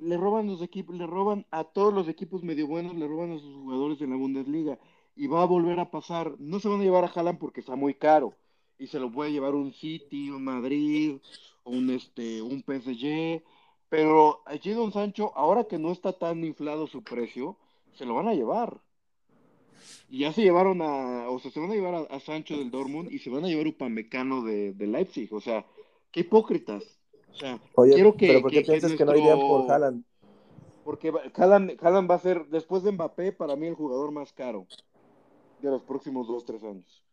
Le 0.00 0.16
roban 0.16 0.46
los 0.46 0.62
equipos, 0.62 0.96
le 0.96 1.06
roban 1.06 1.46
a 1.50 1.64
todos 1.64 1.92
los 1.92 2.08
equipos 2.08 2.42
medio 2.42 2.66
buenos, 2.66 2.94
le 2.94 3.08
roban 3.08 3.32
a 3.32 3.38
sus 3.38 3.54
jugadores 3.54 4.00
en 4.00 4.10
la 4.10 4.16
Bundesliga. 4.16 4.78
Y 5.14 5.26
va 5.26 5.42
a 5.42 5.46
volver 5.46 5.80
a 5.80 5.90
pasar. 5.90 6.34
No 6.38 6.60
se 6.60 6.68
van 6.68 6.80
a 6.80 6.84
llevar 6.84 7.04
a 7.04 7.08
Haaland 7.08 7.38
porque 7.38 7.60
está 7.60 7.76
muy 7.76 7.94
caro. 7.94 8.34
Y 8.78 8.86
se 8.86 8.98
lo 8.98 9.10
puede 9.10 9.32
llevar 9.32 9.54
un 9.54 9.72
City, 9.72 10.30
un 10.30 10.44
Madrid, 10.44 11.18
un 11.64 11.90
este, 11.90 12.42
un 12.42 12.62
PSG. 12.62 13.42
Pero 13.88 14.42
allí 14.46 14.72
Don 14.72 14.92
Sancho, 14.92 15.32
ahora 15.36 15.64
que 15.64 15.78
no 15.78 15.92
está 15.92 16.12
tan 16.12 16.44
inflado 16.44 16.86
su 16.86 17.02
precio, 17.02 17.58
se 17.92 18.06
lo 18.06 18.14
van 18.14 18.28
a 18.28 18.34
llevar. 18.34 18.80
Y 20.08 20.20
ya 20.20 20.32
se 20.32 20.42
llevaron 20.42 20.82
a, 20.82 21.28
o 21.30 21.38
sea, 21.38 21.50
se 21.50 21.60
van 21.60 21.70
a 21.70 21.74
llevar 21.74 22.06
a, 22.10 22.20
Sancho 22.20 22.56
del 22.56 22.70
Dortmund 22.70 23.10
y 23.10 23.18
se 23.18 23.30
van 23.30 23.44
a 23.44 23.48
llevar 23.48 23.66
a 23.66 23.70
Upamecano 23.70 24.42
de, 24.42 24.72
de 24.72 24.86
Leipzig. 24.86 25.32
O 25.32 25.40
sea, 25.40 25.64
qué 26.10 26.20
hipócritas. 26.20 27.00
O 27.30 27.34
sea, 27.34 27.60
quiero 27.74 28.16
que. 28.16 28.26
¿Pero 28.26 28.42
por 28.42 28.50
qué 28.50 28.62
piensas 28.62 28.92
que, 28.92 29.04
no 29.04 29.16
irían 29.16 29.38
por 29.38 29.70
Haaland? 29.70 30.04
Porque 30.84 31.12
Haaland, 31.34 31.78
Haaland 31.80 32.10
va 32.10 32.16
a 32.16 32.18
ser, 32.18 32.46
después 32.48 32.82
de 32.82 32.92
Mbappé, 32.92 33.32
para 33.32 33.56
mí 33.56 33.68
el 33.68 33.74
jugador 33.74 34.10
más 34.10 34.32
caro 34.32 34.66
de 35.60 35.70
los 35.70 35.82
próximos 35.82 36.26
dos, 36.26 36.44
tres 36.44 36.62
años. 36.64 37.04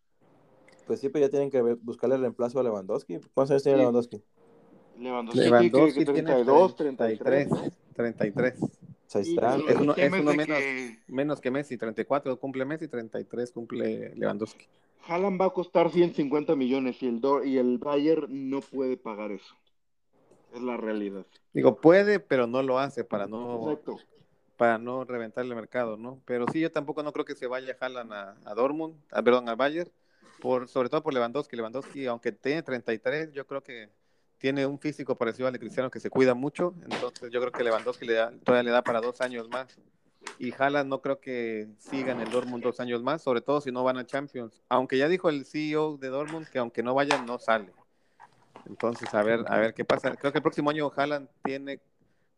Pues 0.88 1.00
sí, 1.00 1.10
pero 1.10 1.26
ya 1.26 1.30
tienen 1.30 1.52
que 1.52 1.62
buscarle 1.62 2.16
el 2.16 2.22
reemplazo 2.22 2.60
a 2.60 2.64
Lewandowski. 2.64 3.20
¿Cuántos 3.34 3.52
años 3.52 3.64
tiene 3.64 3.78
Lewandowski? 3.78 4.22
Lewandowski, 4.98 5.40
Lewandowski 5.40 6.04
tiene 6.04 6.24
32, 6.24 6.76
33. 6.76 7.50
33 7.96 8.60
ahí 9.16 9.24
está. 9.24 9.56
Es 9.56 9.76
uno, 9.78 9.96
menos, 9.96 10.36
menos, 11.08 11.42
que 11.42 11.52
Messi, 11.52 11.78
34 11.78 12.40
cumple 12.40 12.66
Messi, 12.66 12.88
33 12.88 13.52
cumple 13.52 14.14
Lewandowski. 14.16 14.68
Haaland 15.08 15.42
va 15.42 15.46
a 15.46 15.50
costar 15.50 15.90
150 15.92 16.56
millones 16.56 17.02
y 17.02 17.08
el, 17.08 17.22
y 17.46 17.58
el 17.58 17.78
Bayern 17.78 18.50
no 18.50 18.62
puede 18.62 18.98
pagar 18.98 19.32
eso. 19.32 19.56
Es 20.54 20.62
la 20.62 20.78
realidad. 20.78 21.26
Digo, 21.54 21.80
puede, 21.80 22.20
pero 22.20 22.48
no 22.48 22.62
lo 22.64 22.80
hace 22.80 23.04
para 23.04 23.28
no, 23.28 23.80
para 24.58 24.78
no 24.78 25.06
reventar 25.06 25.46
el 25.46 25.56
mercado, 25.56 25.98
¿no? 25.98 26.22
Pero 26.26 26.46
sí, 26.52 26.60
yo 26.60 26.72
tampoco 26.72 27.02
no 27.04 27.14
creo 27.14 27.26
que 27.26 27.36
se 27.36 27.48
vaya 27.48 27.78
Haaland 27.80 28.14
a, 28.14 28.38
a 28.46 28.54
Dortmund, 28.54 28.96
a, 29.12 29.22
perdón, 29.22 29.48
al 29.50 29.56
Bayern, 29.56 29.90
por, 30.40 30.68
sobre 30.68 30.90
todo 30.90 31.04
por 31.04 31.14
Lewandowski. 31.14 31.56
Lewandowski, 31.56 32.06
aunque 32.08 32.32
tiene 32.32 32.62
33, 32.64 33.32
yo 33.32 33.46
creo 33.46 33.62
que 33.64 33.90
tiene 34.40 34.66
un 34.66 34.80
físico 34.80 35.16
parecido 35.16 35.48
al 35.48 35.54
de 35.54 35.60
Cristiano 35.60 35.92
que 35.92 36.00
se 36.00 36.10
cuida 36.10 36.34
mucho, 36.34 36.74
entonces 36.90 37.30
yo 37.30 37.40
creo 37.42 37.52
que 37.52 37.64
Lewandowski 37.64 38.06
le 38.06 38.14
da, 38.14 38.32
todavía 38.44 38.64
le 38.64 38.72
da 38.72 38.82
para 38.82 39.02
dos 39.02 39.22
años 39.22 39.50
más. 39.50 39.78
Y 40.38 40.54
Haaland 40.58 40.90
no 40.90 41.02
creo 41.02 41.20
que 41.20 41.68
sigan 41.78 42.22
el 42.22 42.30
Dortmund 42.30 42.64
dos 42.64 42.80
años 42.80 43.04
más, 43.04 43.22
sobre 43.22 43.42
todo 43.42 43.62
si 43.62 43.72
no 43.72 43.84
van 43.84 43.98
a 43.98 44.06
Champions. 44.06 44.62
Aunque 44.70 44.98
ya 44.98 45.08
dijo 45.08 45.30
el 45.30 45.46
CEO 45.46 45.98
de 45.98 46.08
Dortmund 46.10 46.48
que 46.48 46.60
aunque 46.60 46.84
no 46.84 46.94
vayan, 46.94 47.26
no 47.26 47.40
sale. 47.40 47.72
Entonces, 48.66 49.14
a 49.14 49.24
ver, 49.24 49.46
a 49.48 49.58
ver 49.58 49.74
qué 49.74 49.86
pasa. 49.86 50.16
Creo 50.16 50.32
que 50.32 50.38
el 50.38 50.42
próximo 50.42 50.70
año 50.70 50.92
Haaland 50.96 51.28
tiene 51.44 51.80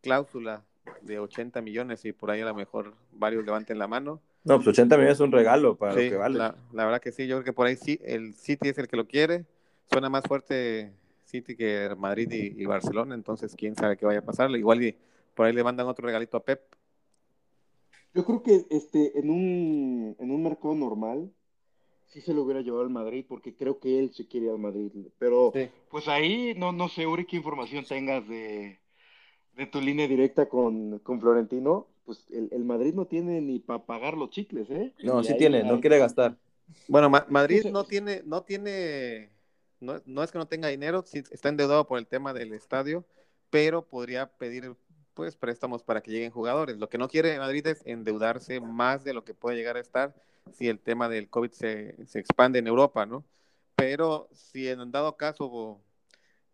cláusula 0.00 0.64
de 1.02 1.18
80 1.18 1.60
millones 1.60 2.04
y 2.04 2.12
por 2.12 2.30
ahí 2.30 2.40
a 2.40 2.46
lo 2.46 2.54
mejor 2.54 2.94
varios 3.12 3.44
levanten 3.44 3.78
la 3.78 3.86
mano. 3.86 4.20
No, 4.44 4.56
pues 4.56 4.68
80 4.68 4.96
millones 4.96 5.18
es 5.18 5.20
un 5.20 5.32
regalo 5.32 5.76
para 5.76 5.92
lo 5.92 5.98
que 5.98 6.16
vale. 6.16 6.38
La, 6.38 6.56
la, 6.72 6.84
verdad 6.84 7.00
que 7.00 7.12
sí, 7.12 7.26
yo 7.26 7.36
creo 7.36 7.44
que 7.44 7.52
por 7.52 7.66
ahí 7.66 7.76
sí, 7.76 8.00
el 8.04 8.34
City 8.34 8.70
es 8.70 8.78
el 8.78 8.88
que 8.88 8.96
lo 8.96 9.06
quiere. 9.06 9.44
Suena 9.90 10.08
más 10.08 10.24
fuerte 10.24 10.92
City 11.32 11.56
que 11.56 11.88
Madrid 11.96 12.30
y, 12.30 12.64
Barcelona, 12.66 13.14
entonces 13.14 13.56
quién 13.56 13.74
sabe 13.74 13.96
qué 13.96 14.04
vaya 14.04 14.18
a 14.18 14.24
pasar. 14.24 14.50
Igual 14.50 14.84
y 14.84 14.94
por 15.34 15.46
ahí 15.46 15.54
le 15.54 15.64
mandan 15.64 15.88
otro 15.88 16.06
regalito 16.06 16.36
a 16.36 16.44
Pep. 16.44 16.60
Yo 18.14 18.24
creo 18.26 18.42
que 18.42 18.66
este 18.68 19.18
en 19.18 19.30
un, 19.30 20.14
en 20.18 20.30
un 20.30 20.42
mercado 20.42 20.74
normal 20.74 21.32
sí 22.08 22.20
se 22.20 22.34
lo 22.34 22.42
hubiera 22.42 22.60
llevado 22.60 22.82
al 22.82 22.90
Madrid 22.90 23.24
porque 23.26 23.56
creo 23.56 23.80
que 23.80 23.98
él 23.98 24.12
se 24.12 24.28
quiere 24.28 24.46
ir 24.46 24.52
al 24.52 24.58
Madrid. 24.58 24.92
Pero 25.18 25.52
pues 25.90 26.06
ahí 26.06 26.52
no, 26.54 26.70
no 26.72 26.88
sé, 26.88 27.06
Uri, 27.06 27.24
qué 27.24 27.36
información 27.36 27.86
tengas 27.86 28.28
de, 28.28 28.78
de 29.56 29.66
tu 29.66 29.80
línea 29.80 30.06
directa 30.06 30.50
con, 30.50 30.98
con 30.98 31.18
Florentino. 31.18 31.86
Pues 32.04 32.26
el, 32.30 32.50
el, 32.52 32.64
Madrid 32.64 32.92
no 32.92 33.06
tiene 33.06 33.40
ni 33.40 33.60
para 33.60 33.86
pagar 33.86 34.18
los 34.18 34.28
chicles, 34.28 34.68
¿eh? 34.70 34.92
No, 35.04 35.22
sí 35.22 35.34
tiene, 35.38 35.62
no 35.62 35.80
quiere 35.80 35.98
gastar. 35.98 36.36
Bueno, 36.88 37.08
Madrid 37.08 37.66
no 37.70 37.84
tiene, 37.84 38.22
no 38.26 38.42
tiene 38.42 39.30
no, 39.82 40.22
es 40.22 40.30
que 40.30 40.38
no 40.38 40.46
tenga 40.46 40.68
dinero, 40.68 41.04
sí 41.06 41.22
está 41.30 41.48
endeudado 41.48 41.86
por 41.86 41.98
el 41.98 42.06
tema 42.06 42.32
del 42.32 42.52
estadio, 42.52 43.04
pero 43.50 43.86
podría 43.86 44.30
pedir 44.30 44.76
pues 45.14 45.36
préstamos 45.36 45.82
para 45.82 46.00
que 46.00 46.10
lleguen 46.10 46.30
jugadores. 46.30 46.78
Lo 46.78 46.88
que 46.88 46.98
no 46.98 47.08
quiere 47.08 47.38
Madrid 47.38 47.66
es 47.66 47.82
endeudarse 47.84 48.60
más 48.60 49.04
de 49.04 49.12
lo 49.12 49.24
que 49.24 49.34
puede 49.34 49.56
llegar 49.56 49.76
a 49.76 49.80
estar 49.80 50.14
si 50.52 50.68
el 50.68 50.78
tema 50.78 51.08
del 51.08 51.28
COVID 51.28 51.50
se, 51.50 51.96
expande 52.14 52.58
en 52.58 52.66
Europa, 52.66 53.06
¿no? 53.06 53.24
Pero 53.76 54.28
si 54.32 54.68
en 54.68 54.90
dado 54.90 55.16
caso 55.16 55.80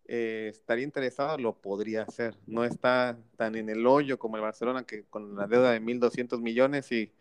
eh, 0.05 0.47
estaría 0.49 0.83
interesado, 0.83 1.37
lo 1.37 1.55
podría 1.55 2.03
hacer. 2.03 2.35
No 2.47 2.63
está 2.63 3.17
tan 3.37 3.55
en 3.55 3.69
el 3.69 3.85
hoyo 3.87 4.19
como 4.19 4.35
el 4.37 4.41
Barcelona, 4.41 4.83
que 4.83 5.03
con 5.05 5.35
la 5.35 5.47
deuda 5.47 5.71
de 5.71 5.79
1.200 5.81 6.41
millones 6.41 6.91
y 6.91 7.13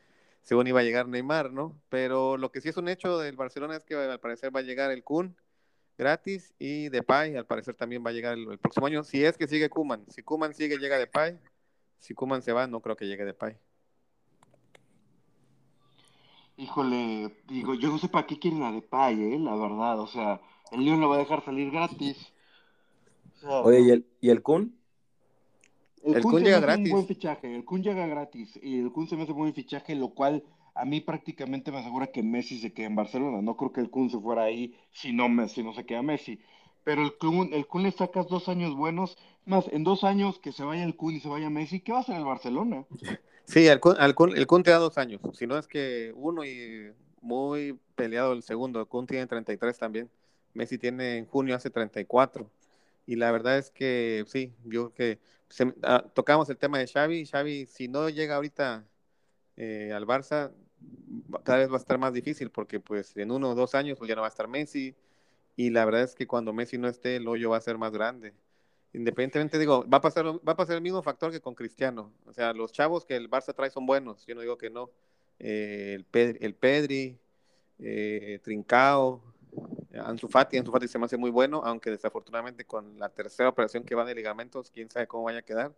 según 0.42 0.66
iba 0.66 0.80
a 0.80 0.82
llegar 0.82 1.08
Neymar, 1.08 1.52
¿no? 1.52 1.78
Pero 1.88 2.36
lo 2.38 2.50
que 2.50 2.60
sí 2.60 2.70
es 2.70 2.76
un 2.78 2.88
hecho 2.88 3.18
del 3.18 3.36
Barcelona 3.36 3.76
es 3.76 3.84
que 3.84 3.94
al 3.94 4.20
parecer 4.20 4.54
va 4.54 4.60
a 4.60 4.62
llegar 4.62 4.90
el 4.90 5.04
Kun 5.04 5.36
gratis 5.98 6.54
y 6.58 6.88
Depay 6.88 7.36
al 7.36 7.44
parecer 7.44 7.74
también 7.74 8.02
va 8.04 8.10
a 8.10 8.12
llegar 8.12 8.38
el, 8.38 8.58
próximo 8.58 8.86
año, 8.86 9.02
si 9.02 9.24
es 9.24 9.36
que 9.36 9.48
sigue 9.48 9.68
Kuman, 9.68 10.04
si 10.08 10.22
Kuman 10.22 10.54
sigue 10.54 10.78
llega 10.78 10.96
Depay, 10.96 11.38
si 11.98 12.14
Kuman 12.14 12.40
se 12.40 12.52
va 12.52 12.66
no 12.66 12.80
creo 12.80 12.96
que 12.96 13.06
llegue 13.06 13.24
Depay. 13.24 13.56
Híjole, 16.56 17.36
digo, 17.46 17.74
yo 17.74 17.88
no 17.88 17.98
sé 17.98 18.08
para 18.08 18.26
qué 18.26 18.38
quieren 18.38 18.62
a 18.62 18.72
Depay, 18.72 19.34
eh, 19.34 19.38
la 19.38 19.54
verdad, 19.56 20.00
o 20.00 20.06
sea, 20.06 20.40
el 20.72 20.84
León 20.84 21.00
lo 21.00 21.08
va 21.08 21.16
a 21.16 21.20
dejar 21.20 21.44
salir 21.44 21.70
gratis. 21.70 22.32
Oye, 23.42 23.80
¿y 23.80 23.90
el, 23.90 24.06
¿y 24.20 24.30
el 24.30 24.42
Kun? 24.42 24.76
El, 26.02 26.22
Kun, 26.22 26.42
llega 26.42 26.60
gratis. 26.60 26.86
un 26.86 26.92
buen 26.92 27.06
fichaje, 27.06 27.54
el 27.54 27.64
Kun 27.64 27.82
llega 27.82 28.06
gratis 28.06 28.58
y 28.62 28.78
el 28.78 28.92
Kun 28.92 29.08
se 29.08 29.16
me 29.16 29.22
hace 29.22 29.32
un 29.32 29.38
buen 29.38 29.54
fichaje, 29.54 29.94
lo 29.94 30.10
cual 30.10 30.44
a 30.78 30.84
mí 30.84 31.00
prácticamente 31.00 31.72
me 31.72 31.78
asegura 31.78 32.06
que 32.06 32.22
Messi 32.22 32.60
se 32.60 32.72
quede 32.72 32.86
en 32.86 32.96
Barcelona. 32.96 33.42
No 33.42 33.56
creo 33.56 33.72
que 33.72 33.80
el 33.80 33.90
Kun 33.90 34.10
se 34.10 34.18
fuera 34.18 34.44
ahí 34.44 34.74
si 34.92 35.12
no, 35.12 35.48
si 35.48 35.62
no 35.62 35.74
se 35.74 35.84
queda 35.84 36.02
Messi. 36.02 36.40
Pero 36.84 37.02
el 37.02 37.18
Kun, 37.18 37.52
el 37.52 37.66
Kun 37.66 37.82
le 37.82 37.90
sacas 37.90 38.28
dos 38.28 38.48
años 38.48 38.74
buenos, 38.74 39.18
más 39.44 39.66
en 39.72 39.82
dos 39.82 40.04
años 40.04 40.38
que 40.38 40.52
se 40.52 40.64
vaya 40.64 40.84
el 40.84 40.96
Kun 40.96 41.16
y 41.16 41.20
se 41.20 41.28
vaya 41.28 41.50
Messi, 41.50 41.80
¿qué 41.80 41.92
va 41.92 41.98
a 41.98 42.00
hacer 42.02 42.16
el 42.16 42.24
Barcelona? 42.24 42.86
Sí, 43.44 43.66
el 43.66 43.80
Kun, 43.80 43.96
el 43.98 44.46
Kun, 44.46 44.62
te 44.62 44.70
da 44.70 44.78
dos 44.78 44.98
años, 44.98 45.20
si 45.32 45.46
no 45.46 45.56
es 45.56 45.66
que 45.66 46.12
uno 46.14 46.44
y 46.44 46.92
muy 47.22 47.78
peleado 47.94 48.34
el 48.34 48.42
segundo, 48.42 48.78
el 48.78 48.86
Kun 48.86 49.06
tiene 49.06 49.26
33 49.26 49.78
también, 49.78 50.10
Messi 50.52 50.76
tiene 50.76 51.16
en 51.16 51.26
junio 51.26 51.54
hace 51.56 51.70
34, 51.70 52.50
y 53.06 53.16
la 53.16 53.32
verdad 53.32 53.56
es 53.56 53.70
que 53.70 54.24
sí, 54.26 54.52
yo 54.64 54.92
que 54.92 55.18
ah, 55.82 56.04
tocamos 56.14 56.50
el 56.50 56.58
tema 56.58 56.78
de 56.78 56.86
Xavi, 56.86 57.24
Xavi 57.24 57.66
si 57.66 57.88
no 57.88 58.10
llega 58.10 58.36
ahorita 58.36 58.84
eh, 59.56 59.92
al 59.94 60.06
Barça, 60.06 60.52
cada 61.44 61.58
vez 61.58 61.70
va 61.70 61.74
a 61.74 61.78
estar 61.78 61.98
más 61.98 62.12
difícil 62.12 62.50
porque 62.50 62.80
pues 62.80 63.16
en 63.16 63.30
uno 63.30 63.50
o 63.50 63.54
dos 63.54 63.74
años 63.74 63.98
pues 63.98 64.08
ya 64.08 64.14
no 64.14 64.22
va 64.22 64.28
a 64.28 64.30
estar 64.30 64.48
Messi, 64.48 64.94
y 65.56 65.70
la 65.70 65.84
verdad 65.84 66.02
es 66.02 66.14
que 66.14 66.26
cuando 66.26 66.52
Messi 66.52 66.78
no 66.78 66.88
esté 66.88 67.16
el 67.16 67.28
hoyo 67.28 67.50
va 67.50 67.56
a 67.58 67.60
ser 67.60 67.78
más 67.78 67.92
grande 67.92 68.34
independientemente, 68.92 69.58
digo, 69.58 69.86
va 69.88 69.98
a 69.98 70.00
pasar 70.00 70.26
va 70.26 70.52
a 70.52 70.56
pasar 70.56 70.76
el 70.76 70.82
mismo 70.82 71.02
factor 71.02 71.30
que 71.30 71.40
con 71.40 71.54
Cristiano. 71.54 72.12
O 72.26 72.32
sea, 72.32 72.52
los 72.52 72.72
chavos 72.72 73.04
que 73.04 73.16
el 73.16 73.30
Barça 73.30 73.54
trae 73.54 73.70
son 73.70 73.86
buenos, 73.86 74.26
yo 74.26 74.34
no 74.34 74.40
digo 74.40 74.58
que 74.58 74.70
no. 74.70 74.90
Eh, 75.38 75.94
el, 75.94 76.04
Pedri, 76.04 76.38
el 76.40 76.54
Pedri 76.54 77.18
eh, 77.78 78.40
Trincao, 78.42 79.22
Ansu 79.94 80.28
Fati, 80.28 80.58
Ansu 80.58 80.72
Fati 80.72 80.88
se 80.88 80.98
me 80.98 81.04
hace 81.04 81.16
muy 81.16 81.30
bueno, 81.30 81.62
aunque 81.64 81.90
desafortunadamente 81.90 82.64
con 82.64 82.98
la 82.98 83.08
tercera 83.08 83.48
operación 83.48 83.84
que 83.84 83.94
va 83.94 84.04
de 84.04 84.14
ligamentos, 84.14 84.70
quién 84.70 84.90
sabe 84.90 85.06
cómo 85.06 85.24
vaya 85.24 85.40
a 85.40 85.42
quedar. 85.42 85.72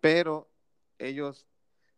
Pero 0.00 0.48
ellos 0.98 1.46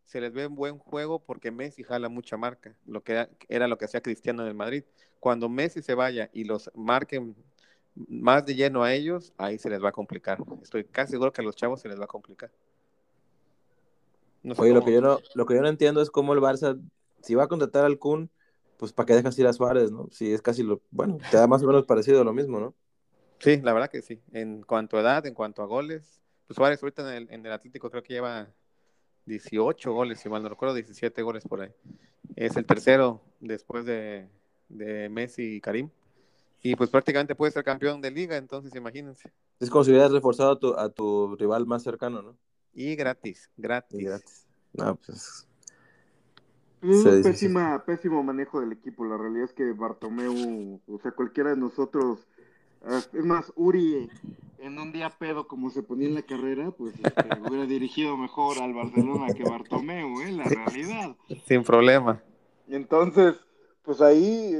se 0.07 0.21
les 0.21 0.33
ve 0.33 0.47
un 0.47 0.55
buen 0.55 0.77
juego 0.77 1.19
porque 1.19 1.51
Messi 1.51 1.83
jala 1.83 2.07
mucha 2.07 2.37
marca, 2.37 2.75
lo 2.85 3.03
que 3.03 3.27
era 3.49 3.67
lo 3.67 3.77
que 3.77 3.85
hacía 3.85 4.01
Cristiano 4.01 4.41
en 4.41 4.47
el 4.47 4.55
Madrid. 4.55 4.83
Cuando 5.19 5.49
Messi 5.49 5.81
se 5.81 5.95
vaya 5.95 6.29
y 6.31 6.45
los 6.45 6.71
marquen 6.73 7.35
más 8.07 8.45
de 8.45 8.55
lleno 8.55 8.83
a 8.83 8.93
ellos, 8.93 9.33
ahí 9.37 9.57
se 9.57 9.69
les 9.69 9.83
va 9.83 9.89
a 9.89 9.91
complicar. 9.91 10.39
Estoy 10.63 10.85
casi 10.85 11.11
seguro 11.11 11.33
que 11.33 11.41
a 11.41 11.43
los 11.43 11.55
chavos 11.55 11.81
se 11.81 11.89
les 11.89 11.99
va 11.99 12.05
a 12.05 12.07
complicar. 12.07 12.49
Oye, 14.57 14.73
lo 14.73 14.85
que, 14.85 14.93
yo 14.93 15.01
no, 15.01 15.19
lo 15.35 15.45
que 15.45 15.55
yo 15.55 15.61
no 15.61 15.67
entiendo 15.67 16.01
es 16.01 16.09
cómo 16.09 16.33
el 16.33 16.39
Barça, 16.39 16.81
si 17.21 17.35
va 17.35 17.43
a 17.43 17.47
contratar 17.47 17.83
al 17.83 17.99
Kun, 17.99 18.29
pues 18.77 18.93
para 18.93 19.07
qué 19.07 19.15
dejas 19.15 19.37
ir 19.37 19.47
a 19.47 19.51
Suárez, 19.51 19.91
¿no? 19.91 20.07
Si 20.11 20.31
es 20.31 20.41
casi 20.41 20.63
lo, 20.63 20.81
bueno, 20.89 21.17
te 21.29 21.35
da 21.35 21.47
más 21.47 21.61
o 21.63 21.67
menos 21.67 21.85
parecido 21.85 22.23
lo 22.23 22.31
mismo, 22.31 22.61
¿no? 22.61 22.73
Sí, 23.39 23.59
la 23.61 23.73
verdad 23.73 23.89
que 23.89 24.01
sí. 24.01 24.21
En 24.31 24.61
cuanto 24.61 24.95
a 24.97 25.01
edad, 25.01 25.25
en 25.25 25.33
cuanto 25.33 25.63
a 25.63 25.65
goles, 25.65 26.21
pues 26.45 26.55
Suárez 26.55 26.81
ahorita 26.81 27.01
en 27.01 27.23
el, 27.23 27.33
en 27.33 27.45
el 27.45 27.51
Atlético 27.51 27.89
creo 27.89 28.03
que 28.03 28.13
lleva 28.13 28.47
18 29.27 29.91
goles, 29.93 30.19
si 30.19 30.29
mal 30.29 30.41
no 30.41 30.49
recuerdo, 30.49 30.73
17 30.75 31.21
goles 31.21 31.43
por 31.47 31.61
ahí. 31.61 31.71
Es 32.35 32.55
el 32.57 32.65
tercero 32.65 33.21
después 33.39 33.85
de, 33.85 34.27
de 34.69 35.09
Messi 35.09 35.55
y 35.55 35.61
Karim. 35.61 35.89
Y 36.63 36.75
pues 36.75 36.89
prácticamente 36.89 37.35
puede 37.35 37.51
ser 37.51 37.63
campeón 37.63 38.01
de 38.01 38.11
liga, 38.11 38.37
entonces 38.37 38.73
imagínense. 38.75 39.31
Es 39.59 39.69
como 39.69 39.83
si 39.83 39.91
hubieras 39.91 40.11
reforzado 40.11 40.51
a 40.51 40.59
tu, 40.59 40.73
a 40.73 40.89
tu 40.89 41.35
rival 41.35 41.65
más 41.65 41.83
cercano, 41.83 42.21
¿no? 42.21 42.37
Y 42.73 42.95
gratis, 42.95 43.49
gratis. 43.57 44.03
gratis. 44.03 44.47
No, 44.73 44.95
pues. 44.95 45.47
Es 46.81 47.05
un 47.05 47.23
pésima, 47.23 47.83
pésimo 47.85 48.23
manejo 48.23 48.59
del 48.61 48.71
equipo. 48.71 49.03
La 49.05 49.17
realidad 49.17 49.45
es 49.45 49.53
que 49.53 49.71
Bartomeu, 49.71 50.79
o 50.87 50.99
sea, 50.99 51.11
cualquiera 51.11 51.49
de 51.49 51.57
nosotros, 51.57 52.27
es 53.13 53.25
más, 53.25 53.51
Uri, 53.55 54.09
en 54.59 54.79
un 54.79 54.91
día 54.91 55.09
pedo 55.09 55.47
como 55.47 55.69
se 55.69 55.83
ponía 55.83 56.07
en 56.07 56.15
la 56.15 56.21
carrera, 56.21 56.71
pues 56.71 56.95
este, 56.95 57.39
hubiera 57.41 57.65
dirigido 57.65 58.17
mejor 58.17 58.59
al 58.59 58.73
Barcelona 58.73 59.33
que 59.33 59.43
Bartomeu, 59.43 60.21
¿eh? 60.21 60.31
La 60.31 60.43
realidad. 60.43 61.15
Sin 61.45 61.63
problema. 61.63 62.21
Entonces, 62.67 63.35
pues 63.83 64.01
ahí 64.01 64.53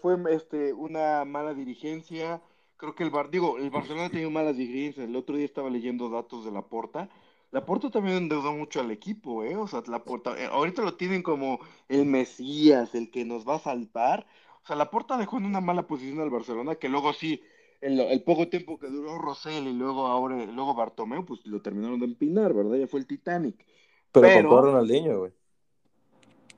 fue 0.00 0.16
este, 0.30 0.72
una 0.72 1.24
mala 1.24 1.54
dirigencia. 1.54 2.42
Creo 2.76 2.94
que 2.94 3.04
el 3.04 3.10
Bar, 3.10 3.30
digo, 3.30 3.58
el 3.58 3.70
Barcelona 3.70 4.06
ha 4.06 4.10
tenido 4.10 4.30
malas 4.30 4.56
dirigencias. 4.56 5.08
El 5.08 5.16
otro 5.16 5.36
día 5.36 5.44
estaba 5.44 5.70
leyendo 5.70 6.10
datos 6.10 6.44
de 6.44 6.50
la 6.50 6.62
Porta. 6.62 7.08
La 7.52 7.64
Porta 7.64 7.88
también 7.88 8.16
endeudó 8.16 8.52
mucho 8.52 8.80
al 8.80 8.90
equipo, 8.90 9.44
¿eh? 9.44 9.56
O 9.56 9.68
sea, 9.68 9.82
la 9.86 10.02
Porta, 10.02 10.36
eh, 10.36 10.48
ahorita 10.50 10.82
lo 10.82 10.94
tienen 10.94 11.22
como 11.22 11.60
el 11.88 12.04
Mesías, 12.04 12.96
el 12.96 13.12
que 13.12 13.24
nos 13.24 13.48
va 13.48 13.56
a 13.56 13.60
salvar. 13.60 14.26
O 14.64 14.66
sea, 14.66 14.74
la 14.74 14.90
Porta 14.90 15.16
dejó 15.16 15.36
en 15.38 15.44
una 15.44 15.60
mala 15.60 15.86
posición 15.86 16.20
al 16.20 16.30
Barcelona, 16.30 16.74
que 16.74 16.88
luego 16.88 17.12
sí, 17.12 17.42
el, 17.84 18.00
el 18.00 18.22
poco 18.22 18.48
tiempo 18.48 18.78
que 18.78 18.88
duró 18.88 19.18
Rosell 19.18 19.66
y 19.66 19.72
luego 19.74 20.06
ahora, 20.06 20.42
luego 20.46 20.74
Bartomeu, 20.74 21.26
pues 21.26 21.44
lo 21.44 21.60
terminaron 21.60 22.00
de 22.00 22.06
empinar, 22.06 22.54
¿verdad? 22.54 22.76
Ya 22.76 22.86
fue 22.86 23.00
el 23.00 23.06
Titanic. 23.06 23.62
Pero, 24.10 24.26
Pero 24.26 24.48
compró 24.48 24.58
a 24.58 24.72
Ronaldinho, 24.72 25.18
güey. 25.18 25.32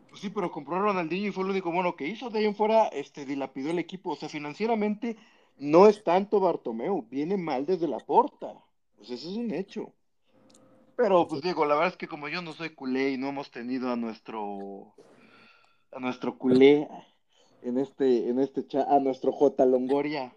Pues 0.08 0.20
sí, 0.20 0.30
pero 0.30 0.52
compró 0.52 0.76
a 0.76 0.80
Ronaldinho 0.80 1.28
y 1.28 1.32
fue 1.32 1.42
lo 1.42 1.50
único 1.50 1.72
bueno 1.72 1.96
que 1.96 2.06
hizo. 2.06 2.30
De 2.30 2.38
ahí 2.38 2.44
en 2.44 2.54
fuera, 2.54 2.86
este, 2.88 3.26
dilapidó 3.26 3.70
el 3.70 3.80
equipo. 3.80 4.10
O 4.10 4.16
sea, 4.16 4.28
financieramente 4.28 5.16
no 5.58 5.88
es 5.88 6.04
tanto 6.04 6.38
Bartomeu, 6.38 7.04
viene 7.10 7.36
mal 7.36 7.66
desde 7.66 7.88
la 7.88 7.98
porta. 7.98 8.54
Pues 8.96 9.10
eso 9.10 9.28
es 9.28 9.36
un 9.36 9.52
hecho. 9.52 9.92
Pero, 10.96 11.26
pues 11.26 11.42
digo, 11.42 11.66
la 11.66 11.74
verdad 11.74 11.90
es 11.90 11.96
que 11.96 12.06
como 12.06 12.28
yo 12.28 12.40
no 12.40 12.52
soy 12.52 12.70
culé 12.70 13.10
y 13.10 13.18
no 13.18 13.28
hemos 13.28 13.50
tenido 13.50 13.90
a 13.90 13.96
nuestro 13.96 14.94
a 15.90 15.98
nuestro 15.98 16.38
culé 16.38 16.88
en 17.62 17.78
este, 17.78 18.28
en 18.28 18.38
este 18.38 18.66
chat, 18.66 18.88
a 18.88 19.00
nuestro 19.00 19.32
J 19.32 19.66
Longoria 19.66 20.32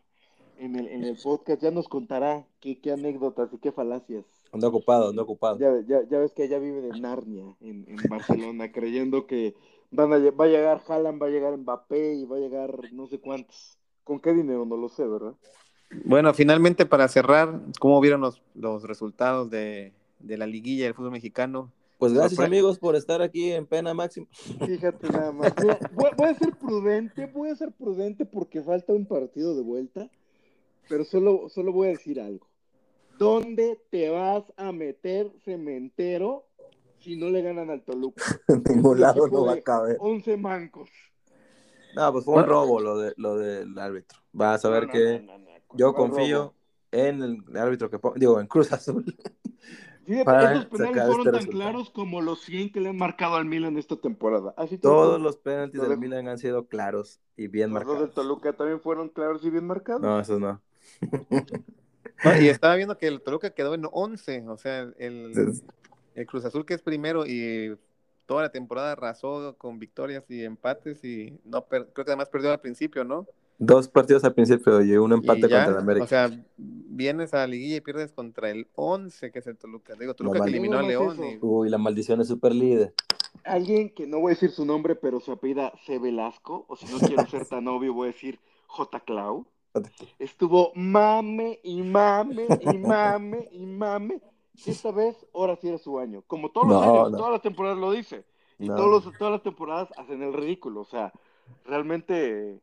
en 0.59 0.75
el, 0.75 0.87
en 0.87 1.03
el 1.03 1.17
podcast, 1.17 1.61
ya 1.61 1.71
nos 1.71 1.87
contará 1.87 2.45
qué, 2.59 2.79
qué 2.79 2.91
anécdotas 2.91 3.53
y 3.53 3.57
qué 3.57 3.71
falacias. 3.71 4.25
Anda 4.51 4.67
ocupado, 4.67 5.09
anda 5.09 5.23
ocupado. 5.23 5.57
Ya, 5.57 5.71
ya, 5.87 6.07
ya 6.09 6.19
ves 6.19 6.33
que 6.33 6.45
ella 6.45 6.59
vive 6.59 6.81
de 6.81 6.99
Narnia, 6.99 7.55
en, 7.61 7.85
en 7.87 7.97
Barcelona, 8.09 8.71
creyendo 8.73 9.25
que 9.25 9.55
van 9.91 10.13
a, 10.13 10.17
va 10.31 10.45
a 10.45 10.47
llegar 10.47 10.81
Haaland, 10.87 11.21
va 11.21 11.27
a 11.27 11.29
llegar 11.29 11.57
Mbappé 11.57 12.15
y 12.15 12.25
va 12.25 12.37
a 12.37 12.39
llegar 12.39 12.91
no 12.91 13.07
sé 13.07 13.19
cuántos. 13.19 13.77
¿Con 14.03 14.19
qué 14.19 14.33
dinero? 14.33 14.65
No 14.65 14.77
lo 14.77 14.89
sé, 14.89 15.07
¿verdad? 15.07 15.35
Bueno, 16.05 16.33
finalmente 16.33 16.85
para 16.85 17.07
cerrar, 17.07 17.61
¿cómo 17.79 17.99
vieron 17.99 18.21
los, 18.21 18.41
los 18.53 18.83
resultados 18.83 19.49
de, 19.49 19.93
de 20.19 20.37
la 20.37 20.45
liguilla 20.45 20.85
del 20.85 20.93
fútbol 20.93 21.11
mexicano? 21.11 21.71
Pues 21.97 22.13
gracias 22.13 22.39
amigos 22.39 22.79
por 22.79 22.95
estar 22.95 23.21
aquí 23.21 23.51
en 23.51 23.65
pena 23.65 23.93
máxima. 23.93 24.25
Fíjate 24.65 25.09
nada 25.09 25.33
más. 25.33 25.53
voy, 25.93 26.09
voy, 26.17 26.29
a 26.29 26.33
ser 26.33 26.55
prudente, 26.55 27.25
voy 27.25 27.49
a 27.49 27.55
ser 27.55 27.73
prudente 27.73 28.25
porque 28.25 28.61
falta 28.61 28.93
un 28.93 29.05
partido 29.05 29.53
de 29.53 29.63
vuelta, 29.63 30.09
pero 30.89 31.05
solo, 31.05 31.47
solo 31.49 31.71
voy 31.71 31.89
a 31.89 31.91
decir 31.91 32.19
algo. 32.19 32.49
¿Dónde 33.17 33.79
te 33.89 34.09
vas 34.09 34.43
a 34.57 34.71
meter 34.71 35.31
cementero 35.45 36.47
si 36.99 37.15
no 37.15 37.29
le 37.29 37.41
ganan 37.41 37.69
al 37.69 37.83
Toluca? 37.83 38.23
en 38.47 38.63
ningún 38.63 38.99
lado 38.99 39.27
no 39.27 39.45
va 39.45 39.53
a 39.53 39.61
caber. 39.61 39.97
11 39.99 40.37
mancos. 40.37 40.89
No, 41.95 42.11
pues 42.11 42.25
fue 42.25 42.35
un 42.35 42.45
robo 42.45 42.79
lo, 42.79 42.97
de, 42.97 43.13
lo 43.17 43.37
del 43.37 43.77
árbitro. 43.77 44.19
Vas 44.31 44.63
a 44.65 44.69
ver 44.69 44.87
que 44.87 45.25
yo 45.73 45.93
confío 45.93 46.53
en 46.91 47.21
el 47.21 47.57
árbitro 47.57 47.89
que 47.89 47.99
digo, 48.15 48.39
en 48.39 48.47
Cruz 48.47 48.71
Azul. 48.73 49.05
Fíjate, 50.05 50.53
esos 50.53 50.65
penales 50.65 51.05
fueron 51.05 51.35
este 51.35 51.45
tan 51.45 51.45
claros 51.45 51.89
como 51.91 52.21
los 52.21 52.41
100 52.41 52.71
que 52.71 52.79
le 52.79 52.89
han 52.89 52.97
marcado 52.97 53.35
al 53.35 53.45
Milan 53.45 53.77
esta 53.77 53.95
temporada. 53.95 54.55
Así 54.57 54.79
Todos 54.79 55.21
los 55.21 55.37
penaltis 55.37 55.81
del 55.81 55.99
Milan 55.99 56.27
han 56.27 56.39
sido 56.39 56.67
claros 56.67 57.19
y 57.37 57.47
bien 57.47 57.71
marcados. 57.71 57.99
Los 57.99 58.07
del 58.07 58.15
Toluca 58.15 58.53
también 58.53 58.79
fueron 58.79 59.09
claros 59.09 59.45
y 59.45 59.51
bien 59.51 59.67
marcados. 59.67 60.01
No, 60.01 60.19
esos 60.19 60.39
no 60.39 60.61
y 62.39 62.47
estaba 62.47 62.75
viendo 62.75 62.97
que 62.97 63.07
el 63.07 63.21
Toluca 63.21 63.51
quedó 63.51 63.73
en 63.73 63.87
11, 63.91 64.45
o 64.47 64.57
sea, 64.57 64.81
el, 64.97 65.61
el 66.15 66.25
Cruz 66.27 66.45
Azul 66.45 66.65
que 66.65 66.73
es 66.73 66.81
primero 66.81 67.25
y 67.25 67.77
toda 68.25 68.43
la 68.43 68.51
temporada 68.51 68.91
arrasó 68.91 69.55
con 69.57 69.79
victorias 69.79 70.23
y 70.29 70.43
empates 70.43 71.03
y 71.03 71.39
no 71.45 71.65
creo 71.65 71.91
que 71.91 72.01
además 72.01 72.29
perdió 72.29 72.51
al 72.51 72.59
principio, 72.59 73.03
¿no? 73.03 73.25
Dos 73.57 73.89
partidos 73.89 74.23
al 74.23 74.35
principio 74.35 74.81
y 74.81 74.95
un 74.95 75.11
empate 75.11 75.41
contra 75.41 75.65
el 75.65 75.77
América. 75.77 76.05
O 76.05 76.07
sea, 76.07 76.29
vienes 76.55 77.33
a 77.33 77.37
la 77.37 77.47
liguilla 77.47 77.77
y 77.77 77.81
pierdes 77.81 78.13
contra 78.13 78.51
el 78.51 78.67
11, 78.75 79.31
que 79.31 79.39
es 79.39 79.47
el 79.47 79.57
Toluca. 79.57 79.95
Digo, 79.99 80.13
Toluca 80.13 80.41
que 80.41 80.49
eliminó 80.49 80.77
a 80.77 80.83
León. 80.83 81.17
Y... 81.21 81.39
Uy, 81.41 81.69
la 81.69 81.77
maldición 81.77 82.21
es 82.21 82.27
super 82.27 82.53
líder. 82.53 82.93
Alguien 83.43 83.89
que 83.89 84.05
no 84.05 84.19
voy 84.19 84.31
a 84.31 84.35
decir 84.35 84.51
su 84.51 84.63
nombre, 84.63 84.95
pero 84.95 85.19
su 85.19 85.31
apellida 85.31 85.73
C. 85.85 85.97
Velasco, 85.97 86.65
o 86.69 86.75
si 86.75 86.85
no 86.85 86.99
quiero 86.99 87.25
ser 87.25 87.45
tan 87.49 87.67
obvio, 87.67 87.93
voy 87.93 88.09
a 88.09 88.11
decir 88.11 88.39
J. 88.67 88.99
Clau. 88.99 89.45
Estuvo 90.17 90.71
mame 90.75 91.59
y 91.63 91.81
mame 91.81 92.47
y 92.61 92.77
mame 92.77 93.49
y 93.51 93.65
mame. 93.65 94.21
Y 94.65 94.71
esta 94.71 94.91
vez, 94.91 95.15
ahora 95.33 95.55
sí 95.55 95.69
era 95.69 95.77
su 95.77 95.99
año. 95.99 96.23
Como 96.27 96.49
todos 96.51 96.67
los 96.67 96.83
años, 96.83 97.11
todas 97.11 97.31
las 97.31 97.41
temporadas 97.41 97.77
lo 97.77 97.91
dice. 97.91 98.25
Y 98.57 98.67
todos 98.67 99.11
todas 99.17 99.31
las 99.31 99.43
temporadas 99.43 99.89
hacen 99.97 100.21
el 100.21 100.33
ridículo. 100.33 100.81
O 100.81 100.85
sea, 100.85 101.13
realmente 101.65 102.59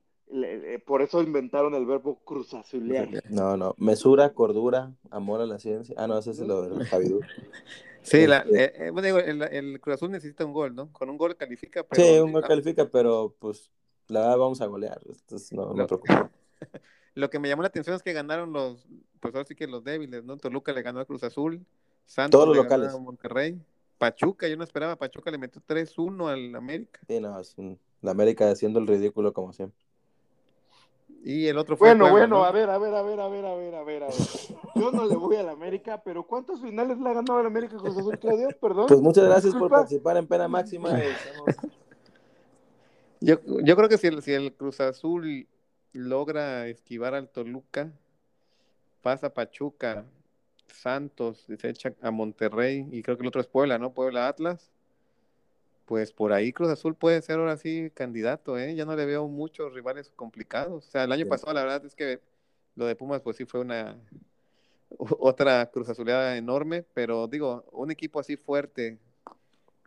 por 0.84 1.02
eso 1.02 1.22
inventaron 1.22 1.74
el 1.74 1.86
verbo 1.86 2.18
cruzazulear. 2.24 3.09
No, 3.30 3.57
no. 3.57 3.74
Mesura, 3.78 4.32
cordura, 4.34 4.92
amor 5.11 5.40
a 5.40 5.46
la 5.46 5.59
ciencia. 5.59 5.94
Ah, 5.98 6.07
no, 6.07 6.18
ese 6.18 6.30
es 6.30 6.40
lo 6.40 6.62
de 6.62 6.84
Javidú. 6.84 7.20
Sí, 8.02 8.24
la, 8.24 8.38
este 8.38 8.86
eh, 8.86 8.92
eh, 8.94 9.48
el, 9.50 9.80
Cruz 9.80 9.96
Azul 9.96 10.12
necesita 10.12 10.44
un 10.44 10.52
gol, 10.52 10.76
¿no? 10.76 10.92
Con 10.92 11.11
un 11.11 11.18
gol 11.18 11.36
califica. 11.36 11.82
Pero, 11.82 12.00
sí, 12.00 12.20
un 12.20 12.30
gol 12.30 12.44
califica, 12.44 12.88
pero 12.88 13.34
pues 13.40 13.72
la 14.07 14.20
verdad 14.20 14.38
vamos 14.38 14.61
a 14.61 14.66
golear. 14.66 15.00
Entonces, 15.04 15.52
no, 15.52 15.74
no 15.74 15.88
Lo 17.14 17.30
que 17.30 17.38
me 17.38 17.48
llamó 17.48 17.62
la 17.62 17.68
atención 17.68 17.96
es 17.96 18.02
que 18.02 18.12
ganaron 18.12 18.52
los, 18.52 18.86
pues 19.20 19.34
ahora 19.34 19.46
sí 19.46 19.54
que 19.54 19.66
los 19.66 19.82
débiles, 19.82 20.24
¿no? 20.24 20.36
Toluca 20.36 20.72
le 20.72 20.82
ganó 20.82 21.00
a 21.00 21.07
Cruz 21.07 21.24
Azul, 21.24 21.64
Santos 22.04 22.38
Todos 22.38 22.54
los 22.54 22.64
locales. 22.64 22.92
a 22.92 22.98
Monterrey, 22.98 23.59
Pachuca, 23.96 24.46
yo 24.48 24.57
no 24.57 24.64
esperaba, 24.64 24.96
Pachuca 24.96 25.30
le 25.30 25.38
metió 25.38 25.62
3-1 25.66 26.28
al 26.28 26.54
América. 26.54 27.00
Sí, 27.07 27.18
no, 27.18 27.40
es 27.40 27.57
la 28.02 28.11
América 28.11 28.50
haciendo 28.50 28.78
el 28.78 28.86
ridículo 28.86 29.32
como 29.32 29.54
siempre. 29.54 29.86
Y 31.24 31.46
el 31.46 31.59
otro 31.59 31.76
fue. 31.76 31.88
Bueno, 31.88 32.11
bueno, 32.11 32.44
a 32.44 32.52
ver, 32.52 32.70
a 32.70 32.78
ver, 32.78 32.94
a 32.94 33.02
ver, 33.02 33.18
a 33.18 33.28
ver, 33.28 33.46
a 33.46 33.54
ver, 33.54 33.74
a 33.74 33.82
ver, 33.82 34.02
a 34.04 34.07
ver. 34.07 34.14
Yo 34.76 34.92
no 34.92 35.07
le 35.07 35.16
voy 35.16 35.36
a 35.36 35.42
la 35.42 35.52
América, 35.52 36.00
pero 36.04 36.24
¿cuántos 36.24 36.61
finales 36.61 36.98
le 36.98 37.09
ha 37.09 37.14
ganado 37.14 37.42
la 37.42 37.48
América 37.48 37.78
Cruz 37.78 37.96
Azul, 37.96 38.18
Claudio? 38.18 38.48
Perdón. 38.61 38.86
Pues 38.86 39.00
muchas 39.00 39.24
gracias 39.24 39.54
por 39.54 39.68
participar 39.68 40.18
en 40.18 40.26
pena 40.28 40.46
máxima. 40.46 40.90
yo, 43.20 43.40
yo 43.44 43.76
creo 43.76 43.88
que 43.88 43.98
si 43.98 44.07
el, 44.07 44.22
si 44.22 44.34
el 44.34 44.54
Cruz 44.54 44.80
Azul 44.80 45.48
logra 45.97 46.68
esquivar 46.68 47.14
al 47.14 47.28
Toluca, 47.28 47.92
pasa 49.03 49.28
a 49.28 49.34
Pachuca, 49.34 50.05
Santos, 50.68 51.47
se 51.59 51.68
echa 51.68 51.94
a 52.03 52.11
Monterrey 52.11 52.88
y 52.90 53.03
creo 53.03 53.16
que 53.16 53.22
el 53.22 53.28
otro 53.28 53.40
es 53.40 53.47
Puebla, 53.47 53.78
¿no? 53.78 53.92
Puebla 53.92 54.28
Atlas. 54.28 54.70
Pues 55.86 56.12
por 56.12 56.32
ahí 56.32 56.53
Cruz 56.53 56.68
Azul 56.70 56.97
puede 56.97 57.22
ser 57.22 57.38
ahora 57.38 57.57
sí 57.57 57.90
candidato, 57.94 58.59
¿eh? 58.59 58.74
Ya 58.74 58.84
no 58.84 58.97
le 58.97 59.07
veo 59.07 59.28
muchos 59.28 59.72
rivales 59.72 60.11
complicados. 60.16 60.86
O 60.86 60.90
sea, 60.90 61.05
el 61.05 61.12
año 61.12 61.26
pasado 61.26 61.53
la 61.55 61.62
verdad 61.62 61.84
es 61.84 61.94
que 61.94 62.20
lo 62.74 62.86
de 62.86 62.97
Pumas 62.97 63.22
pues 63.22 63.36
sí 63.36 63.44
fue 63.44 63.61
una 63.61 63.97
otra 64.99 65.70
Cruz 65.70 65.88
Azuleada 65.88 66.36
enorme, 66.36 66.84
pero 66.94 67.28
digo, 67.28 67.64
un 67.72 67.90
equipo 67.90 68.20
así 68.20 68.36
fuerte, 68.36 68.99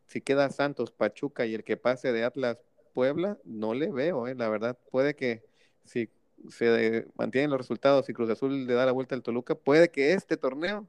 si 0.07 0.22
queda 0.22 0.49
Santos, 0.49 0.91
Pachuca 0.91 1.45
y 1.45 1.53
el 1.53 1.64
que 1.64 1.78
pase 1.78 2.12
de 2.12 2.24
Atlas 2.24 2.57
Puebla, 2.93 3.38
no 3.43 3.74
le 3.74 3.91
veo, 3.91 4.28
¿eh? 4.28 4.36
La 4.36 4.49
verdad, 4.49 4.78
puede 4.91 5.16
que 5.16 5.49
si 5.86 6.09
se 6.49 7.07
mantienen 7.15 7.49
los 7.49 7.59
resultados 7.59 8.09
y 8.09 8.13
Cruz 8.13 8.30
Azul 8.30 8.65
le 8.65 8.73
da 8.73 8.86
la 8.86 8.91
vuelta 8.91 9.15
al 9.15 9.23
Toluca, 9.23 9.55
puede 9.55 9.89
que 9.89 10.13
este 10.13 10.38
torneo 10.38 10.88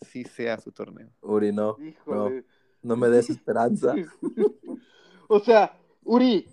sí 0.00 0.24
sea 0.24 0.60
su 0.60 0.72
torneo. 0.72 1.10
Uri, 1.20 1.52
no. 1.52 1.76
No, 2.82 2.96
me 2.96 3.08
des 3.08 3.30
esperanza. 3.30 3.94
o 5.28 5.40
sea, 5.40 5.76
Uri, 6.04 6.46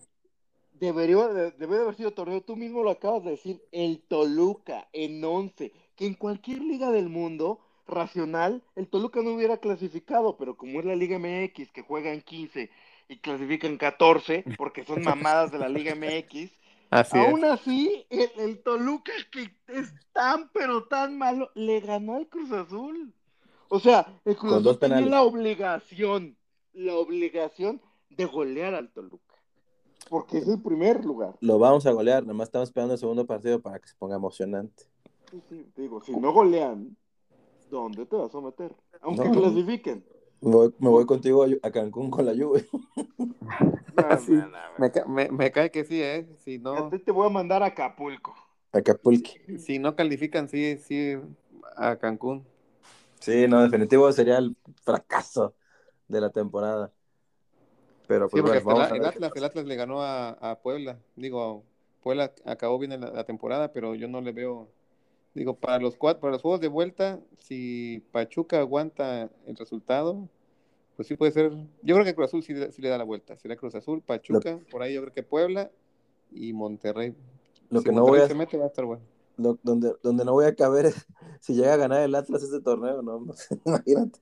debería, 0.79 1.27
debe 1.27 1.75
de 1.75 1.82
haber 1.82 1.95
sido 1.95 2.11
torneo. 2.11 2.41
Tú 2.41 2.55
mismo 2.55 2.84
lo 2.84 2.89
acabas 2.89 3.23
de 3.23 3.32
decir, 3.32 3.61
el 3.71 4.01
Toluca 4.07 4.88
en 4.93 5.23
11, 5.23 5.73
que 5.95 6.05
en 6.05 6.15
cualquier 6.15 6.61
liga 6.61 6.89
del 6.89 7.09
mundo 7.09 7.59
racional, 7.88 8.63
el 8.75 8.88
Toluca 8.88 9.21
no 9.21 9.34
hubiera 9.34 9.57
clasificado, 9.57 10.38
pero 10.38 10.55
como 10.55 10.79
es 10.79 10.86
la 10.86 10.95
Liga 10.95 11.19
MX 11.19 11.71
que 11.71 11.84
juega 11.84 12.13
en 12.13 12.21
15 12.21 12.69
y 13.09 13.17
clasifican 13.17 13.77
14, 13.77 14.45
porque 14.57 14.86
son 14.86 15.03
mamadas 15.03 15.51
de 15.51 15.59
la 15.59 15.67
Liga 15.67 15.93
MX, 15.95 16.51
Aún 16.91 17.45
así, 17.45 18.05
el, 18.09 18.61
Toluca, 18.63 19.13
que 19.31 19.43
es 19.67 19.93
tan 20.11 20.49
pero 20.51 20.87
tan 20.87 21.17
malo, 21.17 21.49
le 21.55 21.79
ganó 21.79 22.15
al 22.15 22.27
Cruz 22.27 22.51
Azul. 22.51 23.13
O 23.69 23.79
sea, 23.79 24.19
el 24.25 24.35
Cruz 24.35 24.53
Azul 24.53 24.77
tenía 24.77 24.99
la 24.99 25.23
obligación, 25.23 26.37
la 26.73 26.95
obligación 26.95 27.81
de 28.09 28.25
golear 28.25 28.75
al 28.75 28.91
Toluca. 28.91 29.35
Porque 30.09 30.39
es 30.39 30.47
el 30.49 30.61
primer 30.61 31.05
lugar. 31.05 31.37
Lo 31.39 31.59
vamos 31.59 31.85
a 31.85 31.91
golear, 31.91 32.25
nomás 32.25 32.49
estamos 32.49 32.67
esperando 32.67 32.95
el 32.95 32.99
segundo 32.99 33.25
partido 33.25 33.61
para 33.61 33.79
que 33.79 33.87
se 33.87 33.95
ponga 33.95 34.17
emocionante. 34.17 34.83
digo, 35.77 36.03
si 36.03 36.11
no 36.11 36.33
golean, 36.33 36.97
¿dónde 37.69 38.05
te 38.05 38.17
vas 38.17 38.35
a 38.35 38.41
meter? 38.41 38.75
Aunque 38.99 39.31
clasifiquen. 39.31 40.03
Me 40.41 40.71
voy, 40.89 41.05
contigo 41.05 41.45
a, 41.61 41.71
Cancún 41.71 42.09
con 42.09 42.25
la 42.25 42.33
lluvia. 42.33 42.65
me, 45.07 45.51
cae 45.51 45.69
que 45.69 45.85
sí, 45.85 46.01
¿eh? 46.01 46.27
Si 46.39 46.57
no... 46.57 46.89
te 46.89 47.11
voy 47.11 47.27
a 47.27 47.29
mandar 47.29 47.61
a 47.61 47.67
Acapulco. 47.67 48.33
Acapulco. 48.71 49.29
Si, 49.59 49.77
no 49.77 49.95
califican, 49.95 50.49
sí, 50.49 50.77
sí, 50.77 51.15
a 51.75 51.95
Cancún. 51.95 52.43
Sí, 53.19 53.47
no, 53.47 53.61
definitivo 53.61 54.11
sería 54.11 54.39
el 54.39 54.55
fracaso 54.83 55.53
de 56.07 56.21
la 56.21 56.31
temporada. 56.31 56.91
Pero 58.07 58.27
pues, 58.27 58.43
el, 58.43 58.57
Atlas, 58.57 59.31
el, 59.35 59.43
Atlas, 59.43 59.65
le 59.65 59.75
ganó 59.75 60.01
a, 60.01 60.59
Puebla. 60.63 60.97
Digo, 61.15 61.63
Puebla 62.01 62.33
acabó 62.45 62.79
bien 62.79 62.99
la, 62.99 63.11
la, 63.11 63.23
temporada, 63.25 63.71
pero 63.71 63.93
yo 63.93 64.07
no 64.07 64.21
le 64.21 64.31
veo. 64.31 64.67
Digo, 65.34 65.55
para 65.55 65.79
los 65.79 65.95
cuatro, 65.95 66.21
para 66.21 66.34
los 66.34 66.41
juegos 66.41 66.59
de 66.59 66.67
vuelta, 66.67 67.19
si 67.38 68.03
Pachuca 68.11 68.59
aguanta 68.59 69.29
el 69.45 69.55
resultado, 69.55 70.27
pues 70.95 71.07
sí 71.07 71.15
puede 71.15 71.32
ser. 71.32 71.51
Yo 71.82 71.95
creo 71.95 72.05
que 72.05 72.13
Cruz 72.13 72.27
Azul 72.27 72.43
sí, 72.43 72.53
le 72.53 72.89
da 72.89 72.97
la 72.97 73.05
vuelta. 73.05 73.38
Será 73.38 73.55
Cruz 73.55 73.75
Azul, 73.75 74.01
Pachuca, 74.01 74.59
por 74.69 74.82
ahí 74.82 74.93
yo 74.93 75.01
creo 75.01 75.13
que 75.13 75.23
Puebla 75.23 75.71
y 76.32 76.51
Monterrey. 76.53 77.15
Lo 77.69 77.82
que 77.82 77.91
no 77.91 78.03
voy 78.03 78.19
a... 78.19 78.27
se 78.27 78.36
mete 78.36 78.57
va 78.57 78.65
a 78.65 78.67
estar 78.67 78.84
bueno. 78.84 79.03
donde, 79.38 79.93
donde 80.03 80.25
no 80.25 80.34
voy 80.34 80.45
a 80.45 80.55
caber 80.55 80.88
es 80.88 81.07
si 81.39 81.55
llega 81.55 81.73
a 81.73 81.77
ganar 81.77 82.01
el 82.01 82.13
Atlas 82.13 82.43
este 82.43 82.59
torneo, 82.59 83.01
no, 83.01 83.25
imagínate. 83.65 84.19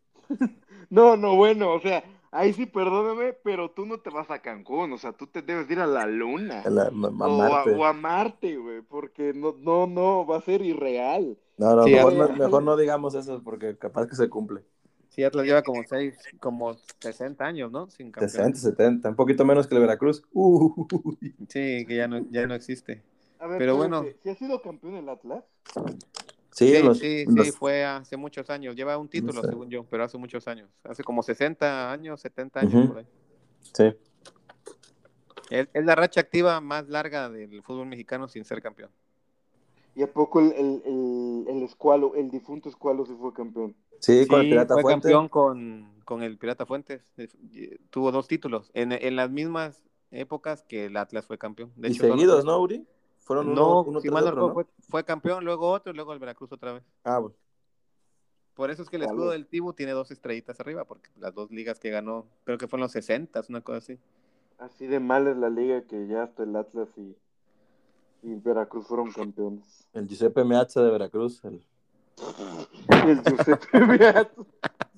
No, 0.90 1.18
no, 1.18 1.36
bueno, 1.36 1.74
o 1.74 1.82
sea, 1.82 2.04
ahí 2.32 2.54
sí 2.54 2.66
perdóname, 2.66 3.34
pero 3.44 3.72
tú 3.72 3.86
no 3.86 4.00
te 4.00 4.10
vas 4.10 4.30
a 4.32 4.40
Cancún, 4.40 4.94
o 4.94 4.98
sea, 4.98 5.14
tú 5.14 5.28
te 5.28 5.42
debes 5.42 5.70
ir 5.70 5.80
a 5.80 5.88
la 5.88 6.06
luna. 6.06 6.64
A 6.64 6.70
Marte. 6.92 7.76
O 7.76 7.86
a, 7.86 7.94
Marte, 7.94 8.58
güey, 8.58 8.82
porque 8.82 9.34
no, 9.34 9.56
no, 9.60 9.88
no, 9.88 10.26
va 10.26 10.38
a 10.38 10.42
ser 10.42 10.62
irreal. 10.62 11.38
No, 11.58 11.76
no, 11.76 11.86
mejor, 11.86 12.14
no, 12.14 12.30
mejor 12.30 12.64
no 12.64 12.78
digamos 12.78 13.16
eso, 13.16 13.42
porque 13.44 13.78
capaz 13.78 14.08
que 14.08 14.16
se 14.16 14.30
cumple. 14.30 14.64
Sí, 15.10 15.24
Atlas 15.24 15.46
lleva 15.46 15.64
como 15.64 15.84
seis, 15.88 16.16
como 16.40 16.76
60 17.00 17.44
años, 17.44 17.72
¿no? 17.72 17.90
Sin 17.90 18.14
60, 18.14 18.60
70, 18.60 19.10
un 19.10 19.16
poquito 19.16 19.44
menos 19.44 19.68
que 19.68 19.76
el 19.76 19.82
Veracruz. 19.82 20.24
Sí, 21.50 21.86
que 21.86 21.96
ya 21.96 22.08
no, 22.08 22.26
ya 22.30 22.46
no 22.46 22.54
existe. 22.54 23.02
Pero 23.58 23.76
bueno. 23.76 24.06
¿Sí 24.22 24.30
ha 24.30 24.36
sido 24.36 24.62
campeón 24.62 24.96
el 24.96 25.10
Atlas? 25.10 25.44
Sí, 26.60 26.76
sí, 26.96 27.26
sí, 27.26 27.52
fue 27.52 27.86
hace 27.86 28.18
muchos 28.18 28.50
años. 28.50 28.76
Lleva 28.76 28.98
un 28.98 29.08
título, 29.08 29.42
según 29.42 29.70
yo, 29.70 29.86
pero 29.86 30.04
hace 30.04 30.18
muchos 30.18 30.48
años. 30.48 30.70
Hace 30.84 31.04
como 31.04 31.24
60 31.24 31.92
años, 31.92 32.20
70 32.20 32.60
años 32.60 32.88
por 32.88 32.98
ahí. 32.98 33.06
Sí. 33.74 33.94
Es, 35.50 35.68
la 35.74 35.96
racha 35.96 36.20
activa 36.20 36.60
más 36.60 36.90
larga 36.90 37.30
del 37.30 37.64
fútbol 37.64 37.88
mexicano 37.88 38.28
sin 38.28 38.44
ser 38.44 38.62
campeón. 38.62 38.90
¿Y 39.96 40.04
a 40.04 40.12
poco 40.12 40.40
el, 40.40 40.52
el, 40.52 40.82
el, 40.86 41.46
el 41.48 41.64
Escualo, 41.64 42.14
el 42.16 42.30
difunto 42.30 42.70
Escualo 42.70 43.06
sí 43.06 43.16
fue 43.20 43.34
campeón? 43.34 43.76
Sí, 44.00 44.28
con 44.28 44.42
el 44.42 44.50
Pirata 44.50 44.76
fue 44.76 44.92
campeón 44.92 45.30
con, 45.30 46.02
con, 46.06 46.24
el 46.24 46.38
Pirata 46.38 46.66
Fuentes. 46.66 47.02
Tuvo 47.90 48.12
dos 48.12 48.28
títulos 48.28 48.70
en, 48.74 48.92
en, 48.92 49.16
las 49.16 49.30
mismas 49.30 49.84
épocas 50.12 50.64
que 50.64 50.86
el 50.86 50.98
Atlas 50.98 51.26
fue 51.26 51.38
campeón. 51.38 51.72
De 51.76 51.90
y 51.90 51.94
seguidos, 51.94 52.46
¿no, 52.46 52.60
Uri? 52.60 52.86
Fueron 53.30 53.54
no, 53.54 53.84
uno, 53.84 54.02
uno 54.02 54.66
Fue, 54.90 55.04
campeón, 55.04 55.46
luego 55.46 55.70
otro 55.70 55.94
y 55.94 55.96
luego 55.96 56.14
el 56.14 56.20
Veracruz 56.20 56.52
otra 56.52 56.74
vez. 56.74 56.84
Ah, 57.04 57.20
bueno. 57.20 57.36
Por 58.56 58.72
eso 58.72 58.82
es 58.82 58.90
que 58.90 58.96
el 58.96 59.04
escudo 59.04 59.30
del 59.30 59.46
Tibu 59.46 59.74
tiene 59.74 59.92
dos 59.92 60.10
estrellitas 60.10 60.60
arriba, 60.60 60.84
porque 60.86 61.12
las 61.16 61.36
dos 61.36 61.52
ligas 61.52 61.80
que 61.80 61.92
ganó, 61.92 62.26
creo 62.44 62.58
que 62.58 62.68
fueron 62.68 62.86
los 62.86 62.92
60, 62.92 63.40
una 63.50 63.62
cosa 63.62 63.78
así. 63.78 64.00
Así 64.58 64.88
de 64.88 65.00
mal 65.00 65.28
es 65.28 65.38
la 65.38 65.52
liga 65.52 65.84
que 65.84 66.08
ya 66.08 66.24
hasta 66.24 66.42
el 66.42 66.56
Atlas 66.56 66.90
y, 66.98 67.16
y 68.24 68.34
Veracruz 68.34 68.88
fueron 68.88 69.12
campeones. 69.12 69.88
El 69.94 70.08
Giuseppe 70.08 70.44
Meazza 70.44 70.82
de 70.82 70.90
Veracruz, 70.90 71.46
el 71.46 71.62
el 73.08 73.22
Giuseppe 73.22 73.80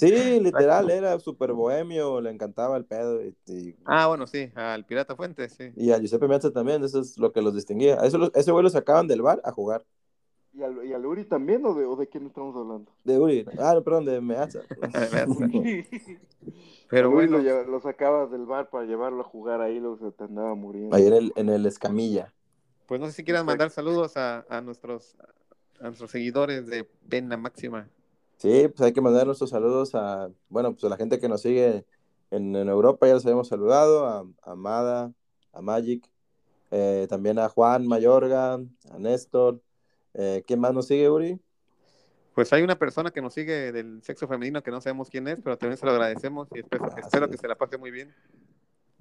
Sí, 0.01 0.39
literal, 0.39 0.89
era 0.89 1.19
súper 1.19 1.53
bohemio, 1.53 2.19
le 2.21 2.31
encantaba 2.31 2.75
el 2.75 2.85
pedo. 2.85 3.19
Ah, 3.85 4.07
bueno, 4.07 4.25
sí, 4.25 4.51
al 4.55 4.83
Pirata 4.83 5.15
Fuentes, 5.15 5.53
sí. 5.53 5.71
Y 5.75 5.91
a 5.91 5.99
Giuseppe 5.99 6.27
Meazza 6.27 6.49
también, 6.49 6.83
eso 6.83 7.01
es 7.01 7.19
lo 7.19 7.31
que 7.31 7.43
los 7.43 7.53
distinguía. 7.53 7.97
Eso, 7.97 8.31
ese 8.33 8.51
güey 8.51 8.63
lo 8.63 8.71
sacaban 8.71 9.07
del 9.07 9.21
bar 9.21 9.39
a 9.45 9.51
jugar. 9.51 9.85
¿Y 10.53 10.63
al, 10.63 10.83
¿Y 10.87 10.93
al, 10.93 11.05
Uri 11.05 11.25
también 11.25 11.63
o 11.67 11.75
de, 11.75 11.85
o 11.85 11.95
de 11.95 12.07
quién 12.07 12.25
estamos 12.25 12.55
hablando? 12.55 12.91
De 13.03 13.19
Uri, 13.19 13.45
ah, 13.59 13.75
no, 13.75 13.83
perdón, 13.83 14.05
de 14.05 14.21
Meazza. 14.21 14.61
Pero 16.89 17.11
bueno. 17.11 17.37
Lo, 17.37 17.63
lo, 17.67 17.79
sacabas 17.79 18.31
del 18.31 18.47
bar 18.47 18.71
para 18.71 18.85
llevarlo 18.85 19.21
a 19.21 19.25
jugar 19.25 19.61
ahí, 19.61 19.79
lo 19.79 19.97
se 19.97 20.11
te 20.13 20.23
andaba 20.23 20.55
muriendo. 20.55 20.95
Ahí 20.95 21.05
en 21.05 21.13
el, 21.13 21.31
en 21.35 21.49
el 21.49 21.63
Escamilla. 21.67 22.33
Pues 22.87 22.99
no 22.99 23.05
sé 23.05 23.11
si 23.11 23.23
quieran 23.23 23.45
mandar 23.45 23.69
saludos 23.69 24.17
a, 24.17 24.47
a 24.49 24.61
nuestros 24.61 25.15
a 25.79 25.83
nuestros 25.83 26.09
seguidores 26.09 26.65
de 26.65 26.85
Pena 27.07 27.37
Máxima. 27.37 27.87
Sí, 28.41 28.67
pues 28.69 28.81
hay 28.81 28.91
que 28.91 29.01
mandar 29.01 29.27
nuestros 29.27 29.51
saludos 29.51 29.93
a, 29.93 30.31
bueno, 30.49 30.71
pues 30.71 30.83
a 30.83 30.89
la 30.89 30.97
gente 30.97 31.19
que 31.19 31.29
nos 31.29 31.43
sigue 31.43 31.85
en, 32.31 32.55
Europa, 32.55 33.05
ya 33.05 33.13
los 33.13 33.23
habíamos 33.23 33.47
saludado, 33.47 34.07
a, 34.07 34.25
Amada, 34.41 35.13
a 35.53 35.61
Magic, 35.61 36.09
eh, 36.71 37.05
también 37.07 37.37
a 37.37 37.49
Juan 37.49 37.85
Mayorga, 37.85 38.55
a 38.55 38.97
Néstor. 38.97 39.61
Eh, 40.15 40.43
¿Quién 40.47 40.59
más 40.59 40.73
nos 40.73 40.87
sigue, 40.87 41.07
Uri? 41.07 41.39
Pues 42.33 42.51
hay 42.51 42.63
una 42.63 42.79
persona 42.79 43.11
que 43.11 43.21
nos 43.21 43.35
sigue 43.35 43.71
del 43.71 44.01
sexo 44.01 44.27
femenino 44.27 44.63
que 44.63 44.71
no 44.71 44.81
sabemos 44.81 45.11
quién 45.11 45.27
es, 45.27 45.37
pero 45.43 45.55
también 45.59 45.77
se 45.77 45.85
lo 45.85 45.91
agradecemos 45.91 46.47
y 46.55 46.61
espero, 46.61 46.85
ah, 46.85 47.27
que 47.29 47.37
se 47.37 47.47
la 47.47 47.55
pase 47.55 47.77
muy 47.77 47.91
bien. 47.91 48.11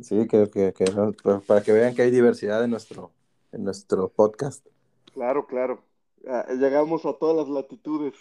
Sí, 0.01 0.29
que, 0.29 0.51
que, 0.51 0.75
que, 0.75 0.85
pues, 1.23 1.43
para 1.47 1.63
que 1.63 1.73
vean 1.73 1.95
que 1.95 2.03
hay 2.03 2.11
diversidad 2.11 2.63
en 2.63 2.73
nuestro, 2.73 3.11
en 3.53 3.65
nuestro 3.65 4.11
podcast. 4.11 4.67
Claro, 5.15 5.47
claro. 5.47 5.83
Ah, 6.29 6.45
llegamos 6.53 7.07
a 7.07 7.15
todas 7.15 7.39
las 7.39 7.49
latitudes. 7.49 8.13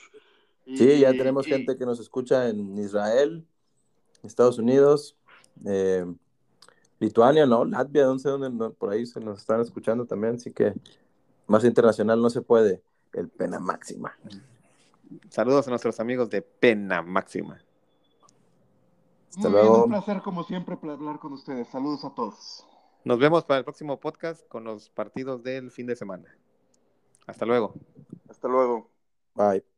Sí, 0.76 1.00
ya 1.00 1.12
tenemos 1.12 1.46
gente 1.46 1.78
que 1.78 1.86
nos 1.86 2.00
escucha 2.00 2.50
en 2.50 2.78
Israel, 2.78 3.46
Estados 4.24 4.58
Unidos, 4.58 5.18
eh, 5.66 6.06
Lituania, 7.00 7.46
¿no? 7.46 7.66
Latvia, 7.66 8.06
no 8.06 8.20
sé 8.20 8.30
dónde, 8.30 8.70
por 8.72 8.92
ahí 8.92 9.06
se 9.06 9.20
nos 9.20 9.40
están 9.40 9.62
escuchando 9.62 10.06
también, 10.06 10.36
así 10.36 10.52
que 10.52 10.74
más 11.48 11.64
internacional 11.64 12.22
no 12.22 12.30
se 12.30 12.42
puede. 12.42 12.82
El 13.14 13.30
Pena 13.30 13.60
Máxima. 13.60 14.16
Saludos 15.30 15.68
a 15.68 15.72
nuestros 15.72 16.00
amigos 16.00 16.30
de 16.30 16.44
Pena 16.44 17.02
Máxima. 17.02 17.60
Hasta 19.30 19.50
luego. 19.50 19.86
un 19.86 19.90
placer, 19.90 20.22
como 20.22 20.44
siempre, 20.44 20.78
hablar 20.82 21.20
con 21.20 21.34
ustedes. 21.34 21.68
Saludos 21.70 22.04
a 22.06 22.14
todos. 22.14 22.66
Nos 23.04 23.18
vemos 23.18 23.46
para 23.46 23.60
el 23.60 23.64
próximo 23.64 24.00
podcast 24.00 24.48
con 24.48 24.64
los 24.64 24.90
partidos 24.90 25.42
del 25.44 25.72
fin 25.72 25.88
de 25.88 25.96
semana. 25.96 26.36
Hasta 27.26 27.46
luego. 27.46 27.74
Hasta 28.28 28.48
luego. 28.48 28.90
Bye. 29.36 29.69